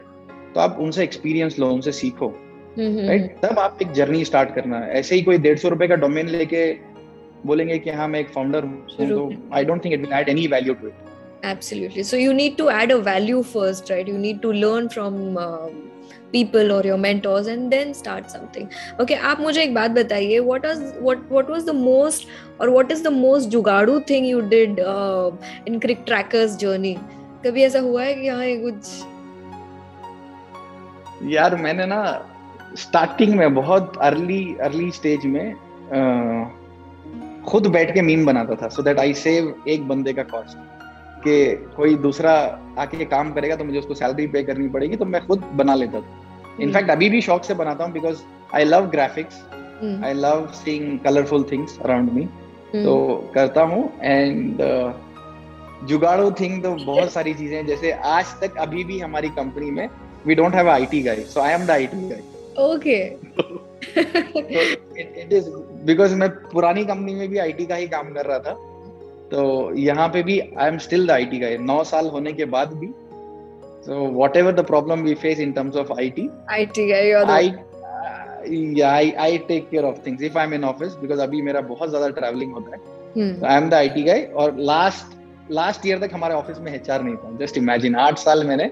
तो 0.54 0.60
आप 0.60 0.78
उनसे 0.80 1.04
एक्सपीरियंस 1.04 1.60
लो 1.60 1.70
उनसे 1.70 1.92
सीखो 1.92 2.34
राइट 2.80 3.38
तब 3.44 3.60
आप 3.60 3.80
एक 3.82 3.92
जर्नी 3.92 4.26
स्टार्ट 4.26 4.56
करना। 4.56 4.80
है 4.80 4.92
ऐसे 4.92 5.16
ही 5.16 5.22
कोई 5.22 5.38
डेढ़ 5.38 5.58
सौ 5.58 5.70
रुपए 5.70 5.88
का 5.88 5.96
डोमेन 5.96 6.30
लेके 6.30 6.78
बोलेंगे 7.46 7.80
कि 7.80 7.90
हाँ 7.90 8.08
मैं 8.08 8.20
एक 8.20 8.30
फाउंडर 8.30 8.64
हूँ 8.64 9.50
I 9.54 9.66
don't 9.66 9.86
think 9.86 9.94
it 9.94 10.02
will 10.02 10.14
add 10.14 10.30
any 10.30 10.48
value 10.48 10.74
to 10.74 10.88
it 10.88 10.94
absolutely 11.44 12.04
so 12.04 12.16
you 12.16 12.34
need 12.34 12.58
to 12.58 12.70
add 12.70 12.92
a 12.92 13.00
value 13.00 13.44
first 13.44 13.90
right 13.90 14.08
you 14.08 14.18
need 14.18 14.42
to 14.42 14.52
learn 14.52 14.90
from 14.90 15.38
uh, 15.38 15.68
people 16.32 16.72
or 16.72 16.84
your 16.84 16.98
mentors 16.98 17.48
and 17.48 17.72
then 17.72 17.94
start 17.94 18.32
something 18.36 18.70
okay 19.00 19.18
aap 19.32 19.42
mujhe 19.46 19.64
ek 19.64 19.74
baat 19.80 19.98
bataiye 19.98 20.40
what 20.50 20.68
was 20.70 20.84
what 21.08 21.26
what 21.38 21.52
was 21.56 21.68
the 21.72 21.76
most 21.80 22.28
or 22.60 22.70
what 22.76 22.94
is 22.96 23.04
the 23.10 23.14
most 23.18 23.52
जुगाड़ू 23.56 23.98
thing 24.12 24.30
you 24.30 24.42
did 24.56 24.80
uh, 24.94 25.28
in 25.66 25.80
crick 25.88 26.06
trackers 26.12 26.56
journey 26.66 26.96
ऐसा 27.46 27.80
हुआ 27.80 28.04
है 28.04 28.14
कि 28.16 28.28
हाँ 28.28 28.46
ये 28.46 28.56
कुछ 28.58 28.92
यार 31.32 31.56
मैंने 31.56 31.86
ना 31.86 32.02
स्टार्टिंग 32.80 33.34
में 33.38 33.54
बहुत 33.56 33.98
अर्ली 34.02 34.56
अर्ली 34.64 34.92
स्टेज 34.92 35.26
में 35.34 35.54
आ, 35.54 36.00
खुद 37.50 37.68
बैठ 37.68 37.94
के 37.94 38.02
मीम 38.02 38.26
बनाता 38.26 38.56
था 38.62 38.68
सो 38.76 38.84
दैट 38.84 39.00
आई 39.00 39.14
सेव 39.24 39.64
एक 39.70 39.88
बंदे 39.88 40.14
का 40.14 40.24
कॉस्ट 40.32 40.58
कि 41.28 41.66
कोई 41.78 41.96
दूसरा 41.96 42.60
आके 42.78 43.06
काम 43.06 43.32
करेगा 43.32 43.56
तो 43.56 43.64
मुझे 43.64 43.80
उसको 43.80 43.94
सैलरी 43.94 44.28
पे 44.28 44.44
करनी 44.44 44.68
पड़ेगी 44.68 44.96
तो 44.96 45.06
मैं 45.06 45.28
खुद 45.28 45.44
बना 45.54 45.76
लेता 45.76 46.00
था 46.02 46.20
इनफैक्ट 46.62 46.88
hmm. 46.88 46.96
अभी 46.96 47.10
भी 47.10 47.22
शौक 47.22 47.44
से 47.44 47.54
बनाता 47.54 47.84
हूँ 47.84 47.94
because 47.94 48.18
I 48.56 48.64
love 48.64 48.86
graphics 48.86 49.36
I 50.06 50.14
love 50.14 50.48
seeing 50.54 51.00
colourful 51.00 51.44
things 51.52 51.80
around 51.80 52.12
me 52.12 52.26
तो 52.76 53.18
करता 53.34 53.62
हूँ 53.62 53.94
एंड 54.02 54.62
uh, 54.62 54.92
जुगाड़ो 55.88 56.32
थिंग 56.32 56.64
तो 56.64 56.72
बहुत 56.72 57.12
सारी 57.12 57.34
चीज़ें 57.34 57.58
हैं 57.58 57.66
जैसे 57.66 57.92
आज 57.92 58.26
तक 58.26 58.58
अभी 58.58 58.84
भी 58.84 59.00
हमारी 59.00 59.30
कंपनी 59.30 59.72
में 59.72 59.90
we 60.26 60.36
don't 60.36 60.56
have 60.56 60.70
IT 60.70 61.02
guy 61.02 61.16
so 61.16 61.40
I 61.40 61.54
am 61.54 61.66
the 61.66 61.72
IT 61.72 62.10
guy 62.10 62.22
okay 62.66 63.04
it 65.22 65.30
is 65.34 65.50
because 65.86 66.16
मैं 66.16 66.30
पुरानी 66.30 66.86
कंपनी 66.86 67.16
में 67.16 67.28
भी 67.28 67.38
आईटी 67.38 67.66
का 67.66 67.76
ही 67.76 67.88
काम 67.88 68.14
कर 68.14 68.26
रहा 68.26 68.40
था। 68.40 68.73
तो 69.34 69.44
यहाँ 69.82 70.08
पे 70.10 70.24
भी 70.24 70.40
I 70.40 70.68
am 70.68 70.78
still 70.88 71.08
the 71.08 71.12
IT 71.12 71.40
guy 71.40 71.58
नौ 71.70 71.84
साल 71.94 72.08
होने 72.16 72.34
के 72.34 72.46
बाद 72.58 72.74
भी 72.82 72.94
so 73.86 73.96
whatever 74.18 74.52
the 74.58 74.64
problem 74.68 75.02
we 75.06 75.14
face 75.22 75.40
in 75.46 75.50
terms 75.56 75.78
of 75.80 75.90
IT, 76.02 76.26
IT, 76.58 76.84
yeah, 76.90 77.32
I, 77.32 77.40
yeah 78.52 78.94
I 79.00 79.10
I 79.24 79.32
take 79.50 79.66
care 79.72 79.84
of 79.88 79.98
things 80.06 80.24
if 80.28 80.38
I'm 80.44 80.54
in 80.58 80.68
office 80.70 80.94
because 81.02 81.24
अभी 81.26 81.42
मेरा 81.48 81.62
बहुत 81.72 81.90
ज़्यादा 81.90 82.08
traveling 82.20 82.54
होता 82.54 82.76
है। 82.76 82.80
तो 83.40 83.46
I 83.46 83.58
am 83.58 83.70
the 83.70 83.74
IT 83.74 84.04
guy 84.04 84.22
और 84.36 84.56
last 84.72 85.52
last 85.52 85.86
year 85.88 86.00
तक 86.06 86.14
हमारे 86.14 86.36
ऑफ़िस 86.36 86.60
में 86.60 86.74
एचआर 86.74 87.04
नहीं 87.04 87.16
था। 87.16 87.36
जस्ट 87.44 87.58
इमेजिन 87.58 87.96
आठ 88.06 88.18
साल 88.18 88.44
मैंने 88.48 88.72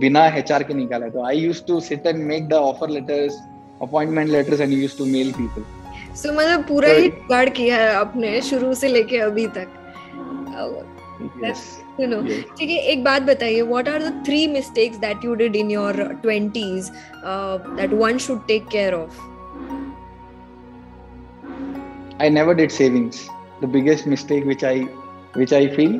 बिना 0.00 0.26
एचआर 0.38 0.62
के 0.62 0.74
निकाला। 0.74 1.08
तो 1.08 1.24
I 1.26 1.38
used 1.38 1.62
to 1.68 1.80
sit 1.88 2.06
and 2.06 2.24
make 2.24 2.48
the 2.48 2.64
offer 2.70 2.90
letters 2.90 3.42
appointment 3.82 4.30
letters 4.30 4.60
and 4.60 4.72
used 4.72 4.98
to 4.98 5.06
mail 5.18 5.32
people 5.38 5.64
so 6.22 6.32
मतलब 6.32 6.68
पूरा 6.68 6.88
ही 6.90 7.08
जुगाड़ 7.08 7.48
किया 7.48 7.76
है 7.76 7.92
आपने 7.94 8.40
शुरू 8.50 8.74
से 8.74 8.88
लेके 8.88 9.18
अभी 9.30 9.46
तक। 9.56 9.78
You 11.98 12.06
know 12.12 12.22
ठीक 12.58 12.70
है 12.70 12.78
एक 12.92 13.04
बात 13.04 13.22
बताइए 13.22 13.60
what 13.72 13.88
are 13.88 14.02
the 14.02 14.22
three 14.26 14.46
mistakes 14.52 14.96
that 14.98 15.24
you 15.24 15.34
did 15.42 15.56
in 15.56 15.70
your 15.70 16.02
20s 16.26 16.90
that 17.24 17.92
one 18.00 18.18
should 18.26 18.46
take 18.46 18.66
care 18.72 18.94
of 18.94 19.20
I 22.22 22.28
never 22.28 22.54
did 22.54 22.70
savings. 22.70 23.28
The 23.60 23.66
biggest 23.66 24.06
mistake 24.06 24.44
which 24.44 24.62
I 24.62 24.82
which 25.40 25.52
I 25.52 25.68
feel. 25.76 25.94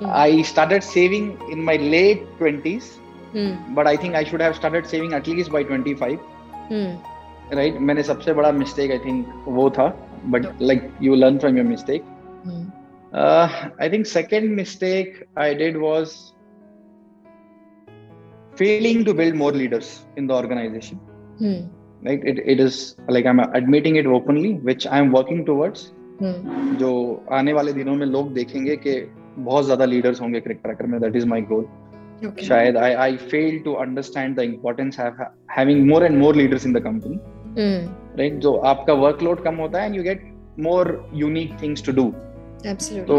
Mm. 0.00 0.10
I 0.22 0.42
started 0.42 0.84
saving 0.84 1.38
in 1.50 1.62
my 1.62 1.76
late 1.76 2.26
20s, 2.38 2.88
mm. 3.34 3.74
but 3.74 3.86
I 3.86 3.96
think 3.96 4.14
I 4.14 4.24
should 4.24 4.42
have 4.42 4.56
started 4.56 4.86
saving 4.86 5.14
at 5.14 5.26
least 5.26 5.50
by 5.50 5.62
25. 5.62 6.18
Mm. 6.70 6.90
Right? 7.58 7.78
मैंने 7.88 8.02
सबसे 8.02 8.32
बड़ा 8.40 8.50
mistake 8.58 8.92
I 8.92 8.98
think 9.06 9.46
वो 9.58 9.68
था, 9.78 9.86
but 10.34 10.50
like 10.70 10.84
you 11.06 11.16
learn 11.22 11.40
from 11.44 11.56
your 11.60 11.68
mistake. 11.70 12.04
Mm. 13.13 13.19
Uh, 13.19 13.69
I 13.79 13.89
think 13.89 14.05
second 14.05 14.55
mistake 14.55 15.23
I 15.35 15.53
did 15.53 15.77
was 15.77 16.33
failing 18.55 19.05
to 19.05 19.13
build 19.13 19.35
more 19.35 19.51
leaders 19.51 20.05
in 20.15 20.27
the 20.27 20.33
organization. 20.33 20.99
Mm. 21.41 21.69
Right? 22.01 22.21
It, 22.23 22.39
it 22.45 22.59
is 22.59 22.95
like 23.07 23.25
I'm 23.25 23.39
admitting 23.39 23.95
it 23.95 24.05
openly, 24.05 24.53
which 24.53 24.87
I'm 24.87 25.11
working 25.11 25.45
towards. 25.45 25.91
Hmm. 26.19 26.77
जो 26.79 26.89
आने 27.31 27.53
वाले 27.53 27.73
दिनों 27.73 27.95
में 27.95 28.05
लोग 28.07 28.33
देखेंगे 28.33 28.75
कि 28.85 28.93
बहुत 29.37 29.65
ज्यादा 29.65 29.85
लीडर्स 29.85 30.21
होंगे 30.21 30.39
क्रिक 30.41 30.59
ट्रैकर 30.63 30.85
में 30.91 30.99
दैट 31.01 31.15
इज 31.15 31.25
माय 31.33 31.41
गोल 31.51 31.65
शायद 32.43 32.77
I 32.77 32.93
I 32.93 33.17
fail 33.33 33.59
to 33.65 33.73
understand 33.83 34.35
the 34.37 34.43
importance 34.43 34.99
having 35.57 35.85
more 35.89 36.05
and 36.05 36.17
more 36.19 36.35
leaders 36.35 36.65
in 36.67 36.73
the 36.73 36.81
company 36.83 37.19
right 38.19 38.39
जो 38.45 38.55
आपका 38.71 38.93
वर्कलोड 39.03 39.43
कम 39.43 39.55
होता 39.55 39.81
है 39.81 39.85
and 39.85 39.95
you 39.95 40.03
get 40.03 40.23
more 40.59 40.89
unique 41.15 41.55
things 41.61 41.85
to 41.85 41.91
do 42.01 42.11
तो 43.04 43.16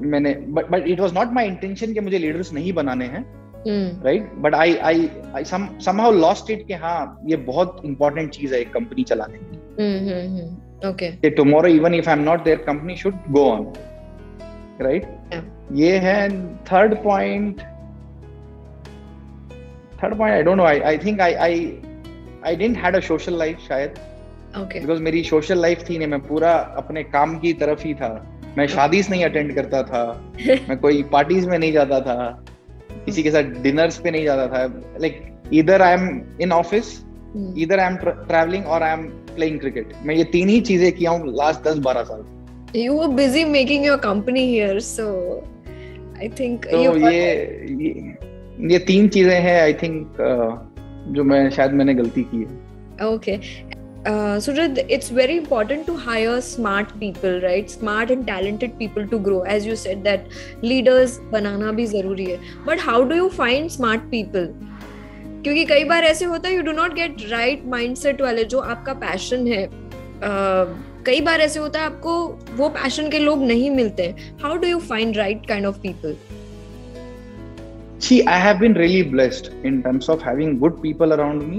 मैंने 0.00 0.34
but 0.48 0.70
but 0.70 0.86
it 0.86 1.00
was 1.00 1.14
not 1.14 1.32
my 1.32 1.46
intention 1.46 1.92
कि 1.92 2.00
मुझे 2.00 2.18
leaders 2.18 2.52
नहीं 2.52 2.72
बनाने 2.72 3.04
हैं 3.04 3.24
right 4.04 4.32
but 4.34 4.54
I 4.54 4.74
I 4.76 5.08
I 5.36 5.44
somehow 5.44 6.12
lost 6.12 6.50
it 6.50 6.66
कि 6.66 6.74
हाँ 6.74 7.20
ये 7.26 7.36
बहुत 7.36 7.80
इंपॉर्टेंट 7.84 8.30
चीज़ 8.30 8.54
है 8.54 8.60
एक 8.60 8.72
कंपनी 8.72 9.02
चलाने 9.02 9.38
की। 9.38 9.58
Okay. 10.84 11.08
tomorrow 11.36 11.68
even 11.70 11.94
if 11.94 12.08
i'm 12.12 12.22
not 12.28 12.40
there 12.46 12.60
company 12.68 12.94
should 13.00 13.18
go 13.34 13.42
on 13.50 13.60
right? 14.86 15.04
Yeah. 15.32 15.44
ये 15.72 15.98
है 15.98 16.16
third 16.64 16.94
point 17.02 17.60
third 20.02 20.18
point 20.18 20.36
I 20.36 20.42
don't 20.42 20.56
know 20.56 20.64
I 20.64 20.80
I 20.80 20.98
think 20.98 21.20
I 21.20 21.34
I 21.34 21.54
I 22.46 22.56
didn't 22.56 22.76
had 22.76 22.96
a 22.96 23.00
social 23.00 23.38
life 23.38 23.58
शायद। 23.68 23.90
Okay 24.58 24.80
because 24.80 25.02
मेरी 25.02 25.22
social 25.24 25.58
life 25.58 25.84
थी 25.90 25.98
नहीं 25.98 26.08
मैं 26.08 26.20
पूरा 26.20 26.52
अपने 26.82 27.02
काम 27.02 27.38
की 27.38 27.52
तरफ़ 27.52 27.82
ही 27.82 27.94
था। 27.94 28.10
मैं 28.58 28.66
शादीज 28.66 29.10
नहीं 29.10 29.24
अटेंड 29.24 29.54
करता 29.54 29.82
था। 29.82 30.32
मैं 30.68 30.78
कोई 30.78 31.02
पार्टीज़ 31.02 31.48
में 31.48 31.58
नहीं 31.58 31.72
जाता 31.72 32.00
था। 32.00 32.44
किसी 33.04 33.22
के 33.22 33.30
साथ 33.30 33.42
डिनर्स 33.42 33.98
पे 33.98 34.10
नहीं 34.10 34.24
जाता 34.24 34.46
था। 34.46 34.82
लाइक 35.00 35.22
इधर 35.52 35.82
आई 35.82 35.92
एम 35.92 36.22
इन 36.40 36.52
ऑफ़िस 36.52 37.04
इधर 37.58 37.80
आई 37.80 37.86
एम 37.86 37.96
ट्रैवलिंग 37.96 38.66
और 38.66 38.82
आई 38.82 38.92
एम 38.92 39.02
प्लेइंग 39.34 39.60
क्रिकेट 39.60 39.92
मैं 40.02 40.14
ये 40.14 40.24
तीन 40.24 40.48
ही 40.48 40.60
चीज़ें 40.60 40.92
किया 40.92 41.10
हूँ 41.10 41.28
लास्ट 41.28 41.68
दस 41.68 41.78
बारह 41.78 42.02
साल 42.02 42.24
you 42.76 42.92
busy 42.92 43.44
making 43.44 43.86
your 43.88 43.98
company 43.98 44.44
here 44.54 44.80
so 44.80 45.06
i 46.22 46.28
think 46.40 46.66
तो 46.66 46.98
ये, 47.10 47.22
ये 48.72 48.78
तीन 48.78 49.08
चीज़ें 49.08 49.40
हैं 49.40 49.62
आई 49.62 49.72
थिंक 49.72 50.06
uh, 50.06 50.72
जो 51.14 51.24
मैं 51.24 51.50
शायद 51.50 51.72
मैंने 51.72 51.94
गलती 51.94 52.22
की 52.22 52.36
है। 52.36 52.60
Okay. 53.14 53.38
Uh, 54.06 54.40
so 54.40 54.52
it's 54.88 55.08
very 55.10 55.36
important 55.36 55.86
to 55.86 55.96
hire 55.96 56.40
smart 56.40 56.98
people 56.98 57.40
right 57.40 57.70
smart 57.70 58.10
and 58.10 58.26
talented 58.26 58.76
people 58.78 59.06
to 59.06 59.18
grow 59.18 59.40
as 59.42 59.64
you 59.64 59.76
said 59.76 60.02
that 60.04 60.26
leaders 60.62 61.18
banana 61.30 61.72
bhi 61.72 61.86
zaruri 61.94 62.28
hai 62.32 62.52
but 62.66 62.84
how 62.90 62.98
do 63.04 63.18
you 63.22 63.30
find 63.40 63.74
smart 63.78 64.10
people 64.10 64.52
क्योंकि 65.44 65.64
कई 65.66 65.84
बार 65.84 66.04
ऐसे 66.04 66.24
होता 66.24 66.48
है 66.48 66.54
you 66.54 66.62
do 66.62 66.72
not 66.72 66.92
get 66.94 67.22
right 67.30 67.64
mindset 67.68 68.20
वाले 68.22 68.44
जो 68.52 68.58
आपका 68.74 68.92
passion 69.00 69.46
है 69.46 69.64
uh, 69.68 70.66
कई 71.06 71.20
बार 71.28 71.40
ऐसे 71.40 71.60
होता 71.60 71.80
है 71.80 71.86
आपको 71.86 72.12
वो 72.56 72.68
पैशन 72.76 73.08
के 73.10 73.18
लोग 73.18 73.42
नहीं 73.46 73.70
मिलते 73.70 74.04
how 74.42 74.56
do 74.56 74.68
you 74.68 74.78
find 74.90 75.16
right 75.16 75.46
kind 75.48 75.66
of 75.66 75.80
people 75.86 76.16
See, 78.04 78.16
I 78.26 78.36
have 78.42 78.56
been 78.60 78.72
really 78.74 79.02
blessed 79.10 79.48
in 79.62 79.76
terms 79.82 80.08
of 80.08 80.22
having 80.28 80.54
good 80.62 80.78
people 80.84 81.12
around 81.16 81.42
me. 81.48 81.58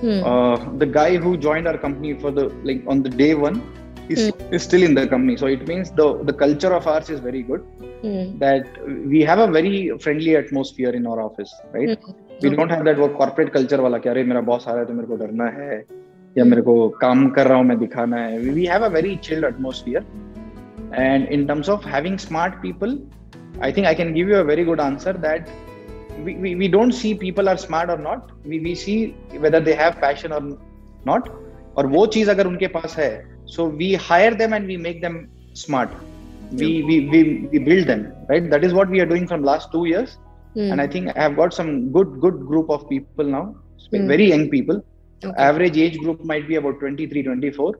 Hmm. 0.00 0.22
Uh, 0.24 0.56
the 0.78 0.86
guy 0.86 1.16
who 1.16 1.36
joined 1.36 1.68
our 1.68 1.78
company 1.78 2.14
for 2.14 2.30
the 2.30 2.48
like 2.64 2.82
on 2.86 3.02
the 3.02 3.10
day 3.10 3.34
one 3.34 3.62
is, 4.08 4.30
hmm. 4.30 4.54
is 4.54 4.62
still 4.62 4.82
in 4.82 4.94
the 4.94 5.06
company. 5.06 5.36
So 5.36 5.46
it 5.46 5.66
means 5.68 5.90
the 5.90 6.08
the 6.24 6.32
culture 6.32 6.72
of 6.72 6.86
ours 6.86 7.10
is 7.10 7.20
very 7.20 7.42
good. 7.42 7.62
Hmm. 8.02 8.38
That 8.38 8.82
we 9.14 9.22
have 9.22 9.38
a 9.38 9.50
very 9.58 9.76
friendly 9.98 10.36
atmosphere 10.36 10.90
in 10.90 11.06
our 11.06 11.20
office, 11.28 11.54
right? 11.72 11.96
Hmm. 11.98 12.18
We 12.42 12.50
don't 12.50 12.70
have 12.72 12.82
that 12.84 12.98
वो 12.98 13.06
corporate 13.16 13.52
culture 13.52 13.80
वाला 13.80 13.98
कि 13.98 14.08
अरे 14.08 14.22
मेरा 14.24 14.40
boss 14.40 14.66
आ 14.68 14.70
रहा 14.70 14.80
है 14.80 14.86
तो 14.86 14.92
मेरे 14.94 15.06
को 15.08 15.16
डरना 15.24 15.46
है 15.56 15.84
या 16.38 16.44
मेरे 16.44 16.62
को 16.62 16.88
काम 17.00 17.28
कर 17.30 17.46
रहा 17.46 17.58
हूँ 17.58 17.64
मैं 17.66 17.78
दिखाना 17.78 18.16
है 18.16 18.38
we 18.38 18.64
have 18.66 18.84
a 18.84 18.88
very 18.94 19.14
chilled 19.24 19.44
atmosphere 19.44 20.04
and 20.94 21.28
in 21.32 21.46
terms 21.46 21.68
of 21.70 21.88
having 21.88 22.16
smart 22.18 22.54
people 22.62 22.98
I 23.64 23.72
think 23.72 23.86
I 23.86 23.94
can 23.94 24.12
give 24.14 24.30
you 24.30 24.36
a 24.36 24.42
very 24.52 24.64
good 24.64 24.80
answer 24.80 25.16
that 25.26 25.48
we, 26.20 26.34
we, 26.34 26.54
we 26.54 26.68
don't 26.68 26.92
see 26.92 27.14
people 27.14 27.48
are 27.48 27.56
smart 27.56 27.90
or 27.90 27.98
not 27.98 28.30
we, 28.44 28.60
we 28.60 28.74
see 28.74 28.98
whether 29.44 29.60
they 29.60 29.74
have 29.74 30.00
passion 30.00 30.32
or 30.32 30.42
not 31.04 31.30
और 31.78 31.86
वो 31.86 32.06
चीज़ 32.14 32.30
अगर 32.30 32.46
उनके 32.46 32.66
पास 32.76 32.96
है 32.98 33.10
so 33.46 33.66
we 33.80 33.94
hire 34.06 34.34
them 34.40 34.52
and 34.56 34.66
we 34.72 34.76
make 34.86 35.00
them 35.04 35.14
smart 35.54 35.92
we 36.52 36.70
we 36.88 36.96
we, 37.12 37.48
we 37.52 37.58
build 37.68 37.86
them 37.86 38.02
right 38.30 38.50
that 38.50 38.64
is 38.64 38.72
what 38.78 38.88
we 38.94 39.00
are 39.00 39.06
doing 39.12 39.26
from 39.26 39.42
last 39.42 39.70
two 39.72 39.84
years 39.92 40.18
mm. 40.56 40.70
and 40.70 40.80
i 40.80 40.86
think 40.86 41.08
i 41.16 41.22
have 41.22 41.36
got 41.36 41.54
some 41.54 41.70
good 41.96 42.20
good 42.24 42.38
group 42.50 42.70
of 42.76 42.88
people 42.88 43.24
now 43.36 43.44
mm. 43.92 44.06
very 44.14 44.28
young 44.32 44.48
people 44.56 44.82
okay. 45.24 45.34
average 45.48 45.78
age 45.84 45.98
group 45.98 46.24
might 46.32 46.46
be 46.48 46.56
about 46.62 46.78
23 46.80 47.22
24 47.22 47.74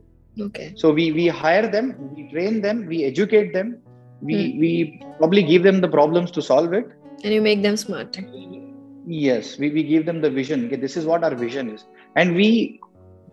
okay 0.46 0.72
so 0.82 0.92
we 0.98 1.06
we 1.18 1.26
hire 1.42 1.66
them 1.76 1.94
we 2.16 2.28
train 2.32 2.60
them 2.66 2.86
we 2.92 3.04
educate 3.12 3.52
them 3.58 3.76
we 4.28 4.34
mm. 4.34 4.60
we 4.62 4.72
probably 5.18 5.42
give 5.52 5.62
them 5.68 5.80
the 5.80 5.92
problems 5.98 6.30
to 6.38 6.42
solve 6.50 6.72
it 6.80 6.88
and 7.23 7.33
you 7.33 7.41
make 7.41 7.61
them 7.61 7.77
smart 7.77 8.17
yes 9.05 9.57
we, 9.57 9.69
we 9.71 9.83
give 9.83 10.05
them 10.05 10.21
the 10.21 10.29
vision 10.29 10.65
okay, 10.67 10.75
this 10.75 10.97
is 10.97 11.05
what 11.05 11.23
our 11.23 11.35
vision 11.35 11.69
is 11.69 11.85
and 12.15 12.35
we 12.35 12.79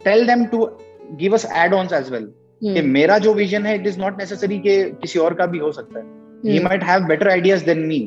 tell 0.05 0.25
them 0.27 0.49
to 0.51 0.77
give 1.19 1.33
us 1.33 1.45
add-ons 1.45 1.93
as 1.93 2.11
well 2.11 2.29
कि 2.65 2.83
मेरा 2.97 3.19
जो 3.19 3.33
vision 3.35 3.65
है 3.67 3.75
it 3.75 3.87
is 3.87 3.99
not 3.99 4.19
necessary 4.19 4.59
कि 4.67 4.83
किसी 5.03 5.19
और 5.19 5.35
का 5.35 5.47
भी 5.55 5.59
हो 5.59 5.71
सकता 5.73 5.99
है 6.01 6.53
he 6.53 6.59
might 6.65 6.85
have 6.85 7.07
better 7.07 7.29
ideas 7.29 7.63
than 7.71 7.79
me 7.87 8.03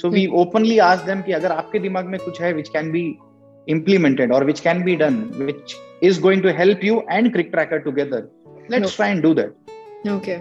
so 0.00 0.08
we 0.12 0.20
hmm. 0.26 0.34
openly 0.40 0.76
ask 0.86 1.04
them 1.06 1.22
कि 1.24 1.32
अगर 1.38 1.52
आपके 1.52 1.78
दिमाग 1.78 2.06
में 2.10 2.18
कुछ 2.20 2.40
है 2.40 2.52
which 2.56 2.70
can 2.76 2.90
be 2.92 3.02
implemented 3.74 4.34
or 4.36 4.40
which 4.50 4.62
can 4.66 4.82
be 4.88 4.94
done 5.00 5.18
which 5.48 5.74
is 6.10 6.20
going 6.26 6.44
to 6.44 6.52
help 6.60 6.84
you 6.88 7.00
and 7.16 7.32
crick 7.34 7.50
tracker 7.54 7.80
together 7.86 8.20
let's 8.68 8.86
okay. 8.86 8.96
try 8.96 9.08
and 9.14 9.26
do 9.26 9.32
that 9.40 9.74
okay 10.14 10.38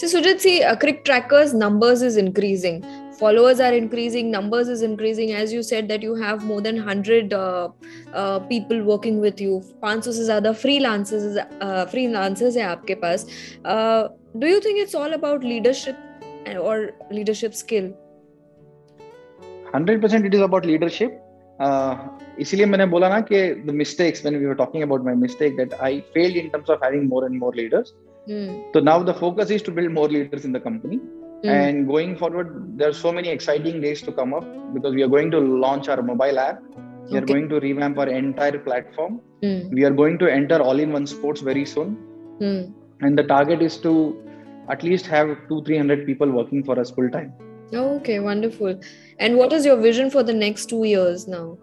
so 0.00 0.10
sujit 0.14 0.46
see 0.46 0.56
uh, 0.70 0.74
crick 0.84 1.04
trackers 1.10 1.54
numbers 1.64 2.02
is 2.08 2.18
increasing 2.24 2.80
Followers 3.19 3.59
are 3.59 3.73
increasing 3.73 4.31
numbers 4.31 4.67
is 4.67 4.81
increasing 4.81 5.31
as 5.33 5.53
you 5.53 5.61
said 5.63 5.87
that 5.87 6.01
you 6.01 6.15
have 6.15 6.43
more 6.45 6.61
than 6.61 6.75
100 6.75 7.33
uh, 7.33 7.69
uh, 8.13 8.39
people 8.41 8.83
working 8.83 9.19
with 9.19 9.41
you 9.41 9.61
500 9.83 10.17
से 10.17 10.23
ज़्यादा 10.23 10.55
freelancers 10.63 11.37
uh, 11.37 11.85
freelancers 11.93 12.57
है 12.57 12.63
आपके 12.73 12.95
पास 13.05 13.27
uh, 13.65 14.01
do 14.39 14.47
you 14.47 14.59
think 14.61 14.83
it's 14.83 14.99
all 15.03 15.13
about 15.13 15.47
leadership 15.53 16.03
or 16.65 16.75
leadership 17.11 17.63
skill 17.63 17.93
hundred 19.73 20.01
percent 20.01 20.25
it 20.25 20.35
is 20.35 20.41
about 20.41 20.65
leadership 20.65 22.37
इसीलिए 22.39 22.65
मैंने 22.65 22.85
बोला 22.85 23.09
ना 23.09 23.19
कि 23.31 23.39
the 23.65 23.71
mistakes 23.75 24.25
when 24.25 24.37
we 24.39 24.45
were 24.45 24.53
talking 24.55 24.83
about 24.83 25.03
my 25.05 25.15
mistake 25.15 25.55
that 25.57 25.73
I 25.73 25.99
failed 26.13 26.37
in 26.37 26.47
terms 26.49 26.69
of 26.69 26.83
having 26.85 27.09
more 27.09 27.25
and 27.25 27.39
more 27.39 27.55
leaders 27.55 27.93
तो 28.73 28.79
now 28.81 29.03
the 29.03 29.15
focus 29.19 29.51
is 29.51 29.63
to 29.65 29.71
build 29.71 29.91
more 29.93 30.11
leaders 30.11 30.45
in 30.45 30.53
the 30.53 30.61
company 30.65 30.99
and 31.43 31.87
going 31.87 32.15
forward 32.17 32.77
there 32.77 32.89
are 32.89 32.93
so 32.93 33.11
many 33.11 33.29
exciting 33.29 33.79
days 33.79 34.01
to 34.01 34.11
come 34.11 34.33
up 34.33 34.45
because 34.73 34.93
we 34.93 35.03
are 35.03 35.07
going 35.07 35.29
to 35.29 35.39
launch 35.39 35.87
our 35.87 36.01
mobile 36.01 36.39
app 36.39 36.61
we 37.11 37.17
are 37.17 37.25
going 37.33 37.47
to 37.47 37.59
revamp 37.59 37.97
our 37.97 38.09
entire 38.09 38.57
platform 38.57 39.21
mm. 39.43 39.71
we 39.71 39.83
are 39.85 39.91
going 39.91 40.17
to 40.17 40.31
enter 40.31 40.59
all 40.61 40.79
in 40.79 40.91
one 40.91 41.05
sports 41.05 41.41
very 41.41 41.65
soon 41.65 41.97
mm. 42.41 42.73
and 43.01 43.17
the 43.17 43.23
target 43.23 43.61
is 43.61 43.77
to 43.77 43.93
at 44.69 44.81
least 44.83 45.05
have 45.05 45.37
2 45.47 45.63
300 45.63 46.05
people 46.05 46.29
working 46.29 46.63
for 46.63 46.79
us 46.79 46.89
full 46.91 47.09
time 47.09 47.31
Okay, 47.73 48.19
wonderful. 48.19 48.79
And 49.19 49.37
what 49.37 49.51
is 49.51 49.65
your 49.65 49.77
vision 49.77 50.09
for 50.09 50.23
the 50.23 50.33
next 50.33 50.67
two 50.67 50.83
years 50.85 51.27
now? 51.27 51.57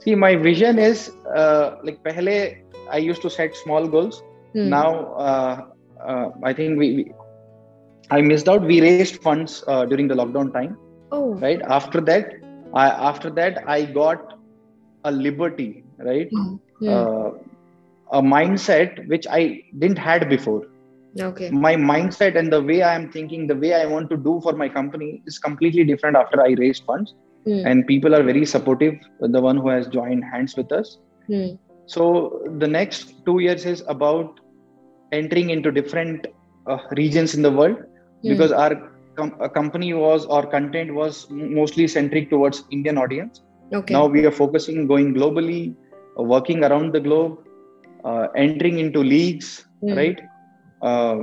See, 0.00 0.14
my 0.14 0.36
vision 0.36 0.78
is 0.78 1.10
uh, 1.34 1.76
like 1.84 2.02
pehle 2.02 2.56
I 2.90 2.96
used 2.98 3.22
to 3.22 3.30
set 3.30 3.54
small 3.56 3.86
goals. 3.86 4.22
Hmm. 4.52 4.68
Now, 4.68 5.14
uh, 5.14 5.66
uh, 6.04 6.30
I 6.42 6.52
think 6.52 6.78
we, 6.78 6.94
we, 6.94 7.12
I 8.16 8.20
missed 8.20 8.48
out. 8.48 8.62
We 8.72 8.80
raised 8.80 9.22
funds 9.22 9.64
uh, 9.66 9.84
during 9.86 10.08
the 10.08 10.14
lockdown 10.14 10.52
time. 10.52 10.76
Oh. 11.10 11.34
Right 11.46 11.62
after 11.78 12.00
that, 12.10 12.34
I 12.74 12.88
after 13.10 13.30
that 13.38 13.62
I 13.66 13.78
got 13.84 14.38
a 15.04 15.12
liberty, 15.12 15.84
right? 15.98 16.28
Hmm. 16.30 16.56
Uh, 16.88 17.30
a 18.18 18.20
mindset 18.20 19.08
which 19.08 19.26
I 19.38 19.62
didn't 19.78 19.98
had 19.98 20.28
before. 20.28 20.62
Okay. 21.20 21.50
My 21.50 21.74
mindset 21.76 22.36
and 22.36 22.52
the 22.52 22.62
way 22.62 22.82
I 22.82 22.94
am 22.94 23.10
thinking, 23.10 23.46
the 23.46 23.56
way 23.56 23.74
I 23.74 23.84
want 23.86 24.10
to 24.10 24.16
do 24.16 24.40
for 24.42 24.52
my 24.52 24.68
company 24.68 25.22
is 25.26 25.38
completely 25.38 25.84
different 25.84 26.16
after 26.16 26.42
I 26.42 26.50
raised 26.58 26.84
funds. 26.84 27.14
Hmm. 27.46 27.62
And 27.66 27.86
people 27.86 28.14
are 28.14 28.22
very 28.22 28.44
supportive. 28.46 28.94
The 29.20 29.40
one 29.40 29.56
who 29.56 29.68
has 29.68 29.88
joined 29.88 30.24
hands 30.24 30.56
with 30.56 30.72
us. 30.72 30.98
Hmm. 31.26 31.54
So 31.86 32.42
the 32.58 32.68
next 32.68 33.24
two 33.24 33.38
years 33.40 33.66
is 33.66 33.82
about 33.88 34.40
entering 35.12 35.50
into 35.50 35.70
different 35.70 36.26
uh, 36.66 36.78
regions 36.96 37.34
in 37.34 37.42
the 37.42 37.50
world. 37.50 37.78
Because 38.22 38.52
our 38.52 38.90
com- 39.16 39.36
company 39.54 39.92
was 39.94 40.26
or 40.26 40.46
content 40.46 40.92
was 40.94 41.28
mostly 41.30 41.86
centric 41.88 42.30
towards 42.30 42.64
Indian 42.70 42.98
audience. 42.98 43.42
Okay. 43.72 43.94
Now 43.94 44.06
we 44.06 44.24
are 44.26 44.30
focusing 44.30 44.86
going 44.86 45.14
globally, 45.14 45.74
uh, 46.18 46.22
working 46.22 46.64
around 46.64 46.92
the 46.92 47.00
globe, 47.00 47.38
uh, 48.04 48.28
entering 48.36 48.78
into 48.78 49.00
leagues, 49.00 49.66
Hmm. 49.80 49.94
right? 49.94 50.20
Uh, 50.82 51.16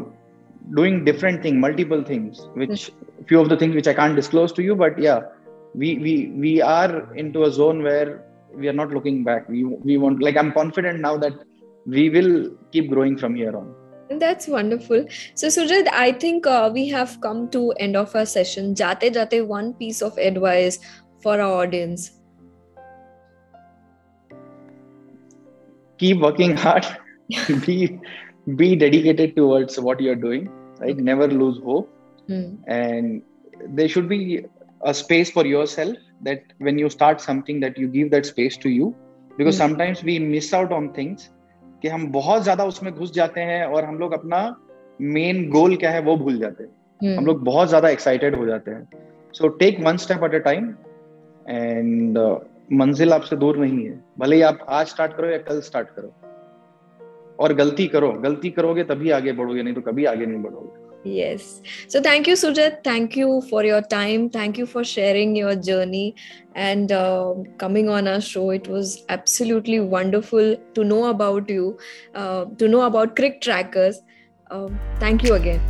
doing 0.75 1.03
different 1.05 1.41
thing, 1.43 1.59
multiple 1.59 2.03
things, 2.03 2.47
which 2.53 2.91
few 3.27 3.39
of 3.39 3.49
the 3.49 3.57
things 3.57 3.75
which 3.75 3.87
I 3.87 3.93
can't 3.93 4.15
disclose 4.15 4.51
to 4.53 4.63
you, 4.63 4.75
but 4.75 4.97
yeah, 4.99 5.21
we 5.75 5.97
we 6.05 6.13
we 6.43 6.61
are 6.61 7.13
into 7.15 7.43
a 7.43 7.51
zone 7.51 7.83
where 7.83 8.23
we 8.55 8.67
are 8.67 8.77
not 8.81 8.91
looking 8.91 9.23
back. 9.23 9.47
We 9.49 9.63
we 9.63 9.97
want 9.97 10.21
like 10.21 10.37
I'm 10.37 10.51
confident 10.51 10.99
now 10.99 11.17
that 11.17 11.33
we 11.85 12.09
will 12.09 12.51
keep 12.71 12.89
growing 12.89 13.17
from 13.17 13.35
here 13.35 13.55
on. 13.55 13.67
That's 14.09 14.47
wonderful. 14.47 15.05
So 15.35 15.47
Sujit, 15.47 15.87
I 15.93 16.11
think 16.11 16.47
uh, 16.47 16.71
we 16.73 16.87
have 16.89 17.21
come 17.21 17.49
to 17.51 17.71
end 17.73 17.95
of 17.95 18.15
our 18.15 18.25
session. 18.25 18.73
Jate 18.73 19.13
jate, 19.13 19.45
one 19.45 19.73
piece 19.73 20.01
of 20.01 20.17
advice 20.17 20.79
for 21.21 21.39
our 21.39 21.63
audience. 21.63 22.11
Keep 25.99 26.19
working 26.21 26.55
hard. 26.57 26.85
be 27.65 27.99
be 28.55 28.75
dedicated 28.75 29.35
towards 29.35 29.79
what 29.79 29.99
you're 29.99 30.15
doing. 30.15 30.49
Right. 30.79 30.97
Never 30.97 31.27
lose 31.27 31.59
hope. 31.63 31.93
Hmm. 32.27 32.55
And 32.67 33.21
there 33.67 33.87
should 33.87 34.09
be 34.09 34.45
a 34.83 34.93
space 34.93 35.29
for 35.29 35.45
yourself 35.45 35.95
that 36.21 36.41
when 36.57 36.79
you 36.79 36.89
start 36.89 37.21
something 37.21 37.59
that 37.59 37.77
you 37.77 37.87
give 37.87 38.09
that 38.11 38.25
space 38.25 38.57
to 38.57 38.69
you 38.69 38.95
because 39.37 39.55
Hmm. 39.55 39.65
sometimes 39.67 40.03
we 40.03 40.19
miss 40.19 40.53
out 40.53 40.71
on 40.71 40.93
things 40.93 41.29
कि 41.81 41.87
हम 41.87 42.11
बहुत 42.11 42.43
ज़्यादा 42.43 42.65
उसमें 42.65 42.93
घुस 42.93 43.13
जाते 43.13 43.41
हैं 43.41 43.65
और 43.65 43.85
हम 43.85 43.97
लोग 43.97 44.11
अपना 44.11 44.55
मेन 45.01 45.49
गोल 45.49 45.75
क्या 45.75 45.91
है 45.91 46.01
वो 46.01 46.15
भूल 46.17 46.39
जाते 46.39 46.63
हैं। 46.63 46.69
Hmm. 47.01 47.17
हम 47.17 47.25
लोग 47.25 47.43
बहुत 47.43 47.67
ज़्यादा 47.67 47.89
एक्साइटेड 47.89 48.35
हो 48.35 48.45
जाते 48.45 48.71
हैं। 48.71 48.87
So 49.33 49.47
take 49.47 49.79
one 49.79 49.97
step 49.97 50.23
at 50.23 50.35
a 50.35 50.37
time 50.37 50.75
and 51.49 52.17
मंजिल 52.73 53.13
आपसे 53.13 53.35
दूर 53.35 53.57
नहीं 53.57 53.85
है। 53.85 53.99
भले 54.19 54.35
ही 54.35 54.41
आप 54.41 54.65
आज 54.69 54.87
स्टार्ट 54.87 55.13
करो 55.13 55.27
या 55.27 55.37
कल 55.37 55.61
स्टार्ट 55.61 55.87
करो। 55.89 56.13
और 57.39 57.53
गलती 57.53 57.87
करो। 57.87 58.11
गलती 58.11 58.49
करोगे 58.49 58.83
तभी 58.83 59.11
आगे 59.11 59.31
बढ़ोगे 59.31 59.63
नहीं 59.63 59.73
तो 59.73 59.81
कभी 59.81 60.05
आगे 60.05 60.25
नहीं 60.25 60.43
बढ़ोगे। 60.43 60.88
Yes. 61.03 61.61
So 61.87 62.01
thank 62.01 62.27
you, 62.27 62.33
Sujit. 62.33 62.83
Thank 62.83 63.15
you 63.15 63.41
for 63.49 63.63
your 63.63 63.81
time. 63.81 64.29
Thank 64.29 64.57
you 64.57 64.65
for 64.65 64.83
sharing 64.83 65.35
your 65.35 65.55
journey 65.55 66.15
and 66.55 66.91
uh, 66.91 67.35
coming 67.57 67.87
on 67.87 68.07
our 68.07 68.19
show. 68.19 68.49
It 68.49 68.67
was 68.67 69.03
absolutely 69.07 69.79
wonderful 69.79 70.57
to 70.75 70.83
know 70.83 71.05
about 71.05 71.49
you, 71.49 71.79
uh, 72.13 72.45
to 72.57 72.67
know 72.67 72.81
about 72.81 73.15
Crick 73.15 73.41
Trackers. 73.41 74.01
Um, 74.51 74.77
thank 74.99 75.23
you 75.23 75.35
again. 75.35 75.61